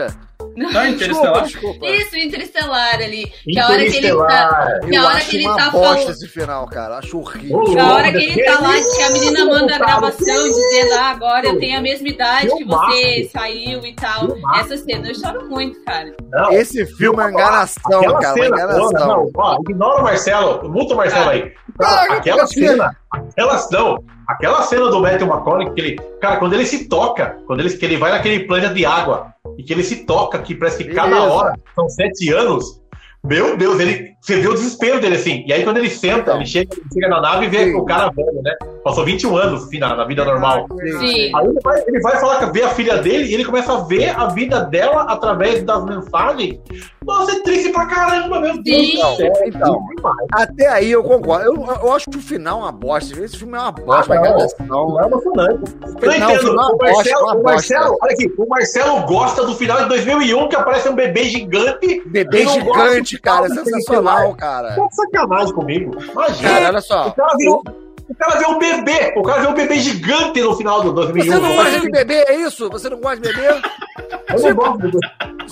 [0.55, 1.43] Tá, Desculpa, Interestelar.
[1.45, 1.87] desculpa.
[1.87, 3.33] Isso, Interestelar ali.
[3.45, 4.81] Que a hora que ele tá.
[4.85, 6.11] Que a Eu hora acho que ele tá falando.
[6.11, 6.99] esse final, cara.
[6.99, 7.65] Acho horrível.
[7.65, 11.11] Que a hora que ele tá lá, que a menina manda a gravação dizendo, ah,
[11.11, 14.29] agora eu tenho a mesma idade que você saiu e tal.
[14.61, 16.15] Essa cena, eu choro muito, cara.
[16.31, 18.35] Não, Esse filme é enganação, aquela cara.
[18.35, 19.09] Cena toda, enganação.
[19.09, 21.53] não, ó, ignora o Marcelo, multa o Marcelo aí.
[21.81, 26.37] Ah, Cara, aquela que cena, aquela, não, aquela cena do Matthew McConaughey, que ele, cara,
[26.37, 29.73] quando ele se toca, quando ele, que ele vai naquele planeta de água, e que
[29.73, 31.33] ele se toca, que parece que cada Beleza.
[31.33, 32.81] hora são sete anos,
[33.23, 36.47] meu Deus, ele, você vê o desespero dele assim, e aí quando ele senta, ele
[36.47, 37.75] chega, ele chega na nave e vê Sim.
[37.75, 40.67] o cara velho, né, passou 21 anos, assim, na, na vida normal.
[40.99, 41.31] Sim.
[41.37, 44.19] Aí ele vai, ele vai falar, ver a filha dele e ele começa a ver
[44.19, 46.59] a vida dela através das mensagens.
[47.05, 48.95] Nossa, é triste pra caramba, meu Deus Sim.
[48.95, 49.33] do céu.
[49.45, 50.17] Então, demais.
[50.33, 51.45] Até aí eu concordo.
[51.45, 53.21] Eu, eu acho que o final é uma bosta.
[53.23, 54.25] Esse filme é uma bosta, Ah, não.
[54.25, 54.67] enganação.
[54.67, 55.75] Não é emocionante.
[55.83, 56.41] O Não o entendo.
[56.41, 57.51] final é O uma bosta, Marcelo, uma o bosta.
[57.51, 62.03] Marcelo, olha aqui, o Marcelo gosta do final de 2001 que aparece um bebê gigante.
[62.07, 63.49] Bebê não gigante, cara.
[63.49, 63.51] É
[63.85, 64.75] final sensacional, cara.
[64.75, 66.03] Tá de sacanagem comigo.
[66.03, 66.49] Imagina.
[66.49, 67.11] Cara, olha o só.
[67.11, 67.63] cara viu.
[68.07, 71.25] O cara vê um bebê, o cara vê um bebê gigante no final do 2001.
[71.25, 72.69] Você não gosta de bebê, é isso?
[72.69, 73.49] Você não gosta de bebê?
[73.49, 74.99] Eu não gosto de bebê.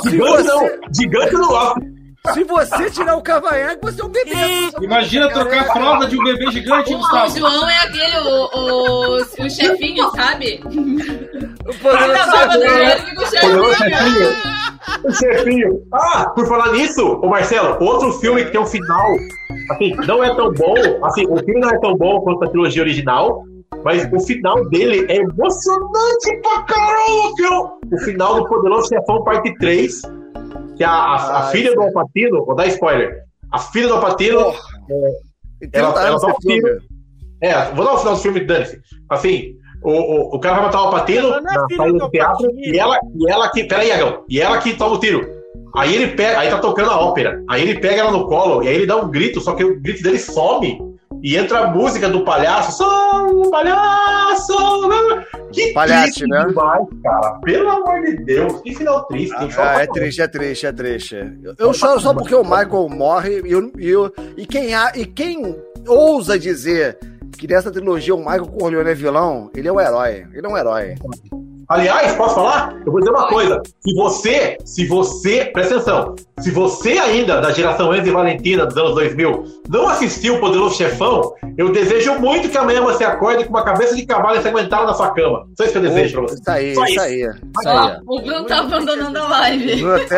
[0.05, 2.02] Gigante não, gigante eu não gosto.
[2.33, 4.31] Se você tirar o cavanhaque, você é um bebê.
[4.33, 5.73] É Imagina trocar a cara.
[5.73, 7.39] fralda de um bebê gigante, O Gustavo.
[7.39, 10.61] João é aquele, o, o, o chefinho, sabe?
[10.65, 10.73] O
[13.15, 13.63] do chefinho.
[13.65, 14.31] O chefinho.
[15.05, 15.83] O chefinho.
[15.93, 19.17] Ah, por falar nisso, ô Marcelo, outro filme que tem um final,
[19.73, 20.75] assim, não é tão bom,
[21.05, 23.43] assim, o filme não é tão bom quanto a trilogia original,
[23.85, 27.79] Mas o final dele é emocionante pra caramba, meu.
[27.93, 30.03] O final do Poderoso Chefão, parte 3,
[30.83, 33.23] que a, a, a Ai, filha do Alpatino, vou dar spoiler,
[33.53, 34.53] a filha do Alpatino,
[35.63, 36.71] Então, Ela- tá ela filme.
[37.41, 38.81] é, vou dar o final do filme, dane-se.
[39.09, 39.53] Assim,
[39.83, 42.99] o, o, o cara vai matar o Alpatino é na saída do teatro, e ela,
[43.17, 45.41] e ela que, peraí, Iagão, e ela que toma o tiro.
[45.75, 48.69] Aí ele pega, aí tá tocando a ópera, aí ele pega ela no colo, e
[48.69, 50.79] aí ele dá um grito, só que o grito dele some,
[51.23, 54.53] e entra a música do palhaço, sou um palhaço,
[55.53, 56.45] que Palhaço, triste né?
[56.47, 60.73] demais, cara, pelo amor de Deus, que final triste, Ah, é triste, é triste, é
[60.73, 61.15] triste.
[61.43, 65.07] Eu, eu choro só porque o Michael morre e, eu, e, eu- e quem, e
[65.07, 66.99] quem ousa dizer
[67.39, 70.27] que nessa trilogia o Michael Corleone é vilão, ele é o herói.
[70.33, 70.95] Ele é um herói.
[71.73, 72.77] Aliás, posso falar?
[72.85, 73.63] Eu vou dizer uma coisa.
[73.81, 78.77] Se você, se você, presta atenção, se você ainda, da geração Enzo e Valentina dos
[78.77, 83.51] anos 2000, não assistiu o Poderoso Chefão, eu desejo muito que amanhã você acorde com
[83.55, 85.47] uma cabeça de cavalo ensanguentada na sua cama.
[85.57, 86.35] Só isso que eu desejo pra você.
[86.35, 87.01] Isso aí, Só isso isso.
[87.01, 87.21] aí.
[87.21, 88.01] Isso aí.
[88.07, 89.77] o Bruno tá abandonando a live.
[89.81, 90.09] Bruno.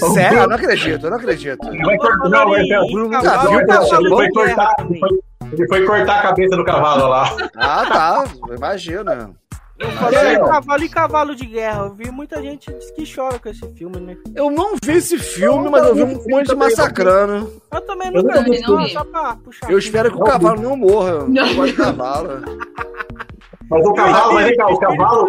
[0.12, 1.66] Sério, eu não acredito, eu não acredito.
[1.84, 5.08] Vai cortar, não, vai Em Bruno nunca viu Poderoso cortar, foi,
[5.52, 7.36] ele foi cortar a cabeça do cavalo lá.
[7.54, 8.24] Ah, tá.
[8.56, 9.30] Imagina.
[9.78, 10.38] Eu falei É.
[10.38, 11.80] cavalo e cavalo de guerra.
[11.84, 14.16] Eu vi muita gente diz que chora com esse filme, né?
[14.34, 17.52] Eu não vi esse filme, mas eu vi um monte de massacrando.
[17.72, 19.70] Eu também Eu nunca nunca vi, não, não só pra puxar.
[19.70, 21.10] Eu espero que o cavalo não morra.
[21.10, 22.28] Eu não gosto de cavalo.
[23.68, 25.28] Mas o cavalo, mas vem cá, o cavalo.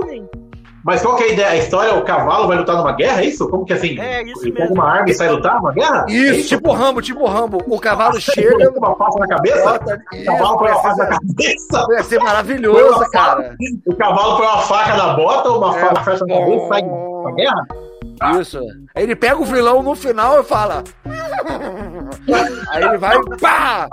[0.88, 1.50] Mas qual que é a ideia?
[1.50, 3.46] A história, o cavalo vai lutar numa guerra, é isso?
[3.50, 4.00] Como que assim?
[4.00, 4.76] É, isso ele pega mesmo.
[4.76, 6.06] uma arma e sai lutar numa guerra?
[6.08, 7.62] É Isso, tipo Rambo, tipo Rambo.
[7.68, 9.80] O cavalo chega, uma faca na cabeça?
[10.14, 11.86] O cavalo põe uma faca na cabeça?
[11.88, 13.54] vai ser maravilhoso, cara.
[13.86, 15.80] O cavalo põe uma faca na bota ou uma É.
[15.82, 16.84] faca fecha na cabeça e sai
[17.22, 17.68] pra guerra?
[18.40, 18.60] Isso.
[18.96, 20.84] Aí ele pega o vilão no final e fala.
[22.72, 23.88] Aí ele vai, pá!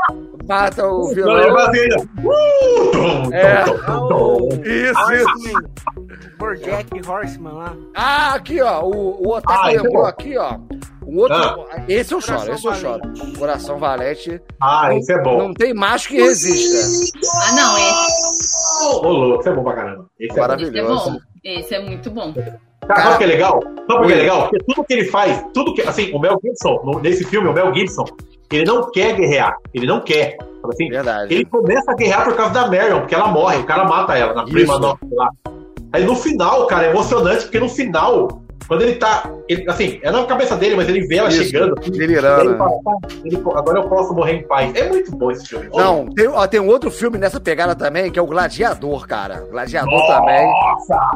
[0.48, 1.52] Mata o Não, vilão.
[1.54, 1.88] vai assim.
[2.22, 3.64] Uh, É.
[3.64, 4.48] tum, tum, tum.
[4.62, 5.62] Isso, isso.
[6.38, 7.76] Bojack Horseman lá.
[7.94, 8.82] Ah, aqui, ó.
[8.84, 10.08] O, o Otaku Ah, esse é lembrou bom.
[10.08, 10.58] aqui, ó.
[11.06, 11.36] O outro.
[11.36, 11.84] Ah.
[11.88, 13.00] Esse eu choro, Coração esse eu choro.
[13.02, 13.38] Valente.
[13.38, 14.42] Coração Valente.
[14.62, 15.38] Ah, isso é bom.
[15.38, 17.18] Não tem macho que resista.
[17.42, 20.06] Ah, não, esse, Ô, louco, isso é bom pra caramba.
[20.18, 20.34] Esse é bom.
[20.34, 21.10] esse é Maravilhoso.
[21.12, 21.18] bom.
[21.44, 22.34] Esse é muito bom.
[22.86, 23.60] Cara, sabe o que é legal?
[23.62, 24.40] Sabe o que é legal?
[24.48, 25.82] Porque tudo que ele faz, tudo que.
[25.82, 28.04] Assim, o Mel Gibson, no- nesse filme, o Mel Gibson,
[28.52, 29.56] ele não quer guerrear.
[29.72, 30.36] Ele não quer.
[30.70, 31.34] Assim, Verdade.
[31.34, 34.32] ele começa a guerrear por causa da Marion, porque ela morre, o cara mata ela,
[34.32, 34.78] na prima Isso.
[34.80, 35.28] nossa lá.
[35.94, 39.30] Aí no final, cara, é emocionante, porque no final, quando ele tá.
[39.48, 41.74] ele- assim, é na cabeça dele, mas ele vê ela Isso, chegando.
[41.76, 42.40] delirando.
[42.40, 44.74] aí ele fala, "Ah, ele- agora eu posso morrer em paz.
[44.74, 45.68] É muito bom esse filme.
[45.72, 49.44] Não, tem, ó, tem um outro filme nessa pegada também, que é o Gladiador, cara.
[49.50, 50.14] Gladiador Nossa!
[50.18, 50.52] também.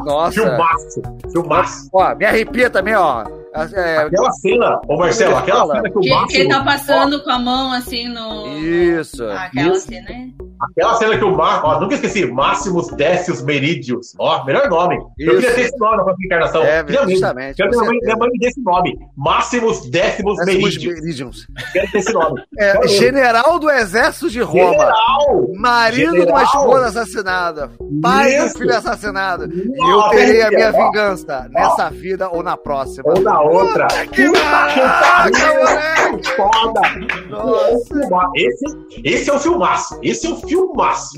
[0.05, 0.41] Nossa.
[0.41, 1.01] Filmaço!
[1.31, 1.89] Filmaço!
[1.91, 3.25] Ó, me arrepia também, ó.
[3.73, 5.75] É, Aquela cena, ô Marcelo, aquela Fala.
[5.77, 8.47] cena que o Que, que ele tá passando com a mão assim no.
[8.59, 9.23] Isso.
[9.25, 9.87] Ah, Aquela isso.
[9.87, 10.48] cena é.
[10.61, 11.67] Aquela cena que o Máximo.
[11.67, 12.25] Ó, nunca esqueci.
[12.25, 14.13] Máximos Décios Meridios.
[14.19, 14.97] Ó, melhor nome.
[15.17, 15.41] Eu Isso.
[15.41, 16.63] queria ter esse nome na próxima encarnação.
[16.63, 18.99] É, justamente, minha mãe, minha mãe me dê esse nome.
[19.15, 20.99] Máximos Décimos Décimos Meridios.
[20.99, 21.47] Meridians.
[21.71, 22.41] Quero ter esse nome.
[22.59, 24.71] É, general do exército de Roma.
[24.71, 25.49] General!
[25.55, 26.35] Marido de General.
[26.35, 27.71] uma esposa assassinada.
[28.01, 28.53] Pai Isso.
[28.53, 29.43] do filho assassinado.
[29.45, 30.87] Eu terei a minha ó.
[30.87, 33.03] vingança nessa vida ou na próxima.
[33.05, 33.87] Ou na outra.
[34.11, 36.29] Que maraca, moleque!
[36.35, 36.81] Foda!
[37.29, 38.29] Nossa.
[38.35, 38.65] Esse,
[39.05, 39.99] esse é o filmaço.
[40.03, 40.48] Esse é o filmaço.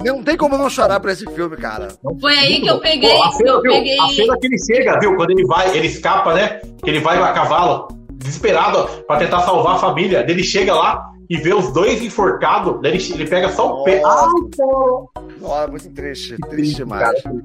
[0.03, 1.89] Não tem como não chorar pra esse filme, cara.
[2.19, 3.09] Foi aí que eu peguei.
[3.09, 3.71] Pô, a, cena, eu viu?
[3.71, 3.99] peguei.
[3.99, 5.15] a cena que ele chega, viu?
[5.15, 6.61] Quando ele vai, ele escapa, né?
[6.83, 10.25] Que ele vai a cavalo, desesperado, pra tentar salvar a família.
[10.27, 12.81] Ele chega lá e vê os dois enforcados.
[12.81, 14.01] Daí ele, ele pega só o pé.
[14.05, 14.27] Ai,
[14.57, 15.09] pô.
[15.39, 16.35] Nossa, muito triste.
[16.49, 17.21] Triste demais.
[17.23, 17.35] Cara,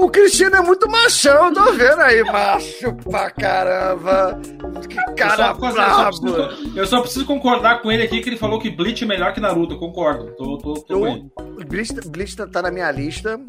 [0.00, 2.22] O Cristiano é muito machão, eu tô vendo aí.
[2.22, 4.40] Macho pra caramba.
[4.88, 8.28] Que cara eu, só, eu, só preciso, eu só preciso concordar com ele aqui que
[8.28, 9.74] ele falou que Bleach é melhor que Naruto.
[9.74, 10.30] Eu concordo.
[10.36, 11.28] Tô, tô, tô Eu-.
[11.66, 13.40] Bleach, Bleach tá- tá na minha lista.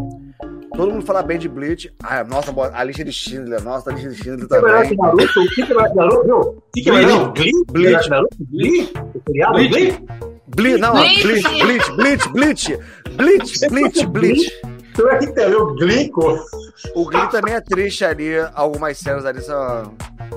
[0.76, 1.94] Todo mundo fala bem de Bleach.
[2.02, 3.62] Ah, nossa, a lista de Schindler.
[3.64, 5.16] Nossa, a lista de Schindler O que é melhor que também.
[5.16, 5.40] Naruto?
[5.40, 6.40] O que é melhor que Naruto, viu?
[6.40, 6.94] O que que é?
[7.72, 8.04] Bleach.
[8.04, 8.38] Que Naruto?
[8.40, 8.92] Bleach.
[9.70, 9.98] Glee?
[10.48, 11.22] Bleach, não, Bleach.
[11.22, 12.80] Bleach, Bleach, Bleach, Bleach.
[13.12, 14.62] Bleach, Bleach, Bleach.
[15.00, 15.74] Tu é que entendeu?
[15.76, 16.38] Glico?
[16.94, 18.34] O Glee também é triste ali.
[18.54, 19.94] Algumas cenas ali são.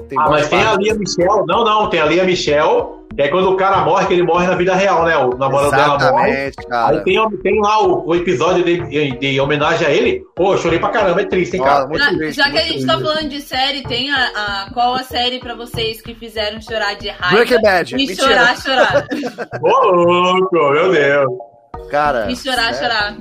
[0.09, 0.84] Tem Ah, mas tem a partes.
[0.86, 1.44] Lia Michelle.
[1.48, 3.02] Não, não, tem a Lia Michelle.
[3.14, 5.16] Que é quando o cara morre, que ele morre na vida real, né?
[5.18, 6.30] O namorado dela morre.
[6.30, 7.01] Exatamente, Aí cara.
[7.02, 10.22] tem, tem lá o, o episódio de, de- de homenagem a ele.
[10.34, 11.86] Pô, eu chorei pra caramba, é triste, hein, cara?
[11.86, 13.12] muito Já, triste, já que a gente tá triste.
[13.12, 17.09] falando de série, tem a, a- qual a série pra vocês que fizeram chorar de
[17.10, 17.36] raiva?
[17.44, 17.94] Breaking Bad.
[17.94, 18.28] E Mentira.
[18.28, 19.06] chorar, chorar.
[19.60, 21.28] Ô, louco, meu Deus.
[21.90, 22.30] Cara.
[22.30, 22.78] E chorar, sério.
[22.78, 23.16] chorar.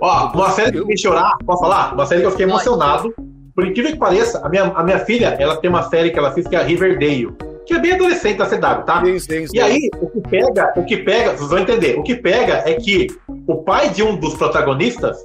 [0.00, 1.92] Ó, uma série que eu fiquei chorar, posso falar?
[1.94, 2.56] Uma série que eu fiquei Pode.
[2.66, 3.14] emocionado.
[3.54, 6.28] Por incrível que pareça, a minha, a minha filha, ela tem uma série que ela
[6.28, 7.34] assiste que é a Riverdale.
[7.66, 9.04] que é bem adolescente da CW, tá?
[9.04, 9.56] Sim, sim, sim.
[9.56, 12.74] E aí, o que pega, o que pega, vocês vão entender, o que pega é
[12.74, 13.08] que
[13.46, 15.18] o pai de um dos protagonistas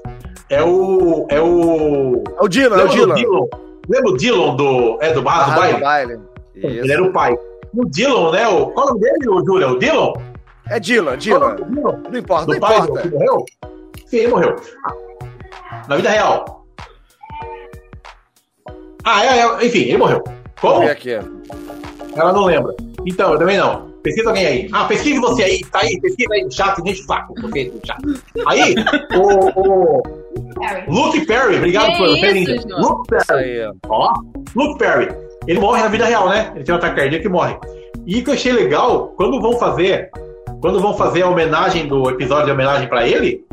[0.50, 1.26] é o.
[1.30, 2.24] É o.
[2.40, 3.16] É o Dylan, é o Lembra do Dylan.
[3.16, 3.48] Dylan?
[3.88, 4.98] Lembra o Dylan do.
[5.02, 5.78] É do Barra do Baile?
[5.78, 6.20] do baile.
[6.56, 7.36] Ele era o pai.
[7.76, 8.48] O Dylan, né?
[8.48, 9.70] O, qual é o nome dele, o Júlio?
[9.70, 10.14] O Dylan?
[10.70, 11.56] É Dylan, é Dylan.
[11.56, 11.66] do?
[12.12, 13.02] Não importa, não Do pai do importa.
[13.04, 13.46] que morreu?
[14.18, 14.56] Ele morreu.
[15.88, 16.66] Na vida real.
[19.04, 20.24] Ah, é, é, enfim, ele morreu.
[20.60, 20.88] Como?
[20.88, 21.12] Aqui.
[22.16, 22.74] Ela não lembra.
[23.06, 23.92] Então, eu também não.
[24.04, 24.70] Pesquisa alguém aí.
[24.74, 27.80] Ah, pesquise você aí, tá aí, pesquisa aí no chat, deixa o saco, você no
[27.86, 28.02] chat.
[28.48, 28.76] Aí,
[29.16, 30.04] o, o.
[30.88, 32.68] Luke Perry, obrigado Que por isso.
[32.68, 32.82] João?
[32.82, 33.90] Luke Isso Perry, aí, ó.
[33.90, 34.14] ó,
[34.56, 35.10] Luke Perry,
[35.48, 36.52] ele morre na vida real, né?
[36.54, 37.58] Ele tem um ataque cardíaco e morre.
[38.06, 40.10] E o que eu achei legal, quando vão fazer,
[40.60, 43.46] quando vão fazer a homenagem do episódio de homenagem pra ele,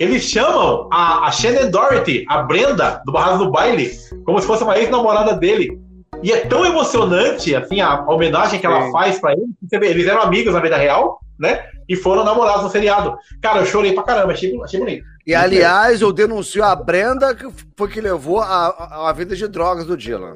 [0.00, 3.92] eles chamam a, a Shannon Doherty, a Brenda, do Barrados do Baile,
[4.24, 5.78] como se fosse uma ex-namorada dele.
[6.22, 8.92] E é tão emocionante, assim, a, a homenagem que ela Sim.
[8.92, 9.44] faz pra ele.
[9.62, 11.64] Você vê, eles eram amigos na vida real, né?
[11.86, 13.14] E foram namorados no seriado.
[13.42, 15.04] Cara, eu chorei pra caramba, achei, achei bonito.
[15.26, 17.46] E aliás, eu denuncio a Brenda, que
[17.76, 20.34] foi que levou a, a, a vida de drogas do Dylan.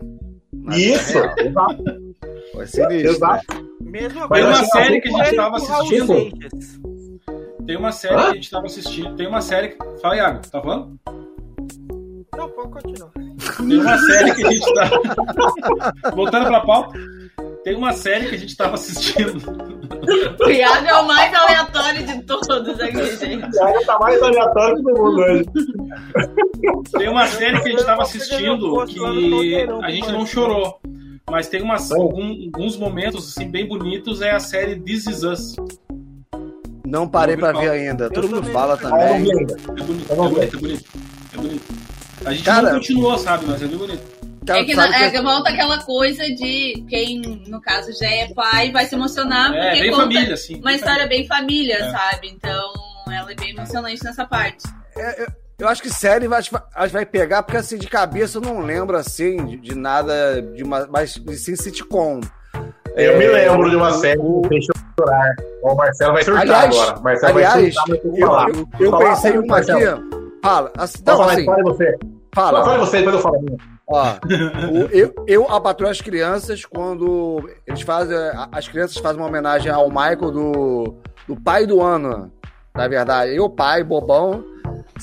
[0.52, 1.84] Na Isso, exato,
[2.52, 3.10] Foi sinistro.
[3.12, 3.44] exato.
[3.80, 6.93] Mesma Mas achei série que a gente Ele tava com Raul assistindo.
[7.66, 8.24] Tem uma série Hã?
[8.24, 9.16] que a gente tava assistindo.
[9.16, 9.68] Tem uma série.
[9.68, 10.98] que- Fala, Iago, tá falando?
[12.36, 13.10] Não, pode continuar.
[13.56, 16.10] Tem uma série que a gente tá.
[16.14, 16.98] Voltando pra pauta.
[17.62, 19.38] Tem uma série que a gente tava assistindo.
[20.44, 22.50] O Iago é o mais aleatório de todos
[22.80, 23.58] aqui, gente.
[23.58, 25.44] Ela tá mais aleatório que todo mundo hoje.
[26.98, 30.78] Tem uma série que a gente tava assistindo que a gente não chorou.
[31.30, 34.20] Mas tem umas, algum- alguns momentos assim, bem bonitos.
[34.20, 35.56] É a série This Is Us.
[36.94, 38.08] Não parei pra ver ainda.
[38.08, 39.04] Todo mundo fala também.
[39.04, 40.84] É bonito, é bonito, é bonito.
[41.32, 41.74] É bonito.
[42.24, 43.44] A gente Cara- não continuou, sabe?
[43.48, 44.02] Mas é bem bonito.
[44.46, 48.28] Cara, É que, não- é que- volta aquela coisa de quem, no caso, já é
[48.32, 50.60] pai, vai se emocionar É, porque bem conta família, assim.
[50.60, 51.90] uma história bem família, É.
[51.90, 52.28] sabe?
[52.28, 52.72] Então,
[53.10, 54.62] ela é bem emocionante nessa parte.
[54.96, 55.26] É, eu,
[55.60, 56.42] eu acho que série vai,
[56.92, 60.86] vai- pegar, porque assim, de cabeça eu não lembro assim de, de nada, de uma,
[60.92, 62.20] mas sim sitcom.
[62.94, 64.60] Eu É, me lembro de uma série o- que eu
[64.98, 65.34] chorar.
[65.62, 66.98] O Marcelo vai surtar Aliás, agora.
[66.98, 68.48] O Marcelo aliás, vai surtar, mas eu falar.
[68.50, 69.48] eu, eu falar pensei uma o aqui.
[69.48, 70.04] Marcelo.
[70.42, 71.90] Fala, assim, não, falar, assim, fale você.
[72.02, 72.64] Não, fala.
[72.64, 73.44] fale você, depois eu falo.
[73.86, 74.02] Ó,
[74.72, 75.50] o- eu, eu
[75.88, 78.16] as crianças quando eles fazem.
[78.52, 80.94] As crianças fazem uma homenagem ao Michael do,
[81.28, 82.30] do pai do ano.
[82.74, 84.44] Na verdade, eu, pai, bobão,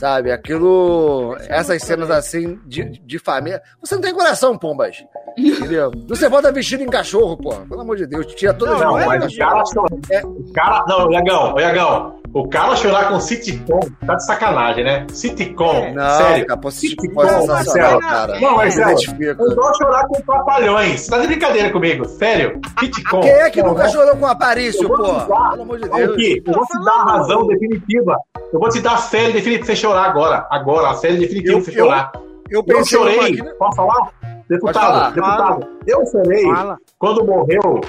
[0.01, 0.31] sabe?
[0.31, 1.37] Aquilo.
[1.47, 3.61] Essas cenas assim de, de família.
[3.79, 5.05] Você não tem coração, pombas.
[5.37, 5.91] Entendeu?
[6.07, 7.55] Você bota vestido em cachorro, pô.
[7.55, 10.25] Pelo amor de Deus, tira toda Não, Não, é mas o cara chorar.
[10.25, 10.83] O cara.
[10.87, 12.20] Não, Iagão, Iagão.
[12.33, 15.05] O cara chorar com sitcom tá de sacanagem, né?
[15.11, 16.45] Sitcom, Não, sério.
[16.47, 17.99] cara, pô, Sitcom, sitcom é Marcelo.
[17.99, 18.39] cara.
[18.39, 18.97] Não, Marcelo.
[19.19, 21.01] Eu vou chorar com trapalhões.
[21.01, 22.59] Você tá de brincadeira comigo, sério.
[22.79, 23.19] Sitcom.
[23.19, 23.91] Quem é que Não, nunca não.
[23.91, 25.03] chorou com Aparício, Eu pô?
[25.03, 26.13] dar- Pelo amor de Deus.
[26.13, 28.15] aqui, eu vou te dar a razão definitiva.
[28.53, 30.47] Eu vou te dar a série definitiva pra você chorar agora.
[30.49, 32.11] Agora, a série definitiva Eu- pra você eu- chorar.
[32.15, 33.35] Eu Eu pensei numa chorei.
[33.41, 33.51] né?
[33.59, 34.09] Posso falar?
[34.49, 35.09] Deputado, falar.
[35.11, 35.67] deputado.
[35.87, 36.77] Eu chorei Fala.
[36.99, 37.81] quando morreu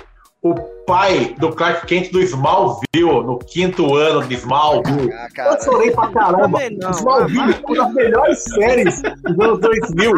[0.43, 0.55] o
[0.87, 5.13] pai do Clark Kent do Smallville, no quinto ano de Smallville.
[5.13, 5.55] Ah, cara.
[5.55, 6.59] Eu chorei pra caramba.
[6.81, 6.91] Não.
[6.91, 10.13] Smallville é uma das melhores séries dos anos 2000.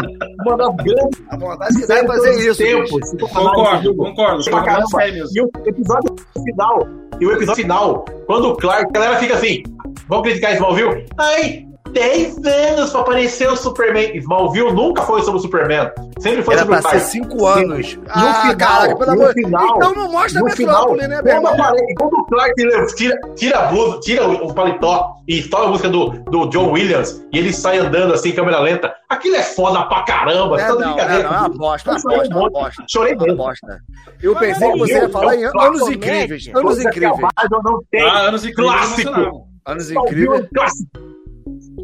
[0.46, 2.58] Uma das grandes A vontade que dá é séries fazer isso.
[2.62, 3.10] tempos.
[3.32, 4.44] Concordo, concordo.
[4.44, 5.06] Pra caramba.
[5.06, 6.88] E o episódio final,
[7.20, 9.62] e o episódio final, quando o Clark, a galera fica assim,
[10.08, 11.04] vamos criticar Smallville?
[11.18, 14.16] Ai, 10 anos pra aparecer o Superman.
[14.18, 15.90] Smallville nunca foi sobre o Superman.
[16.18, 17.30] Sempre foi Era sobre pra o ser Clark.
[17.30, 17.96] 5 anos.
[17.96, 21.00] No ah, final, caraca, pelo no amor final, Então não mostra a No final, metrópole,
[21.08, 21.52] né, meu quando, irmão?
[21.54, 22.54] apare- quando o Clark
[22.96, 26.72] tira, tira a blusa, tira o, o paletó e estoura a música do, do John
[26.72, 30.60] Williams e ele sai andando assim, câmera lenta, aquilo é foda pra caramba.
[30.60, 32.84] É, tá de não, é, não, é uma bosta, uma bosta, uma bosta.
[32.88, 33.36] Chorei Uma mesmo.
[33.38, 33.78] bosta.
[34.22, 36.48] Eu pensei que não, você ia falar em anos incríveis.
[36.48, 37.20] Anos Coisa que a incríveis.
[37.50, 37.80] Não.
[38.08, 39.48] Ah, anos incríveis Clássico.
[39.66, 40.46] Anos é incríveis.
[40.54, 41.13] clássico.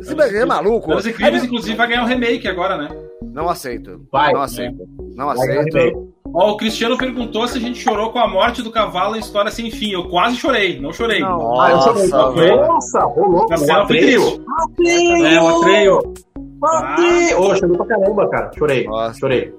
[0.00, 0.90] Esse BG é maluco.
[0.90, 2.88] Anos incríveis, inclusive, vai ganhar um remake agora, né?
[3.22, 4.06] Não aceito.
[4.10, 4.32] Vai.
[4.32, 4.78] Não aceito.
[5.14, 6.10] Não Vai, vai, aceito.
[6.32, 9.50] Ó, o Cristiano perguntou se a gente chorou com a morte do cavalo em História
[9.50, 9.92] Sem Fim.
[9.92, 11.20] Eu quase chorei, não chorei.
[11.20, 11.60] Não.
[11.60, 12.08] Ah, eu chorei.
[12.08, 12.56] Nossa, velho.
[12.66, 13.48] Nossa, rolou.
[13.48, 14.44] Foi atreio.
[14.58, 15.26] Atreio.
[15.26, 16.14] É, o Atreio.
[16.62, 17.40] Atreio.
[17.40, 18.50] Ô, chorei pra caramba, cara.
[18.56, 18.84] Chorei.
[18.86, 19.18] Nossa.
[19.18, 19.54] Chorei.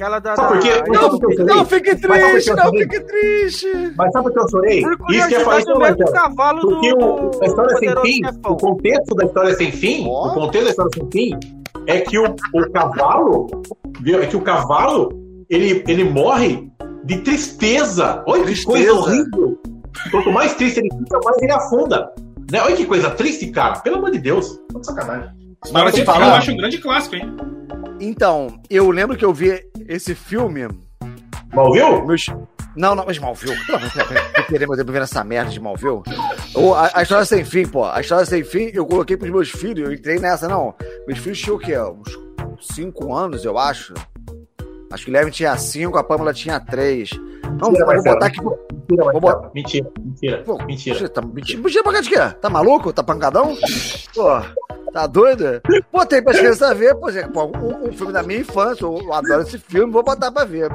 [0.00, 0.34] Aquela da.
[0.34, 0.70] Sabe por quê?
[0.70, 1.44] chorei?
[1.44, 3.92] Não fique triste, não fique triste.
[3.98, 4.82] Mas sabe por que eu chorei?
[4.82, 6.68] Por Isso que eu falei o o cavalo do.
[6.68, 8.52] Porque o, a história sem Poderoso fim, Chefão.
[8.52, 11.40] o contexto da história sem fim, o contexto da história sem fim
[11.86, 12.24] é que o,
[12.54, 13.46] o cavalo,
[14.00, 14.22] viu?
[14.22, 15.10] É que o cavalo,
[15.50, 16.66] ele, ele morre
[17.04, 18.24] de tristeza.
[18.26, 19.60] Olha que coisa horrível.
[20.10, 22.10] Quanto mais triste ele fica, mais ele afunda.
[22.50, 22.62] Né?
[22.62, 23.78] Olha que coisa triste, cara.
[23.80, 24.58] Pelo amor de Deus.
[24.72, 25.30] Tô de sacanagem.
[25.70, 27.36] Mas eu acho um grande clássico, hein?
[28.00, 30.68] Então, eu lembro que eu vi esse filme.
[31.52, 32.06] Mal viu?
[32.06, 32.26] Meus...
[32.76, 33.56] Não, não, Smallville.
[34.36, 36.02] Eu queremos tempo vendo essa merda de Smallville.
[36.54, 37.84] Ou a, a história sem fim, pô.
[37.84, 40.72] A história sem fim, eu coloquei pros meus filhos, eu entrei nessa, não.
[41.08, 41.76] Meus filhos tinham o quê?
[41.76, 43.92] Uns 5 anos, eu acho.
[44.92, 47.10] Acho que o Guilherme tinha 5, a Pamela tinha 3.
[47.42, 48.14] Não, Mentira, Marcelo.
[48.14, 48.40] botar aqui.
[48.40, 50.94] Mentira, Vou botar- mentira, mentira, Pô, mentira.
[50.94, 52.16] Mentira, tá, mentira, mentira pra cá de quê?
[52.40, 52.92] Tá maluco?
[52.92, 53.56] Tá pancadão?
[54.14, 54.40] Pô,
[54.92, 55.60] tá doido?
[55.92, 59.12] Pô, tem pra crianças ver, pô, Zé, pô, um, um filme da minha infância, eu,
[59.12, 60.70] adoro esse filme, vou botar pra ver.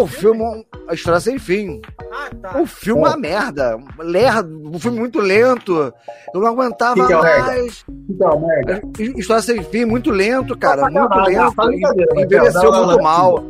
[0.00, 1.80] O filme, um- a história sem fim.
[2.10, 2.58] Ah, tá.
[2.60, 3.78] O filme é uma merda.
[4.00, 5.92] Lerdo, um filme muito lento.
[6.34, 7.84] Eu não aguentava Que que é mais.
[8.10, 8.82] Então, merda.
[9.16, 10.82] História sem fim, muito lento, cara.
[10.82, 11.54] Tá Muito lento.
[11.54, 12.20] tá.
[12.20, 13.44] Envelheceu muito mal.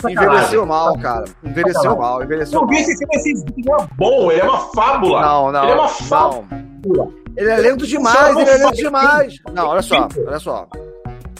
[0.00, 0.10] Tá.
[0.10, 1.24] Envelheceu mal, cara.
[1.44, 2.00] Envelheceu Sacanagem.
[2.02, 2.82] mal, envelheceu Eu vi mal.
[2.82, 5.20] esse filme, esse filme é bom, ele é uma fábula.
[5.22, 5.62] Não, não.
[5.62, 5.88] Ele é uma não.
[5.88, 6.44] fábula.
[7.36, 9.34] Ele é lento demais, ele é lento demais.
[9.52, 10.66] Não, olha só, olha só.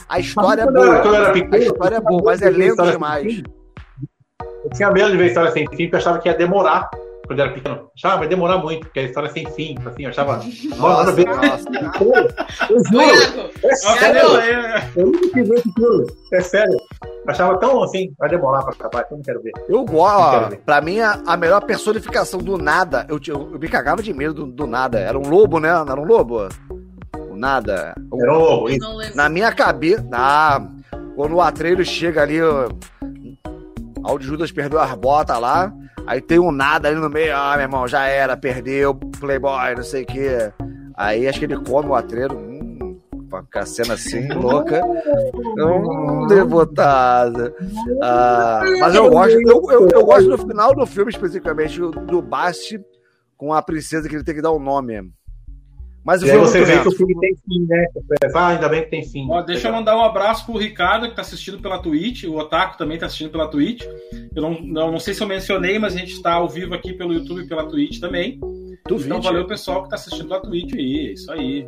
[0.07, 1.33] A história é Quando eu era- boa.
[1.51, 3.43] A história é boa, mas é lento demais.
[4.63, 6.89] Eu tinha medo de ver história sem fim, porque eu achava que ia demorar.
[7.27, 10.03] Quando eu era pequeno, eu achava, vai demorar muito, porque a história sem fim, assim,
[10.03, 10.37] eu achava.
[10.77, 11.25] Mano, nada a ver.
[11.25, 11.67] nossa.
[12.69, 14.21] Eu Ô, juro, Iago, é sério.
[14.95, 16.07] Eu nunca quis ver esse filme.
[16.33, 16.77] É sério.
[17.03, 19.51] Eu achava tão assim, vai demorar pra acabar, então eu não quero ver.
[19.67, 20.57] Eu gosto.
[20.59, 24.33] Pra mim, a, a melhor personificação do nada, eu, eu, eu me cagava de medo
[24.33, 24.97] do, do nada.
[24.97, 25.73] Era um lobo, né?
[25.73, 26.47] Não era um lobo?
[27.29, 27.93] O nada.
[28.21, 29.17] Era um lobo, eu isso.
[29.17, 30.07] na minha cabeça.
[30.13, 30.65] Ah,
[31.13, 32.69] quando o Atreiro chega ali, ó,
[34.01, 35.73] Aldo Judas perdeu as botas lá.
[36.07, 37.35] Aí tem um nada ali no meio.
[37.35, 40.51] Ah, meu irmão, já era, perdeu, Playboy, não sei o quê.
[40.95, 42.35] Aí acho que ele come o Atreiro.
[42.35, 42.97] Hum,
[43.29, 44.81] com a cena assim, louca.
[45.57, 47.53] Hum, devotada.
[48.01, 52.79] Ah, mas eu gosto, eu, eu, eu gosto no final do filme, especificamente, do Basti
[53.35, 55.11] com a princesa que ele tem que dar o nome.
[56.07, 56.91] Mas o E aí é você vê que o lento.
[56.95, 57.85] filme tem fim, né?
[58.33, 59.27] Ah, ainda bem que tem fim.
[59.29, 62.23] Ó, deixa eu mandar um abraço pro Ricardo, que tá assistindo pela Twitch.
[62.23, 63.83] O Otaku também tá assistindo pela Twitch.
[64.33, 66.93] Eu não, não, não sei se eu mencionei, mas a gente tá ao vivo aqui
[66.93, 68.39] pelo YouTube e pela Twitch também.
[68.87, 71.67] Do Então valeu pessoal que tá assistindo pela Twitch aí, é isso aí.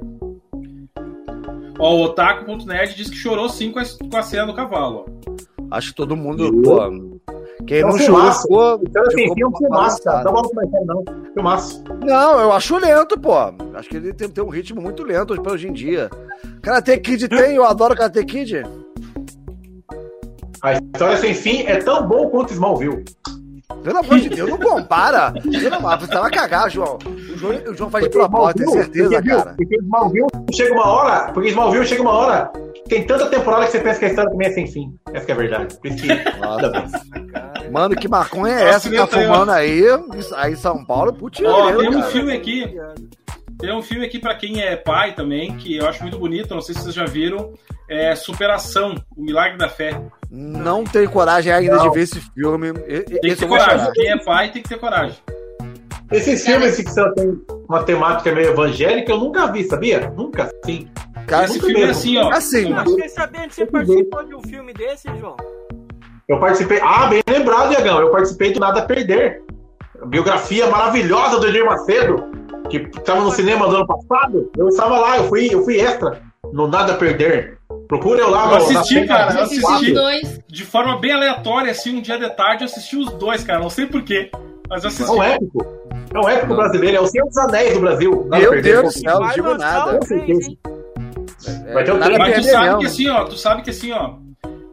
[1.78, 5.04] Ó, o Otaku.nerd diz que chorou sim com a, com a cena do cavalo.
[5.70, 6.80] Acho que todo mundo, pô.
[7.70, 8.82] Quem É não chorou ficou.
[8.82, 10.24] Então, assim, tem um filmaço, cara.
[10.24, 10.58] balançado.
[10.58, 11.34] Não vamos não.
[11.34, 11.84] Filmaço.
[12.04, 13.36] Não, eu acho lento, pô.
[13.76, 16.10] Acho que ele tem, tem um ritmo muito lento pra hoje em dia.
[16.64, 18.64] Karate Kid tem, eu adoro Karate Kid.
[20.64, 23.06] A história sem fim é tão bom quanto Smallville.
[23.84, 25.32] Pelo amor de Deus, não compara.
[25.32, 26.98] Pelo amor, você vai cagar, João.
[27.06, 29.54] O João, o João faz de propósito, tenho certeza, porque, cara.
[29.56, 32.52] Porque Smallville chega uma hora, porque Smallville chega uma hora
[32.90, 35.00] tem tanta temporada que você pensa que a história também é sem fim.
[35.14, 35.78] Essa que é a verdade.
[35.78, 36.08] Por isso que.
[36.40, 36.72] Nossa.
[37.72, 39.84] Mano, que maconha é Nossa, essa que tá fumando aí?
[40.36, 42.76] Aí em São Paulo, putz, Ó, tem um filme aqui.
[43.60, 46.62] Tem um filme aqui pra quem é pai também, que eu acho muito bonito, não
[46.62, 47.54] sei se vocês já viram.
[47.88, 50.00] É Superação, O Milagre da Fé.
[50.32, 51.90] Não tenho coragem ainda Não.
[51.90, 52.72] de ver esse filme.
[52.74, 53.92] Tem que ter coragem.
[53.94, 55.18] Quem é pai tem que ter coragem.
[56.12, 60.10] Esses filmes que só tem uma temática meio evangélica, eu nunca vi, sabia?
[60.16, 60.88] Nunca, sim.
[61.30, 62.30] Cara, Esse filme é assim, ó.
[62.32, 65.36] Assim, Eu fiquei sabendo que você participou de um filme desse, João.
[66.28, 66.80] Eu participei.
[66.82, 68.00] Ah, bem lembrado, Iagão.
[68.00, 69.42] Eu participei do Nada a Perder.
[70.06, 72.24] Biografia maravilhosa do Edir Macedo,
[72.70, 74.50] que estava no cinema do ano passado.
[74.58, 76.22] Eu estava lá, eu fui, eu fui extra
[76.54, 77.58] no Nada a Perder.
[77.88, 79.66] Procura eu lá Eu assisti, na cara, eu assisti.
[79.66, 80.40] assisti dois.
[80.48, 83.60] De forma bem aleatória, assim, um dia de tarde, eu assisti os dois, cara.
[83.60, 84.32] Não sei porquê,
[84.70, 85.12] mas eu É assisti.
[85.12, 85.66] um épico.
[86.14, 88.26] É um épico brasileiro, é o Senhor dos Anéis do Brasil.
[88.30, 88.82] Nada a Meu Perder.
[88.82, 90.00] Deus do céu, não digo nada.
[90.00, 90.60] três, hein?
[91.74, 92.18] Vai ter um três.
[92.18, 92.80] Mas tu sabe mesmo.
[92.80, 94.16] que assim, ó, tu sabe que assim, ó,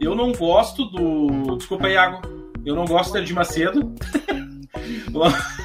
[0.00, 1.56] eu não gosto do.
[1.56, 2.20] Desculpa, Iago.
[2.64, 3.94] Eu não gosto do Edir Macedo.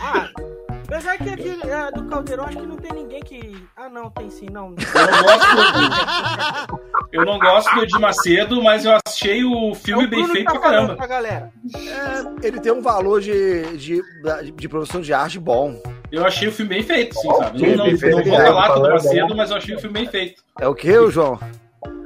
[0.02, 0.30] Ah,
[0.86, 3.68] apesar que aqui é, do Caldeirão acho que não tem ninguém que.
[3.76, 4.74] Ah, não, tem sim, não.
[4.96, 6.82] Eu não gosto do.
[7.12, 10.46] Eu não gosto do Edir Macedo, mas eu achei o filme É o bem feito
[10.46, 10.96] pra tá falando caramba.
[10.96, 11.52] Pra galera.
[11.76, 14.02] É, ele tem um valor de, de,
[14.56, 15.80] de produção de arte bom.
[16.12, 17.62] Eu achei o filme bem feito, sim, sabe?
[17.62, 20.08] Não, não, não vou é, falar do falando, Macedo, mas eu achei o filme bem
[20.08, 20.44] feito.
[20.60, 21.40] É o que, João?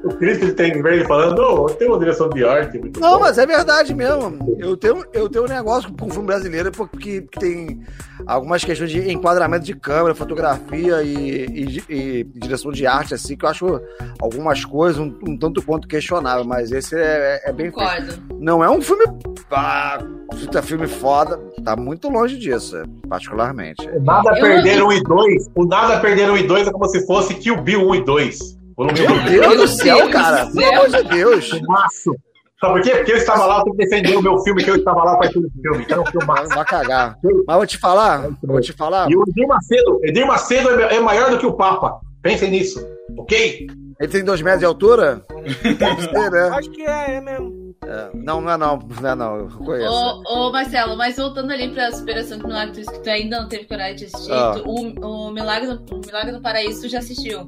[0.05, 3.09] O Cris que ele tem verde falando, "Ô, tem uma direção de arte muito Não,
[3.09, 4.55] boa." mas é verdade mesmo.
[4.59, 7.81] Eu tenho, eu tenho um negócio com o filme brasileiro porque que tem
[8.25, 13.43] algumas questões de enquadramento de câmera, fotografia e, e- e direção de arte, assim, que
[13.45, 13.81] eu acho
[14.21, 17.75] algumas coisas um, um tanto quanto questionável, mas esse é, é bem feito.
[17.75, 18.13] Concordo.
[18.39, 19.05] Não é um filme.
[19.51, 19.97] Ah,
[20.29, 21.37] puta filme foda.
[21.63, 22.77] Tá muito longe disso,
[23.09, 23.89] particularmente.
[23.89, 25.49] O Nada Eu Perder 1 e 2.
[25.55, 28.05] O Nada a Perder 1 e 2 é como se fosse Kill Bill 1 e
[28.05, 28.55] 2.
[28.77, 29.25] Meu 1.
[29.25, 30.45] Deus do céu, do cara!
[30.45, 30.53] céu.
[30.53, 31.49] Pelo amor de Deus!
[31.49, 32.15] Filmaço.
[32.59, 32.95] Sabe por quê?
[32.95, 35.17] Porque eu estava lá, eu tenho que defender o meu filme, que eu estava lá
[35.17, 35.83] para aquele filme.
[35.83, 36.49] Então, filmaço.
[36.49, 37.17] Vai cagar.
[37.47, 39.11] Mas vou te falar, vou te falar.
[39.11, 41.99] E o Edir Macedo, Edir Macedo é é maior do que o Papa.
[42.21, 42.85] Pensem nisso,
[43.17, 43.67] ok?
[43.99, 45.23] Ele tem dois metros de altura?
[45.77, 46.49] Deve ser, né?
[46.53, 47.75] Acho que é, é mesmo.
[47.85, 49.93] É, não, não é não, não é não, eu conheço.
[49.93, 53.65] Ô, ô, Marcelo, mas voltando ali pra Superação do Milagre que tu ainda não teve
[53.65, 54.53] coragem de assistir, Ah.
[54.55, 57.45] tu- o, o, Milagre, o Milagre no Paraíso tu já assistiu?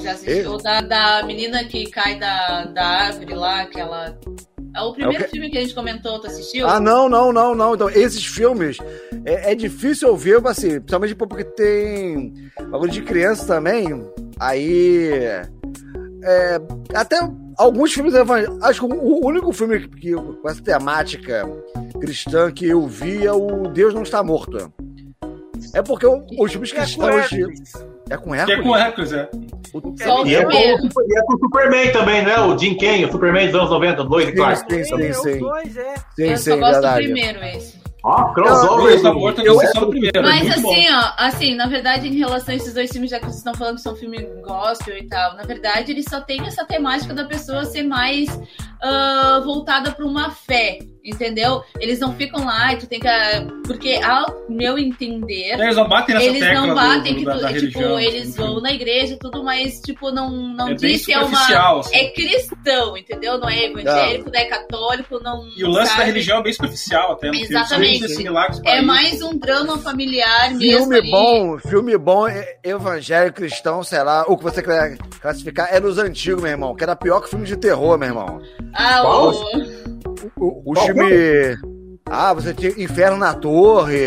[0.00, 0.52] Já assistiu?
[0.52, 4.18] O da, da menina que cai da, da árvore lá, aquela.
[4.74, 6.66] É o primeiro É o filme que a gente comentou, tu assistiu?
[6.66, 7.74] Ah, não, não, não, não.
[7.74, 8.78] Então, esses filmes
[9.24, 12.32] é, é difícil eu ver, assim, principalmente porque tem
[12.70, 13.86] bagulho de criança também.
[14.40, 15.10] Aí.
[16.24, 16.60] é,
[16.94, 17.18] até
[17.58, 18.62] alguns filmes evangélicos.
[18.62, 21.46] Acho que o único filme que, que- com essa temática
[22.00, 24.72] cristã que eu vi é o Deus Não Está Morto.
[25.74, 26.74] É porque o- os filmes E
[28.10, 28.34] é com.
[28.34, 28.58] Hércules.
[28.58, 29.12] É com é Hércules?
[29.12, 29.30] é.
[29.74, 30.56] O- Só o E é, com, e
[31.18, 32.38] é com o Superman também, né?
[32.40, 34.58] O Jim Ken, o Superman dos anos 90, Lois Sim, Clark.
[34.74, 35.38] sim, sim, É, os sim.
[35.38, 35.94] dois, é.
[36.14, 37.06] Sim, eu sim, só gosto verdade.
[37.08, 37.82] do primeiro, esse.
[38.04, 38.98] Ó, O crossover.
[39.38, 40.18] Eu eu- vi só no primeiro.
[40.18, 40.70] é Mas bom.
[40.72, 43.54] assim, ó, assim, na verdade, em relação a esses dois filmes, já que vocês estão
[43.54, 47.24] falando que são filmes gospel e tal, na verdade, eles só têm essa temática da
[47.24, 48.28] pessoa ser mais
[48.82, 51.62] ah, voltada para uma fé, entendeu?
[51.80, 53.08] Eles não ficam lá e tu tem que.
[53.08, 57.24] ah, Porque, ao meu entender, Eles não batem nessa eles tecla não batem do- que
[57.24, 58.00] da, tu, da tipo, religião.
[58.00, 61.80] eles vão na igreja e tudo, mas, tipo, não, não É diz se é uma.
[61.80, 61.96] assim.
[61.96, 63.38] É cristão, entendeu?
[63.38, 65.46] Não é evangélico, não é católico, não.
[65.56, 66.06] E o lance da sabe?
[66.06, 67.30] religião é bem superficial até.
[67.30, 68.04] filme, Exatamente.
[68.64, 70.80] É mais um drama familiar mesmo.
[70.82, 71.10] Filme ali.
[71.10, 75.98] bom, filme bom, é- evangélico, cristão, sei lá, o que você quer classificar é nos
[75.98, 78.40] antigos, meu irmão, que era pior que filme de terror, meu irmão.
[78.74, 79.91] Ah, o.
[80.36, 81.56] O, filme.
[82.06, 83.98] Ah, você tinha Inferno na Torre.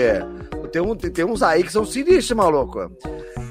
[0.71, 2.91] Tem, um, tem, tem uns aí que são sinistros, maluco.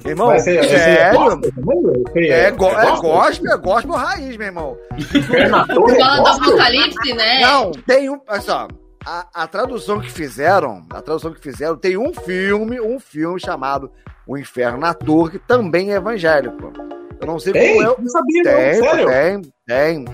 [0.04, 1.18] Irmão, vai ser sério?
[1.18, 2.02] gospel também?
[2.12, 3.52] Sei, É, go, é gospel?
[3.52, 4.76] é gospel raiz, meu irmão.
[4.98, 6.48] Inferno na Torre, é Fala do gospel?
[6.48, 7.40] Apocalipse, né?
[7.40, 8.20] Não, tem um.
[8.28, 8.68] Olha só.
[9.06, 13.90] A, a tradução que fizeram, a tradução que fizeram, tem um filme, um filme chamado
[14.26, 16.72] O Inferno na Torre, que também é evangélico.
[17.20, 17.74] Eu não sei Tem?
[17.76, 17.94] como é.
[17.98, 18.52] Não sabia, não.
[18.52, 19.08] Tem, Sério?
[19.08, 20.04] tem, tem,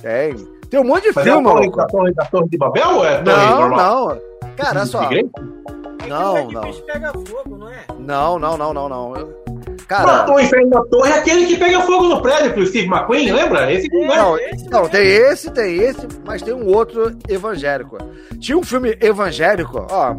[0.00, 0.53] tem.
[0.70, 1.76] Tem um monte de Mas é a filme, torre, maluco.
[1.76, 4.08] da torre, da torre de Babel ou é a torre Não, normal?
[4.08, 4.20] não.
[4.56, 5.02] Cara, olha só.
[5.04, 5.28] Igreja?
[5.36, 6.92] É que Não, o edifício não.
[6.92, 7.84] pega fogo, não é?
[7.98, 9.16] Não, não, não, não, não.
[9.16, 9.44] Eu-
[9.88, 12.88] Cara, o Inferno da Torre é aquele que pega fogo no prédio, que o Steve
[12.88, 13.70] McQueen, lembra?
[13.70, 14.88] Esse que É, não, esse não, mesmo.
[14.92, 17.98] tem esse, tem esse, mas tem um outro evangélico.
[18.40, 20.14] Tinha um filme evangélico, ó.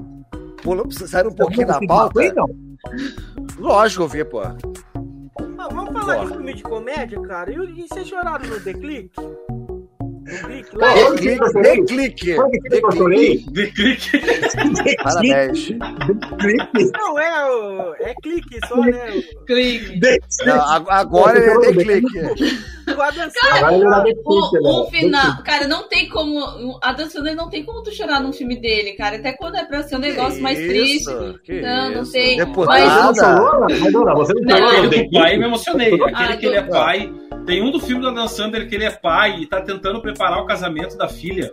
[0.61, 2.19] pula- Saindo um pouquinho da pauta.
[2.21, 2.47] McQueen, não.
[3.57, 4.39] Lógico, eu vi, pô.
[4.41, 4.55] Ah,
[5.71, 6.19] vamos falar Bora.
[6.27, 7.51] de filme de comédia, cara.
[7.51, 9.11] E, e vocês choraram no The Click?
[10.25, 11.85] Dê clique, chorei.
[11.85, 13.51] clique.
[13.51, 14.21] De clique.
[15.03, 15.69] Parabéns.
[16.93, 19.21] Não, é, o- é clique só, né?
[19.45, 19.99] Clique.
[20.45, 22.21] Não, a- agora é dê clique.
[22.85, 23.01] Do
[24.25, 24.89] O, né?
[24.91, 26.79] final, cara, não tem como.
[26.83, 29.15] A Dan Sandler não tem como tu chorar num filme dele, cara.
[29.17, 31.05] Até quando é pra ser um negócio mais triste.
[31.11, 32.11] Não, não isso.
[32.11, 32.37] sei.
[32.37, 34.15] Você não?
[34.15, 35.37] Você não chorou Aquele pai eu Click?
[35.39, 35.93] me emocionei.
[35.93, 37.13] Aquele Ah, que ele é pai.
[37.45, 40.14] Tem um do filme do Adam Sandler que ele é pai e tá tentando preparar
[40.41, 41.51] o casamento da filha.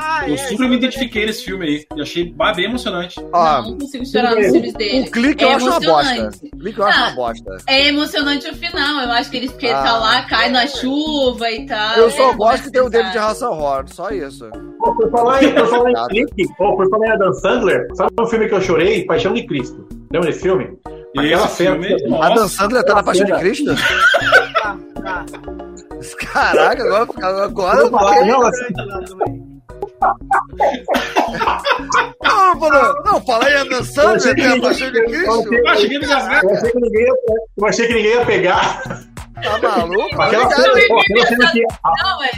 [0.00, 1.86] Ah, Eu é, super me esse identifiquei nesse filme aí.
[1.96, 3.18] E achei bem emocionante.
[3.32, 5.08] Ó, não, não consigo chorar nos filmes dele.
[5.08, 6.30] o clique eu é acho uma bosta.
[6.54, 7.56] O clique eu acho Ah, uma bosta.
[7.66, 9.00] É emocionante o final.
[9.02, 9.82] Eu acho que ele, que ele Ah.
[9.82, 11.96] tá lá, cai na chuva e tal.
[11.96, 13.16] Eu só É, gosto que tem o David.
[13.18, 14.48] Hasselhoff, só isso.
[14.78, 18.12] Pô, Por falar em, por falar em clique, pô, por falar em Adam Sandler, sabe
[18.20, 19.04] um filme que eu chorei?
[19.04, 19.88] Paixão de Cristo.
[20.12, 20.78] Lembra desse filme?
[21.16, 23.74] E Aquela esse cena- filme, A nossa, Dan Sandler tá na Paixão de Cristo?
[23.74, 25.24] Tá, tá.
[26.16, 28.64] Caraca, agora, agora Eu eu falar, não, assim.
[32.22, 35.54] Não, mano, não, fala aí, a Dan Sandler tem a Paixão de Cristo?
[35.54, 37.14] eu achei que eu ninguém ia,
[37.56, 38.82] eu achei que ninguém ia pegar.
[39.42, 40.20] Tá maluco?
[40.20, 40.62] Aquela Obrigado.
[40.62, 42.30] cena, pô, aquela cena que a Não, mas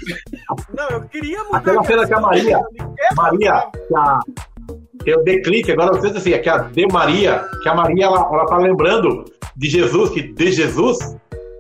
[0.77, 1.59] Não, eu queria mudar.
[1.59, 2.61] Aquela cena que a Maria-
[3.17, 4.19] Maria, que a,
[5.07, 8.19] eu dei clique, agora vocês assim, é que a de Maria, que a Maria ela,
[8.21, 9.25] ela tá lembrando
[9.57, 10.99] de Jesus, que de Jesus,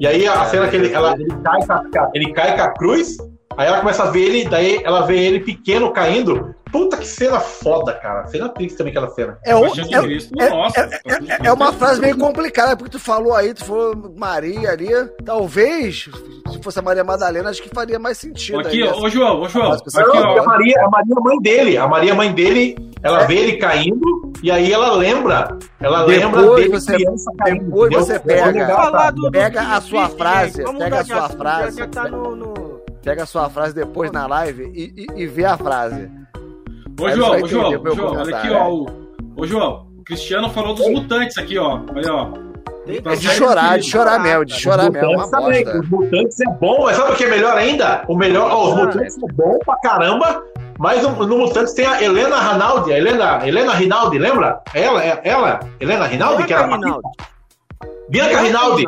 [0.01, 2.73] e aí a cena que ele, ela, ele, cai com a, ele cai com a
[2.73, 3.19] cruz,
[3.57, 6.55] aí ela começa a ver ele, daí ela vê ele pequeno caindo.
[6.71, 8.29] Puta que cena foda, cara.
[8.29, 9.37] Cena triste também aquela cena.
[9.45, 10.81] É, Paixão de é- Cristo, é- nossa.
[10.81, 14.89] é- é uma frase meio complicada, porque tu falou aí, tu falou Maria ali.
[15.25, 16.09] Talvez,
[16.53, 18.61] se fosse a Maria Madalena, acho que faria mais sentido.
[18.61, 20.45] Aqui, aí, ó, essa- ô João, ô João, aqui, Não, a ó.
[20.45, 21.77] Maria, a Maria é a mãe dele.
[21.77, 23.27] A Maria, é a mãe dele, ela É.
[23.27, 25.59] vê ele caindo, e aí ela lembra.
[25.81, 27.65] Ela lembra Depois dele você- criança caindo.
[27.65, 28.67] depois você É pega.
[29.33, 31.85] Pega a sua frase, pega a sua frase.
[31.89, 32.55] Tá no, no-
[33.03, 36.11] Pega a sua frase depois na live e, e, e vê a frase.
[37.01, 38.69] Ô Aí João, ô João, João, olha aqui, ó.
[38.71, 38.87] o-
[39.37, 41.81] Ô João, o Cristiano falou dos mutantes aqui, ó.
[41.95, 42.29] Olha, ó.
[42.87, 44.99] É de chorar, de chorar mesmo, de chorar mesmo.
[45.13, 45.81] É uma Mutantes também, bosta.
[45.81, 48.05] Os Mutantes é bom, mas sabe o que é melhor ainda?
[48.09, 50.43] O melhor, ó, os Mutantes é bom pra caramba,
[50.79, 54.61] mas no, no Mutantes tem a Helena Rinaldi, a Helena, Helena Rinaldi, lembra?
[54.75, 57.09] Ela, é- ela, Helena Rinaldi, que Bianca era Rinaldi.
[58.09, 58.85] Bianca Rinaldi.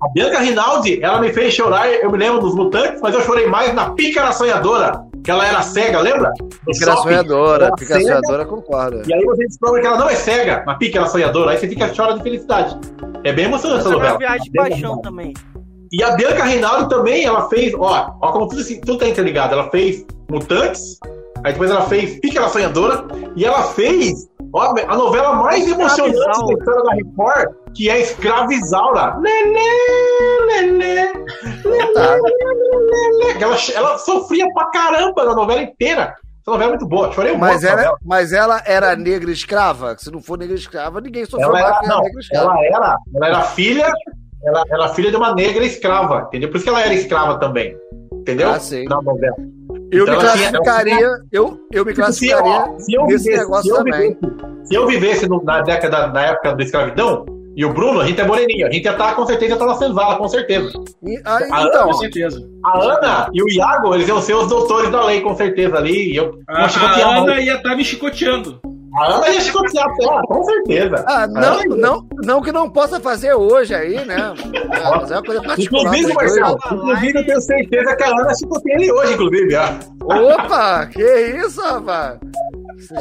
[0.00, 3.46] A Bianca Rinaldi, ela me fez chorar, eu me lembro dos mutantes, mas eu chorei
[3.48, 6.32] mais na Pícara Sonhadora, que ela era cega, lembra?
[6.64, 7.02] Pica shopping.
[7.02, 9.02] sonhadora, pica cega, sonhadora, concorda.
[9.08, 11.92] E aí você descobre que ela não é cega, na Pícara Sonhadora, aí você fica
[11.96, 12.78] chora de felicidade.
[13.24, 14.18] É bem emocionante essa Essa é uma novela.
[14.18, 15.34] viagem de paixão também.
[15.90, 19.54] E a Bianca Reinaldo também, ela fez, ó, ó como tudo, assim, tudo tá interligado.
[19.54, 20.98] Ela fez Mutantes,
[21.42, 23.04] aí depois ela fez Pícara Sonhadora,
[23.34, 29.16] e ela fez a novela mais emocionante da história da Record, que é Escravizaura.
[29.18, 29.58] Lelê,
[30.46, 31.12] lelê,
[31.64, 33.32] lelê.
[33.40, 36.14] Ela, ela sofria pra caramba na novela inteira.
[36.40, 37.42] Essa novela é muito boa, chorei muito.
[37.42, 37.98] Mas ela, novela.
[38.04, 39.96] mas ela era negra escrava?
[39.98, 42.46] Se não for negra escrava, ninguém sofreu Ela mais era, não, negra escrava.
[42.46, 43.92] ela era, ela era filha,
[44.42, 46.48] ela ela era filha de uma negra escrava, entendeu?
[46.48, 47.76] Por isso que ela era escrava também,
[48.12, 48.50] entendeu?
[48.50, 48.84] Ah, sim.
[48.84, 49.36] Na novela.
[49.90, 53.42] Eu Então me tinha- classificaria, eu, eu me Se eu, classificaria se eu nesse vivesse,
[53.42, 54.00] negócio se eu também.
[54.20, 57.24] vivesse, se eu vivesse no- na década, na época da escravidão,
[57.56, 59.66] e o Bruno, a gente é moreninho, a gente ia estar com certeza ia estar
[59.66, 60.70] na senzala, com certeza.
[61.02, 62.40] E- ah, Ah, então, Com certeza.
[62.64, 66.12] A Ana e o Iago, eles iam ser os doutores da lei, com certeza ali.
[66.12, 68.60] E eu A, a Ana ia estar me chicoteando.
[68.98, 71.04] A Ana ia chicotear, ela, com certeza.
[71.06, 74.34] ah, não, não, não que não possa fazer hoje aí, né?
[74.72, 75.84] É, mas é uma coisa particular.
[75.84, 79.56] Inclusive, Marcelo, inclusive eu tenho certeza que a Ana chicoteia ele hoje, inclusive.
[79.56, 79.78] ah.
[80.02, 82.18] Opa, que isso, rapaz?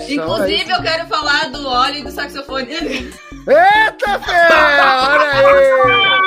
[0.10, 2.74] Inclusive, eu quero falar do óleo e do saxofone.
[2.74, 4.48] Eita, fé!
[4.52, 6.18] Olha aí!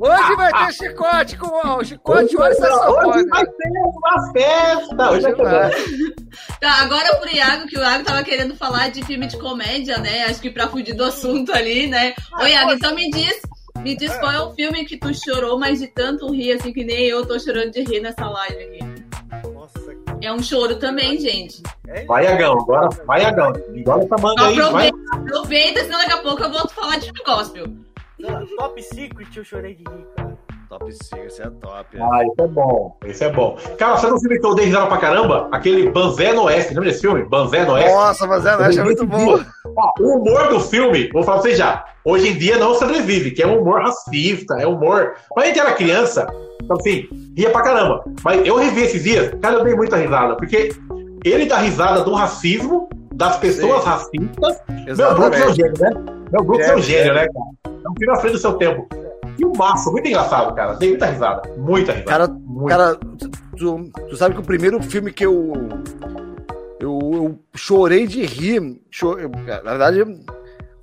[0.00, 3.28] Hoje vai ter chicote com ó, chicote, olha Hoje saxofone.
[3.28, 5.10] vai ter uma festa.
[5.10, 5.70] Hoje vai ter Vai.
[6.60, 10.24] Tá, agora pro Iago, que o Iago tava querendo falar de filme de comédia, né?
[10.24, 12.14] Acho que pra fugir do assunto ali, né?
[12.40, 13.40] Ô, Iago, então me diz,
[13.80, 16.84] me diz qual é o filme que tu chorou, mas de tanto rir, assim, que
[16.84, 18.93] nem eu tô chorando de rir nessa live aqui.
[20.24, 21.62] É um choro também, gente.
[22.06, 23.52] Vai, Agão, agora vai, Agão.
[23.74, 24.88] Engole essa manga aí, vai.
[24.88, 27.66] Aproveita, aproveita, senão daqui a pouco eu volto a falar de gospel.
[28.22, 30.23] cara, Top Secret eu chorei de cara.
[30.68, 31.86] Top 5, isso é top.
[32.00, 32.96] Ah, isso é bom.
[33.06, 33.56] Isso é bom.
[33.78, 35.48] Cara, você não filme que eu dei risada pra caramba?
[35.52, 36.74] Aquele Banzé no Oeste.
[36.74, 37.24] Lembra desse filme?
[37.24, 37.92] Banzé no Oeste.
[37.92, 39.40] Nossa, mas é, é muito bom.
[39.76, 41.84] Ó, o humor do filme, vou falar pra vocês já.
[42.04, 45.14] Hoje em dia não sobrevive, que é um humor racista, é humor.
[45.30, 46.26] Quando a gente era criança,
[46.62, 48.04] então assim, ria pra caramba.
[48.22, 50.70] Mas eu revi esses dias, cara, eu dei muita risada, porque
[51.24, 53.88] ele dá risada do racismo, das pessoas Sim.
[53.88, 54.60] racistas.
[54.68, 55.56] Meu Brooks é um Exatamente.
[55.56, 55.90] gênio, né?
[56.32, 57.74] Meu Brooks é um Gênio, gênio, né, cara?
[57.84, 59.03] É um filme à frente do seu tempo.
[59.36, 60.74] Que massa, muito engraçado, cara.
[60.74, 61.42] Dei muita risada.
[61.56, 62.10] Muita risada.
[62.10, 62.36] Cara.
[62.68, 62.96] Cara,
[63.56, 65.52] tu, tu sabe que o primeiro filme que eu.
[66.80, 68.80] Eu, eu chorei de rir.
[68.90, 69.30] cho- eu-
[69.64, 70.04] na verdade,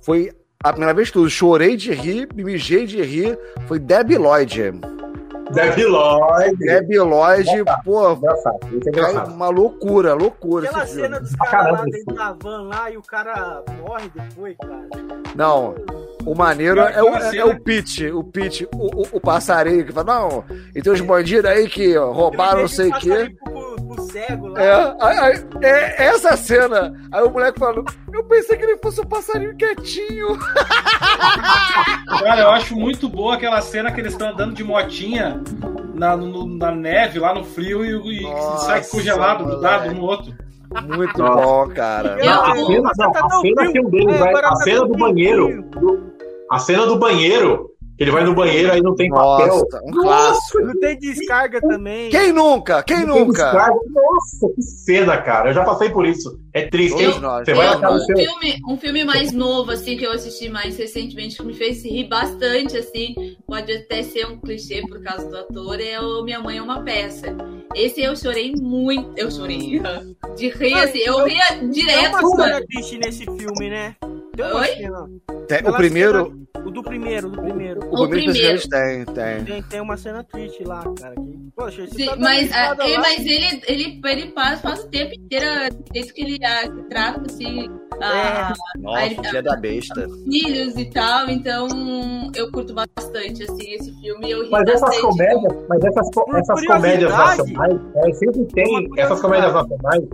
[0.00, 0.32] foi
[0.64, 3.38] a primeira vez que eu chorei de rir, me mijei de rir.
[3.68, 4.72] Foi Debbie Lloyd.
[5.52, 6.56] Debbie Lloyd.
[6.58, 7.48] Debbie Lloyd,
[7.84, 9.32] pô, Engraçado, isso é engraçado.
[9.32, 11.08] uma loucura, loucura Aquela esse filme.
[11.08, 14.88] cena dos caras lá dentro da van lá e o cara morre depois, cara.
[15.34, 15.74] Não,
[16.26, 19.84] o maneiro Não, é, o, é, cena- o Pete, o Pete, o, o, o passarinho
[19.84, 23.34] que fala, não, e tem uns bandidos aí que roubaram não sei o quê.
[23.42, 24.62] Pro, pro cego lá.
[24.62, 26.94] É, aí- aí- é essa cena.
[27.10, 30.38] Aí o moleque falou: Eu pensei que ele fosse um passarinho quietinho.
[32.20, 35.40] Cara, eu acho muito boa aquela cena que eles estão andando de motinha
[35.94, 39.94] na, no- na neve, lá no frio, e, e Nossa, sai congelado, grudado moleque.
[39.94, 40.34] um no outro.
[40.86, 41.42] Muito Nossa.
[41.42, 42.16] bom, cara.
[42.18, 45.64] Eu- A cena, não, a cena que um deles vai, a cena do banheiro,
[46.50, 47.70] a cena do banheiro,
[48.02, 49.46] ele vai no banheiro aí não tem papel.
[49.46, 50.60] Nossa, um clássico.
[50.60, 52.10] Não tem descarga também.
[52.10, 52.82] Quem nunca?
[52.82, 53.52] Quem não nunca?
[53.52, 55.50] Nossa, que cena, cara.
[55.50, 56.36] Eu já passei por isso.
[56.52, 57.44] É triste, nós.
[57.44, 58.16] Você vai na Eu, um, seu.
[58.16, 62.08] filme, um filme mais novo, assim, que eu assisti mais recentemente, que me fez rir
[62.08, 63.14] bastante, assim,
[63.46, 66.82] pode até ser um clichê por causa do ator, é o Minha Mãe é uma
[66.82, 67.34] Peça.
[67.74, 69.58] Esse eu chorei muito, eu chorei
[70.36, 72.66] de rir, assim, eu ria Tem direto, uma mano.
[72.66, 73.94] triste nesse filme, né?
[74.36, 74.66] Tem uma Oi?
[74.68, 75.10] cena.
[75.48, 76.24] Tem- o primeiro.
[76.26, 77.80] cena- o do primeiro, do primeiro.
[77.86, 78.60] O O primeiro, primeiro.
[78.60, 79.44] que tem, tem.
[79.44, 81.14] Tem, tem uma cena triste lá, cara.
[81.16, 83.00] Que, poxa, Sim, tá mas, ah, ele, lá.
[83.00, 85.44] mas ele, ele, ele faz, faz o tempo inteiro
[85.92, 87.68] jeito que ele ah, se trata, assim,
[88.00, 90.06] ah, Nossa, Aí- o dia da besta.
[90.30, 91.66] filhos e tal, então
[92.36, 97.80] eu curto bastante, assim, esse filme, eu Mas essas comédias, mas essas, essas comédias nacionais,
[97.96, 100.04] elas sempre têm, Uma essas comédias nacionais,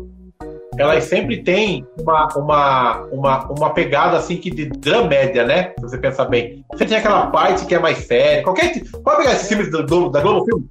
[0.78, 5.72] elas sempre têm uma, uma, uma, uma pegada assim que de dramédia, né?
[5.78, 6.64] Se você pensar bem.
[6.72, 8.42] Você tem aquela parte que é mais séria.
[8.42, 8.72] Qualquer,
[9.04, 10.66] pode pegar esses filmes do, do- da Globo Filme?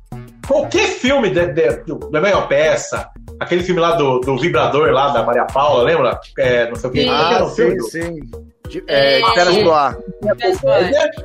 [0.47, 5.09] Qualquer filme de, de, do da Maior Peça, aquele filme lá do, do Vibrador lá
[5.09, 6.17] da Maria Paula, lembra?
[6.39, 7.01] É, não sei o que.
[7.01, 7.09] Sim.
[7.09, 7.81] Ah, o filme?
[7.83, 8.19] sim, sim.
[8.69, 9.97] De, é, de Férias no ar.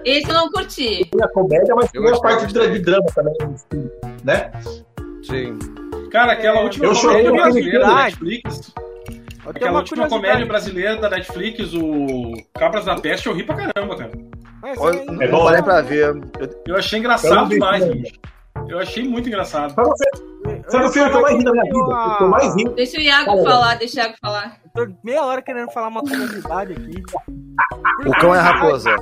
[0.05, 1.09] Esse eu não curti.
[1.11, 3.35] tinha comédia, mas tinha a parte de, de drama também,
[4.25, 4.51] né?
[5.23, 5.57] Sim.
[6.13, 7.95] Cara, aquela É, última eu comédia brasileira da.
[8.05, 8.75] Netflix.
[9.47, 14.13] Aquela última comédia brasileira da Netflix, o Cabras da Peste, eu ri pra caramba, cara.
[14.63, 15.61] Não É bom, né?
[15.63, 16.15] pra ver.
[16.67, 18.15] Eu- achei engraçado demais, bicho.
[18.69, 19.75] Eu achei muito engraçado.
[20.69, 21.77] Sabe, o filme que eu mais ri na minha vida?
[21.77, 22.69] O eu mais ri.
[22.71, 23.43] Deixa o Iago Fala.
[23.45, 24.57] falar, deixa o Iago falar.
[24.75, 27.03] Tô meia hora querendo falar uma curiosidade aqui.
[28.07, 28.95] O cão é a raposa.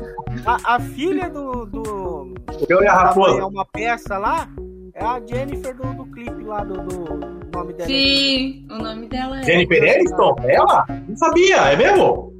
[0.46, 1.66] A, a filha do.
[1.66, 2.34] do
[2.68, 3.40] Eu e a da mãe raposa.
[3.40, 4.48] é uma peça lá.
[4.94, 7.86] É a Jennifer do, do clipe lá do, do nome dela.
[7.88, 9.42] Sim, o nome dela é.
[9.42, 10.36] Jennifer Aniston?
[10.44, 10.84] Ela?
[11.08, 12.32] Não sabia, é mesmo?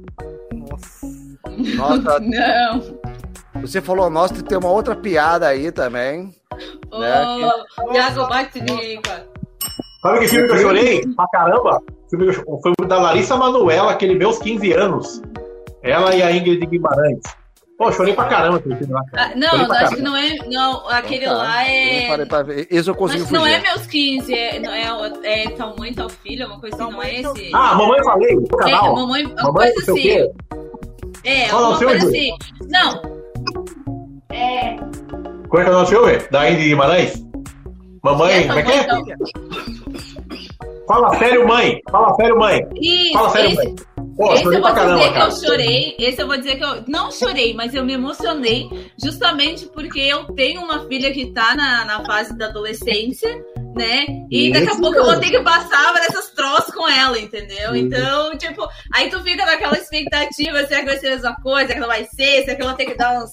[0.53, 1.07] Nossa.
[1.77, 3.61] Nossa, Não.
[3.61, 6.33] você falou nossa, e tem uma outra piada aí também.
[6.91, 7.49] Ô, Né,
[7.93, 9.27] Iago, bate ninguém, cara.
[10.01, 11.01] Sabe que filme que eu chorei?
[11.15, 11.81] Pra caramba?
[12.09, 15.21] Foi o da Larissa Manoela, aquele meus 15 anos.
[15.83, 17.21] Ela e a Ingrid Guimarães.
[17.81, 19.01] Pô, eu chorei pra caramba aquele filme lá.
[19.11, 19.31] cara.
[19.31, 20.01] Ah, não, acho que caramba.
[20.01, 20.35] não é.
[20.51, 21.71] Não, aquele Tá, lá eu
[22.03, 22.07] é.
[22.07, 22.67] parei pra ver.
[22.69, 23.53] Esse eu consegui Mas não fugir.
[23.55, 27.01] é meus 15, é, não é, é tal mãe, tal filho, uma coisa assim, não
[27.01, 27.49] é esse.
[27.55, 28.95] Ah, mamãe eu falei, o é, canal.
[28.95, 30.01] mamãe, uma Mamãe coisa assim.
[30.01, 30.31] quê.
[31.23, 32.31] É, Fala o alguma seu, coisa assim.
[32.69, 33.01] Não,
[34.31, 34.75] É,
[35.49, 36.17] Qual é que é o nome do filme?
[36.29, 37.25] Da Ingrid Guimarães?
[38.03, 38.87] Mamãe, é como é que é?
[40.87, 41.79] Fala sério, mãe.
[41.89, 42.61] Fala sério, mãe.
[42.75, 43.75] Isso, Fala sério, esse, mãe.
[44.15, 45.25] Pô, esse eu vou dizer caramba, que cara.
[45.25, 45.95] eu chorei.
[45.97, 48.69] Esse eu vou dizer que eu não chorei, mas eu me emocionei
[49.01, 53.29] justamente porque eu tenho uma filha que tá na, na fase da adolescência,
[53.75, 54.05] né?
[54.29, 57.75] E daqui a pouco eu vou ter que passar por essas troças com ela, entendeu?
[57.75, 61.67] Então, tipo, aí tu fica naquela expectativa, será que vai ser a mesma coisa?
[61.67, 62.43] Será que não vai ser?
[62.43, 63.31] Será que eu vou ter que dar uns.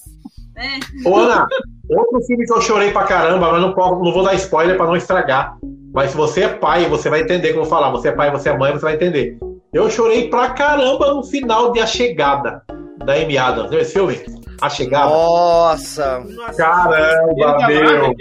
[0.55, 0.81] Né?
[1.05, 1.47] Ô, Ana,
[1.91, 4.87] outro filme que eu chorei pra caramba, mas não, posso- não vou dar spoiler pra
[4.87, 5.57] não estragar.
[5.93, 7.91] Mas se você é pai, você vai entender como eu falar.
[7.91, 9.39] Você é pai, você é mãe, você vai entender.
[9.73, 12.63] Eu chorei pra caramba no final de A Chegada,
[13.05, 13.71] da Amy Adams.
[13.73, 14.19] Esse filme?
[14.61, 15.11] A Chegada.
[15.11, 16.23] Nossa,
[16.57, 18.15] Caramba, tá meu.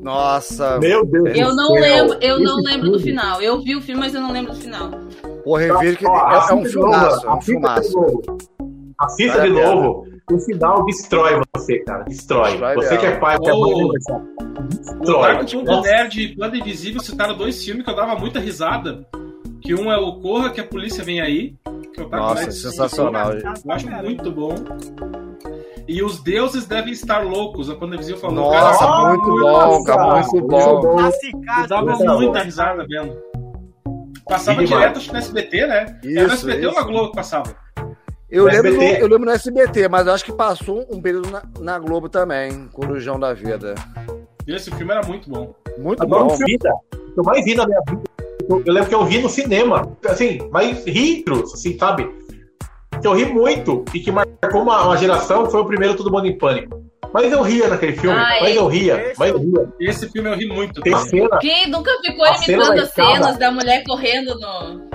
[0.00, 0.78] nossa.
[0.78, 1.80] Meu Deus Eu do não céu.
[1.80, 3.42] lembro, eu não lembro do final.
[3.42, 4.90] Eu vi o filme, mas eu não lembro do final.
[5.44, 7.88] Porra, eu vi que é, é um filmaço, novo, é um assista filmaço.
[7.88, 8.22] de novo.
[9.00, 10.06] Assista de novo.
[10.32, 12.02] O final destrói você, cara.
[12.04, 12.50] Destrói.
[12.52, 15.22] Destrói você que é pai, que é mãe, O destrói.
[15.34, 15.82] Dark Mundo.
[15.82, 19.06] Nerd e Plano Invisível citaram dois filmes que eu dava muita risada.
[19.66, 21.56] Que um é o Corra, que a polícia vem aí.
[21.92, 23.32] Que eu tava Nossa, mais- sensacional.
[23.32, 24.54] Eu acho muito bom.
[25.88, 27.68] E os deuses devem estar loucos.
[27.68, 28.52] A Invisível falou.
[28.52, 30.80] Nossa, cara, muito eu bom, cara, muito bom.
[30.98, 31.68] Classificado.
[31.68, 32.20] dava Muito bom.
[32.20, 33.16] muita risada vendo.
[34.28, 34.68] Passava demais.
[34.82, 35.76] direto, acho que no SBT, né?
[35.76, 36.80] Era no Isso, SBT ou isso.
[36.80, 37.56] na Globo que passava?
[38.28, 39.02] Eu No lembro, no, SBT.
[39.02, 42.66] eu lembro no SBT, mas eu acho que passou um período na, na Globo também,
[42.72, 43.74] Corujão da Vida.
[44.46, 45.54] E esse filme era muito bom.
[45.78, 46.34] Muito Agora, bom.
[46.34, 46.56] um que
[47.16, 48.02] eu mais vi na minha vida.
[48.48, 49.96] Eu, eu lembro que eu vi no cinema.
[50.08, 52.08] Assim, mas ri, Cruz, assim, sabe?
[53.00, 56.26] Que eu ri muito e que marcou uma, uma geração foi o primeiro Todo Mundo
[56.26, 56.84] em Pânico.
[57.12, 58.58] Mas eu ria naquele filme, Ah, mas é.
[58.58, 59.68] eu ria, mas eu ria.
[59.80, 60.80] Esse filme eu ri muito.
[60.82, 61.08] Tem também.
[61.08, 61.38] cena.
[61.38, 64.86] Quem nunca ficou imitando da as cenas da mulher correndo no.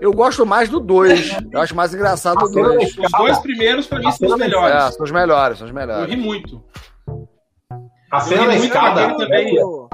[0.00, 1.36] Eu gosto mais do 2.
[1.52, 2.96] Eu acho mais engraçado A o cena da 2.
[2.98, 4.94] Os dois primeiros, pra mim, A são os É, melhores.
[4.94, 6.08] são os melhores, são os Eu melhores.
[6.14, 6.62] ri muito.
[8.10, 9.16] A cena Eu da ri escada.
[9.16, 9.54] também.
[9.56, 9.88] Do,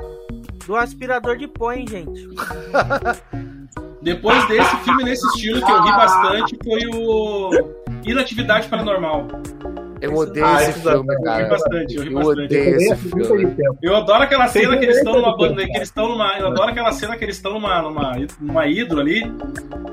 [0.66, 2.26] do aspirador de pó, hein, gente?
[4.02, 7.51] Depois desse filme nesse estilo que eu ri bastante foi o
[8.05, 9.26] Inatividade Paranormal.
[10.01, 11.48] Eu odeio Ah, esse filme, dá- Eu ri cara.
[11.48, 12.44] bastante, eu ri Eu bastante.
[12.44, 13.56] odeio esse filme.
[13.82, 16.70] Eu adoro aquela cena que eles estão numa banda, que eles estão numa, eu adoro
[16.70, 19.22] aquela cena que eles estão numa, numa, numa hidro ali,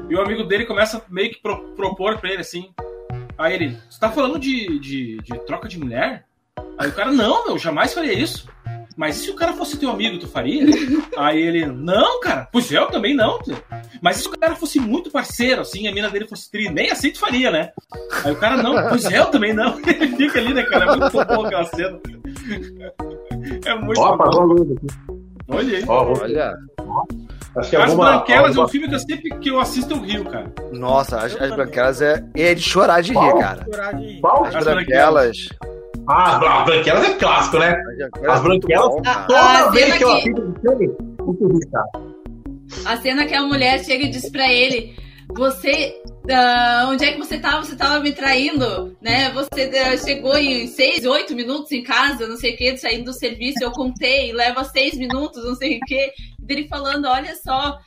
[0.09, 2.69] e o amigo dele começa meio que pro- propor pra ele assim.
[3.37, 6.25] Aí ele, você tá falando de, de, de troca de mulher?
[6.77, 8.47] Aí o cara, não, meu, jamais faria isso.
[8.95, 10.65] Mas e se o cara fosse teu amigo, tu faria?
[11.17, 13.39] Aí ele, não, cara, pois eu também não.
[13.41, 13.57] tio.
[14.01, 16.91] Mas e se o cara fosse muito parceiro, assim, a mina dele fosse tri, nem
[16.91, 17.71] assim tu faria, né?
[18.23, 19.79] Aí o cara, não, pois eu também não.
[19.87, 20.85] Ele fica ali, né, cara?
[20.93, 21.99] É muito bom aquela cena.
[23.65, 24.55] É muito Ó, bom.
[25.49, 25.83] Olha aí.
[25.87, 26.53] Olha,
[27.57, 28.11] acho que As alguma.
[28.11, 30.51] Branquelas é alguma- um filme que eu sempre que eu assisto eu rio, cara.
[30.71, 33.65] nossa, as, as branquelas é, é de chorar de rir, cara.
[33.65, 34.45] Chorar de- Qual?
[34.45, 35.37] As As branquelas.
[36.07, 37.81] Ah, as branquelas é clássico, né?
[38.27, 38.89] As branquelas.
[38.89, 39.25] muito bom, cara.
[39.25, 42.13] Toda A vez cena que eu assisto esse filme, cara.
[42.85, 44.95] A cena que a mulher chega e diz pra ele:
[45.35, 46.01] Você.
[46.29, 47.63] ah, onde é que você tava?
[47.63, 49.31] Você tava me traindo, né?
[49.31, 53.13] Você ah, chegou em seis, oito minutos em casa, não sei o que, saindo do
[53.13, 56.11] serviço, eu contei, leva seis minutos, não sei o que.
[56.49, 57.77] Ele falando: Olha só,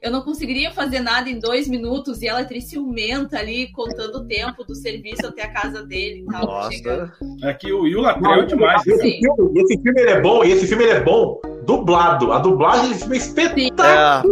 [0.00, 4.24] eu não conseguiria fazer nada em dois minutos, e ela é ciumenta ali, contando o
[4.24, 6.46] tempo do serviço até a casa dele e tal.
[6.46, 7.12] Nossa.
[7.42, 8.86] Aqui o Will Latrell é demais.
[8.86, 9.20] Esse Sim.
[9.20, 12.32] filme, esse filme ele é bom, e esse filme ele é bom dublado.
[12.32, 14.24] A dublagem desse filme é espetacular.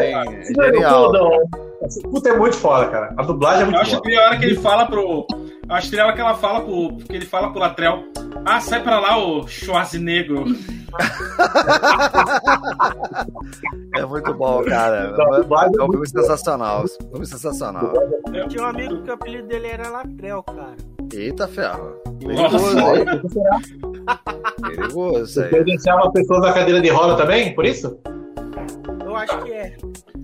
[0.00, 1.12] É, sim, é genial.
[2.10, 3.14] Puta, é muito foda, cara.
[3.16, 4.08] A dublagem é Eu muito acho foda.
[4.08, 5.26] que a hora que ele fala pro.
[5.68, 6.96] Eu acho que a hora que ela fala pro.
[6.98, 8.04] Que ele fala pro Latrell.
[8.44, 10.44] Ah, sai pra lá, ô Schwarzenegger.
[13.96, 15.14] É muito bom, cara.
[15.16, 16.84] É um filme muito sensacional.
[16.84, 17.92] Um filme sensacional.
[18.32, 20.76] Eu tinha um amigo que o apelido dele era Latrel, cara.
[21.12, 21.94] Eita ferro.
[22.22, 23.04] Nossa.
[23.04, 24.14] Perigoso?
[24.62, 25.48] Perigoso aí.
[25.48, 27.96] Credenciava pessoas da cadeira de roda também, por isso?
[29.14, 29.76] Eu acho que é.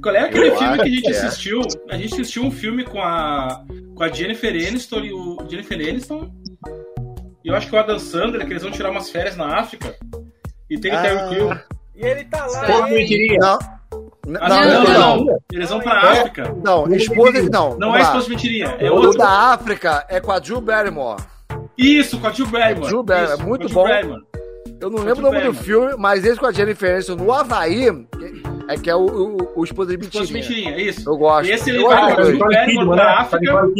[0.03, 1.11] Qual é aquele Eu filme que a gente que é.
[1.11, 1.61] assistiu?
[1.91, 3.65] A gente assistiu um filme com a,
[3.95, 6.31] com a Jennifer Aniston e o Jennifer Aniston.
[7.45, 9.95] E eu acho que o Adam Sandler, que eles vão tirar umas férias na África.
[10.69, 11.03] E tem o Ah.
[11.03, 11.51] Terry Crew.
[11.97, 12.61] E ele tá lá.
[12.67, 13.39] Pô, ele- mentirinha.
[13.41, 13.59] Não.
[14.41, 15.39] Ah, Não, não, não, não, não.
[15.53, 16.21] Eles vão pra É.
[16.21, 16.55] África.
[16.63, 17.43] Não, esposa.
[17.51, 19.19] Não, Não é esposa mentirinha, é O outro.
[19.19, 21.23] da África é com a Jill Barrymore.
[21.77, 22.89] Isso, com a Jill Barrymore.
[22.89, 23.89] Jill Barrymore, Isso, muito com a Jill bom.
[23.89, 24.23] Barrymore.
[24.81, 27.87] Eu não lembro o nome do filme, mas esse com a Jennifer Aniston no Havaí
[28.73, 30.71] é que é o, o, o esposa de Esposa de mentirinha.
[30.71, 31.09] mentirinha, é isso.
[31.09, 31.51] Eu gosto.
[31.51, 32.25] Esse ele vai.
[32.25, 33.03] Jill Barrymore pra né?
[33.19, 33.71] África.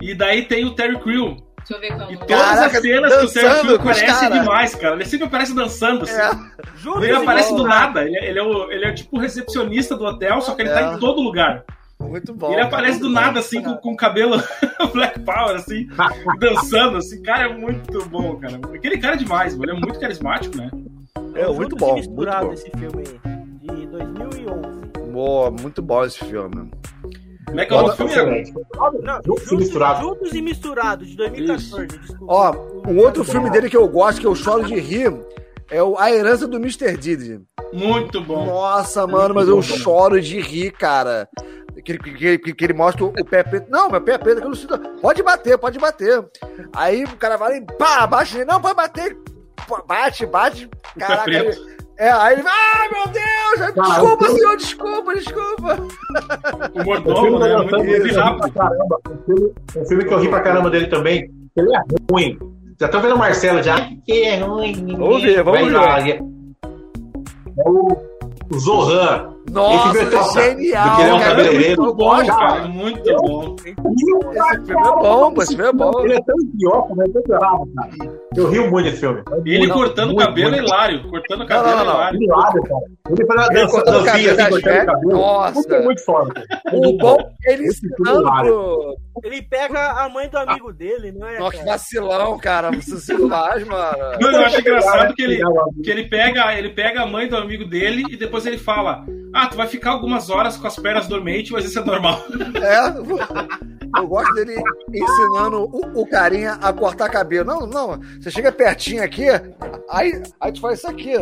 [0.00, 1.36] E daí tem o Terry Crew.
[1.66, 4.06] Deixa eu ver qual é E todas Caraca, as cenas que o Terry Crew aparece
[4.06, 4.38] cara.
[4.40, 4.94] demais, cara.
[4.96, 6.20] Ele sempre aparece dançando, assim.
[6.20, 6.30] É.
[6.76, 7.94] Juntos Ele e aparece do misturados.
[7.94, 8.04] nada.
[8.04, 10.70] Ele, é- ele é o, ele é tipo o recepcionista do hotel, só que ele
[10.70, 10.74] É.
[10.74, 11.64] tá em todo lugar.
[11.98, 12.48] Muito bom.
[12.48, 13.38] ele cara, aparece do nada, bom.
[13.38, 14.36] assim, com, com o cabelo
[14.92, 15.88] Black Power, assim,
[16.38, 17.22] dançando, assim.
[17.22, 18.60] Cara, é muito bom, cara.
[18.74, 20.70] Aquele cara é demais, ele é muito carismático, né?
[21.34, 22.52] É, muito e bom, muito bom.
[22.52, 23.33] esse filme aí,
[23.98, 25.10] 2011.
[25.12, 26.70] Boa, muito bom esse filme.
[27.46, 28.52] Como é que é o Olha, outro filme?
[29.02, 30.00] Não, Juntos e Misturados.
[30.02, 31.86] Juntos e Misturados, de 2014.
[31.86, 32.24] Desculpa.
[32.32, 32.54] Ó,
[32.90, 35.12] um outro filme dele que eu gosto, que eu choro de rir,
[35.70, 36.96] é o A Herança do Mr.
[36.96, 37.40] Didi.
[37.72, 38.46] Muito bom.
[38.46, 41.28] Nossa, mano, mas eu choro de rir, cara.
[41.84, 43.70] Que, ele- que, ele- que ele mostra o pé preto.
[43.70, 44.78] Não, meu pé é preto, que eu não sinto.
[45.00, 46.24] Pode bater, pode bater.
[46.72, 48.44] Aí o cara vai e pá, bate.
[48.44, 49.16] Não, pode bater.
[49.68, 50.68] Pô, Bate, bate.
[50.98, 51.24] Caraca.
[51.24, 51.50] preto.
[51.60, 55.78] ele- é, aí ele vai, ai meu Deus, desculpa, senhor, desculpa, desculpa.
[56.74, 57.56] O O mordomo, filme né?
[57.56, 58.52] Muito, muito rápido.
[58.52, 58.98] caramba.
[59.08, 61.30] Um filme, um filme que eu ri pra caramba dele também.
[61.56, 61.80] Ele é
[62.10, 62.38] ruim.
[62.80, 63.76] Já tô vendo o Marcelo já.
[64.04, 64.96] Que é ruim.
[64.98, 65.72] Vamos ver, vamos Vai ver.
[65.76, 67.96] lá, É o,
[68.52, 69.30] o Zohan.
[69.52, 70.88] Nossa, Esse filme é genial.
[70.90, 71.30] do que ele é um cara.
[71.30, 71.82] cabeleireiro.
[71.82, 72.26] Eu Muito bom, cara.
[72.26, 72.68] cara.
[72.68, 73.56] Muito bom.
[73.64, 76.00] Esse filme é bom, esse filme é bom.
[76.00, 78.23] Ele é tão idiota, mas é tão idiota, cara.
[78.36, 79.22] Eu rio muito desse filme.
[79.44, 80.68] Ele Muito, cortando o muito, cabelo é muito.
[80.68, 81.08] hilário.
[81.10, 81.92] Cortando o Não, cabelo não, é não.
[81.94, 82.22] hilário.
[82.22, 82.80] Hilário, cara.
[83.10, 85.12] Ele faz Ele dança, cortando o cabelo assim, cortando cabelo.
[85.12, 85.54] Nossa.
[85.54, 86.34] Muito, muito foda.
[86.34, 86.76] cara.
[86.76, 87.16] O bom
[87.46, 88.96] é ele ensinando.
[89.22, 91.38] Ele pega a mãe do amigo dele, não é?
[91.38, 91.70] Nossa, que cara?
[91.70, 92.70] vacilão, cara.
[92.72, 93.98] Você se faz, mano.
[94.20, 95.40] Não, eu acho engraçado que ele,
[95.82, 99.46] que ele pega, ele pega a mãe do amigo dele e depois ele fala: Ah,
[99.46, 102.20] tu vai ficar algumas horas com as pernas dormentes, mas isso é normal.
[102.60, 104.56] É, eu gosto dele
[104.92, 107.44] ensinando o, o carinha a cortar cabelo.
[107.46, 109.26] Não, não, você chega pertinho aqui,
[109.90, 111.14] aí, aí tu faz isso aqui.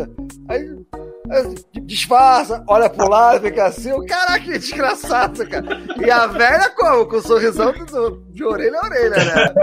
[0.49, 0.85] Aí,
[1.29, 3.91] aí disfarça, olha pro lado, fica assim.
[3.91, 5.65] O Caraca, que desgraçado, cara.
[6.03, 7.05] E a velha como?
[7.05, 9.53] Com o sorrisão do- de orelha a orelha, né?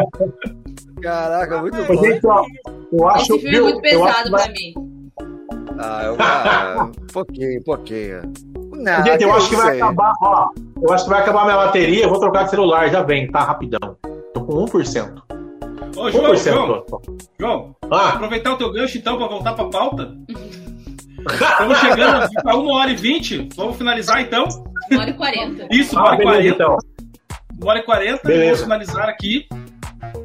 [1.03, 2.03] Caraca, muito bom.
[2.31, 2.45] ó,
[2.93, 5.01] eu acho, Esse filme é muito eu acho pesado pra mim.
[5.79, 8.21] Ah, eu, ah, um pouquinho, um pouquinho.
[8.75, 9.81] Não, Gente, eu acho que vai sei.
[9.83, 10.49] acabar, ó.
[10.83, 13.41] Eu acho que vai acabar minha bateria, eu vou trocar de celular, já vem, tá
[13.41, 13.97] rapidão.
[14.35, 15.23] Tô com 1%.
[15.97, 16.85] Ô, João, 1% João.
[17.39, 20.15] João, Ah, aproveitar o teu gancho então pra voltar pra pauta.
[21.31, 23.49] Estamos chegando a 1 hora e 20.
[23.55, 24.47] Vamos finalizar então?
[24.91, 25.67] Uma hora e quarenta.
[25.71, 26.55] Isso, 1 ah hora e beleza, 40.
[26.55, 26.79] então.
[27.63, 28.21] 1 hora e 40.
[28.27, 28.45] Beleza.
[28.47, 29.47] Vamos finalizar aqui.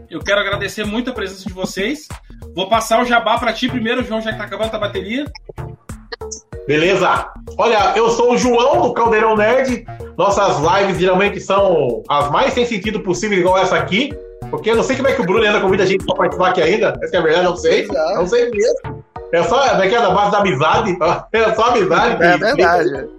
[0.09, 2.07] Eu quero agradecer muito a presença de vocês.
[2.55, 5.25] Vou passar o jabá pra ti primeiro, João, já que tá acabando a bateria.
[6.67, 7.29] Beleza.
[7.57, 9.85] Olha, eu sou o João do Caldeirão Nerd.
[10.17, 14.11] Nossas lives geralmente são as mais sem sentido possível, igual essa aqui.
[14.49, 16.49] Porque eu não sei como é que o Bruno ainda convida a gente pra participar
[16.49, 16.97] aqui ainda.
[17.01, 17.81] Essa é a verdade, não sei.
[17.81, 18.15] Exato.
[18.15, 19.03] Não sei mesmo.
[19.31, 20.97] É só é é da base da amizade.
[21.33, 22.23] É só amizade.
[22.23, 23.09] É verdade.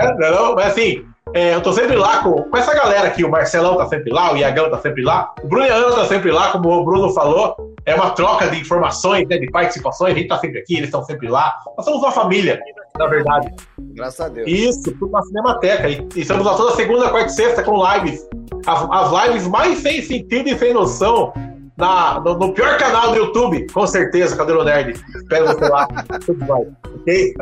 [0.00, 1.04] É, não, mas assim,
[1.34, 3.24] é, eu tô sempre lá com, com essa galera aqui.
[3.24, 6.06] O Marcelão tá sempre lá, o Iagão tá sempre lá, o Bruno e Ana tá
[6.06, 7.75] sempre lá, como o Bruno falou.
[7.86, 10.12] É uma troca de informações, né, de participações.
[10.12, 11.56] A gente tá sempre aqui, eles estão sempre lá.
[11.76, 12.60] Nós somos uma família,
[12.98, 13.48] na verdade.
[13.78, 14.48] Graças a Deus.
[14.48, 15.88] Isso, tudo na Cinemateca.
[15.88, 18.28] E, e estamos lá toda segunda, quarta e sexta com lives.
[18.66, 21.32] As, as lives mais sem sentido e sem noção.
[21.76, 24.98] Na, no, no pior canal do YouTube, com certeza, Caldeirão Nerd.
[25.14, 25.86] Espero você lá.
[26.24, 27.34] Tudo bem, ok?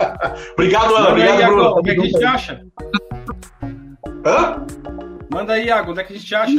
[0.54, 1.10] Obrigado, Ana.
[1.10, 1.78] Manda aí, Obrigado, Iago, Bruno.
[1.78, 2.66] onde é que a gente acha?
[4.24, 4.66] Hã?
[5.30, 6.52] Manda aí, Iago, onde é que a gente acha?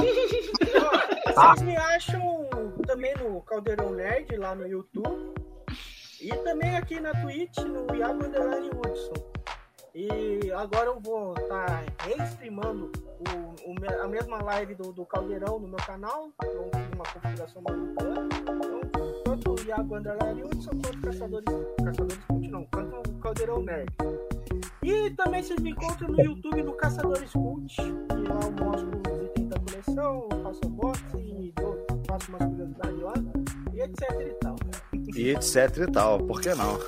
[1.36, 1.56] Ah.
[1.56, 2.43] Vocês me acham
[2.84, 5.34] também no Caldeirão Nerd, lá no YouTube.
[6.22, 9.34] E também aqui na Twitch, no Iago Underline Hudson.
[9.96, 15.60] E agora eu vou estar restreamando o, o me- a mesma live do, do Caldeirão
[15.60, 16.32] no meu canal.
[16.44, 18.04] Eu fiz uma configuração maluca.
[18.42, 21.46] Então, tanto o Iago Underline Hudson quanto Caçadores.
[21.84, 23.92] Caçadores Cult, não, quanto o Caldeirão Nerd.
[24.82, 27.76] E também vocês me encontram no YouTube do Caçadores Cult.
[27.82, 31.83] E lá eu mostro os itens da coleção, faço unboxing, dou-
[32.14, 33.14] faço umas curiosidades lá.
[33.74, 34.56] E etc e tal.
[35.16, 36.80] E etc e tal, por que não?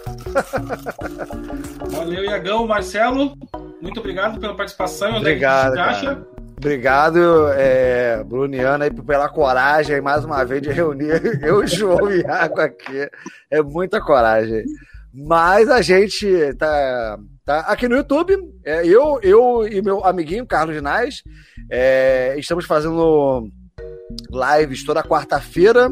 [1.89, 3.35] Valeu, Iagão, Marcelo.
[3.81, 5.17] Muito obrigado pela participação.
[5.17, 5.91] Obrigado, cara.
[5.91, 6.27] acha?
[6.57, 13.09] Obrigado, é, Bruniana, pela coragem, mais uma vez, de reunir eu, João e Iago aqui.
[13.51, 14.63] É muita coragem.
[15.13, 18.37] Mas a gente tá, tá aqui no YouTube.
[18.63, 21.23] É, eu, eu e meu amiguinho Carlos Nais
[21.69, 23.49] é, estamos fazendo
[24.31, 25.89] lives toda quarta-feira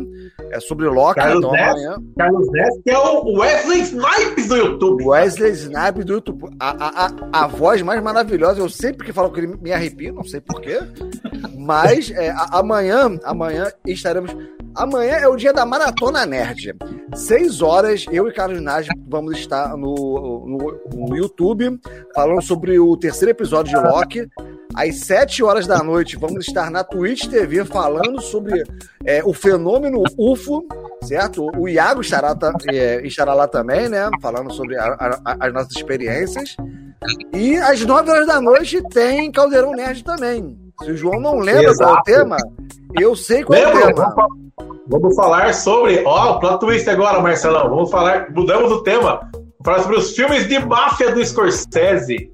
[0.52, 1.16] é sobre Loki.
[1.20, 1.96] Carlos então amanhã.
[2.18, 5.04] Carlos Ness, que é o Wesley Snipes do YouTube.
[5.06, 6.50] Wesley Snipes do YouTube.
[6.60, 8.60] A, a, a, a voz mais maravilhosa.
[8.60, 10.80] Eu sempre que falo com ele me arrepio, não sei porquê.
[11.58, 14.36] Mas é, a- amanhã, amanhã estaremos.
[14.76, 16.74] Amanhã é o dia da Maratona Nerd.
[17.14, 19.94] Seis horas, eu e Carlos Nage vamos estar no,
[20.48, 21.80] no, no YouTube
[22.16, 24.28] falando sobre o terceiro episódio de Loki.
[24.76, 28.64] Às sete horas da noite, vamos estar na Twitch TV falando sobre
[29.06, 30.66] é, o fenômeno UFO,
[31.04, 31.50] certo?
[31.58, 34.10] O Iago estará, ta- é, estará lá também, né?
[34.22, 36.56] Falando sobre a- a- as nossas experiências.
[37.34, 40.58] E às nove horas da noite tem Caldeirão Nerd também.
[40.84, 42.04] Se o João não lembra qual é o Exato.
[42.04, 42.38] tema,
[43.00, 43.94] eu sei qual é o tema.
[43.94, 44.28] Vamos, fa-
[44.88, 46.02] vamos falar sobre.
[46.06, 47.70] Ó, o plot twist agora, Marcelão.
[47.70, 48.32] Vamos falar.
[48.32, 49.20] Mudamos o tema.
[49.32, 52.32] Vamos falar sobre os filmes de máfia do Scorsese.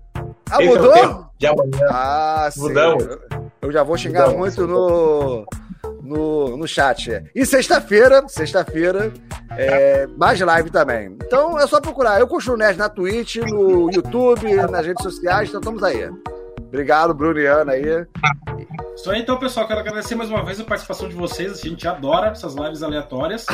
[0.52, 0.94] Ah, Esse é mudou?
[0.94, 1.88] tema de amanhã.
[1.90, 2.60] Ah, sim.
[2.60, 3.04] Mudamos.
[3.62, 5.46] Eu já vou xingar muito no,
[6.02, 7.24] no, no chat.
[7.34, 9.12] E sexta-feira, sexta-feira,
[9.52, 11.18] é, mais live também.
[11.24, 12.20] Então é só procurar.
[12.20, 16.10] Eu construo Nerd na Twitch, no YouTube, nas redes sociais, então estamos aí.
[16.68, 18.06] Obrigado, Bruno e Ana aí.
[19.08, 19.68] Aí, então, pessoal.
[19.68, 21.54] Quero agradecer mais uma vez a participação de vocês.
[21.54, 23.46] A gente adora essas lives aleatórias.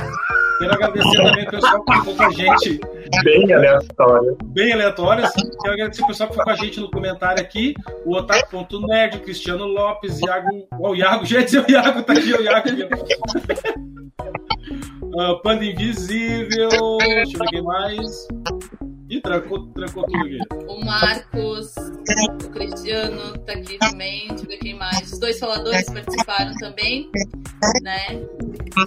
[0.58, 2.80] Quero agradecer também o pessoal que ficou com a gente
[3.24, 4.38] Bem aleatório.
[4.46, 5.32] bem aleatórias.
[5.62, 7.74] Quero agradecer o pessoal que ficou com a gente no comentário aqui.
[8.06, 10.68] O Otaku.nerd, o Cristiano Lopes, Iago.
[10.82, 12.70] Ó, o Iago, já dizer o Iago, tá aqui o Iago.
[15.18, 16.70] Ah, Panda Invisível.
[17.00, 18.28] Deixa eu ver quem mais.
[19.16, 20.40] Ih, trancou, trancou tudo aqui.
[20.68, 21.74] O Marcos,
[22.46, 24.28] o Cristiano tá aqui também.
[24.28, 25.12] Deixa eu ver quem mais.
[25.14, 27.10] Os dois faladores participaram também,
[27.82, 28.08] né?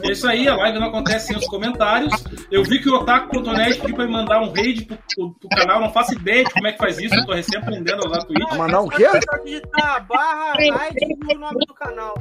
[0.04, 2.12] É isso aí, a live não acontece sem os comentários.
[2.50, 5.80] Eu vi que o Otaku.net pediu pra me mandar um raid pro, pro- pro canal,
[5.80, 8.24] não faço ideia de como é que faz isso, eu tô recém aprendendo a usar
[8.24, 8.52] Twitch.
[8.56, 9.04] Mandar o quê?
[9.04, 12.14] É digitar barra raid e o nome do canal.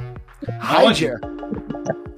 [0.60, 1.06] Raid?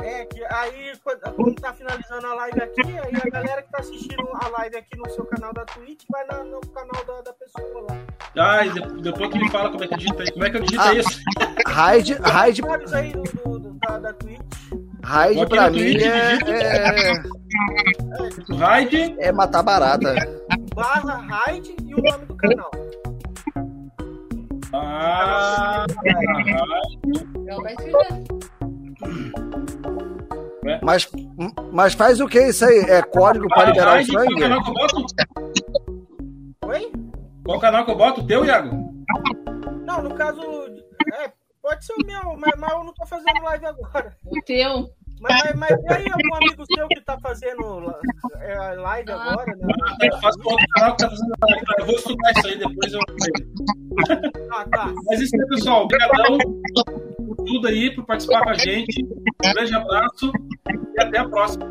[0.02, 4.28] É, que aí quando tá finalizando a live aqui, aí a galera que tá assistindo
[4.34, 7.86] a live aqui no seu canal da Twitch vai na- no canal da, da pessoa
[7.88, 7.96] lá.
[8.38, 10.30] Ai, de- depois que me fala como é que digita aí.
[10.32, 10.94] Como é que eu digito Ah.
[10.94, 11.20] isso?
[11.66, 14.40] Raid, raid, Vários aí do, do- do- da, da Twitch.
[15.04, 17.22] raid pra mim Twitch, é, é,
[18.56, 19.16] Raid.
[19.18, 20.14] é matar barata.
[20.74, 22.70] Barra raid e o nome do canal.
[24.72, 25.86] Ah.
[30.82, 31.10] Mas,
[31.72, 32.78] mas faz o que isso aí?
[32.88, 34.40] É código para liberar o Raid, qual sangue?
[34.40, 35.06] canal que eu boto?
[36.66, 36.92] Oi?
[37.44, 38.20] Qual canal que eu boto?
[38.20, 38.94] O teu, Iago?
[39.84, 40.40] Não, no caso.
[41.14, 44.16] É, pode ser o meu, mas, mas eu não tô fazendo live agora.
[44.24, 44.90] O teu.
[45.20, 47.94] Mas, mas, mas tem aí algum amigo seu que tá fazendo
[48.40, 49.74] é, live agora, né?
[50.02, 51.64] Eu faço com outro canal que tá fazendo live.
[51.78, 53.00] Eu vou estudar isso aí, depois eu.
[54.52, 54.92] Ah, tá.
[55.06, 55.84] Mas isso aí, pessoal.
[55.84, 56.38] Obrigadão
[57.16, 59.04] por tudo aí, por participar com a gente.
[59.04, 60.32] Um grande abraço
[60.96, 61.68] e até a próxima.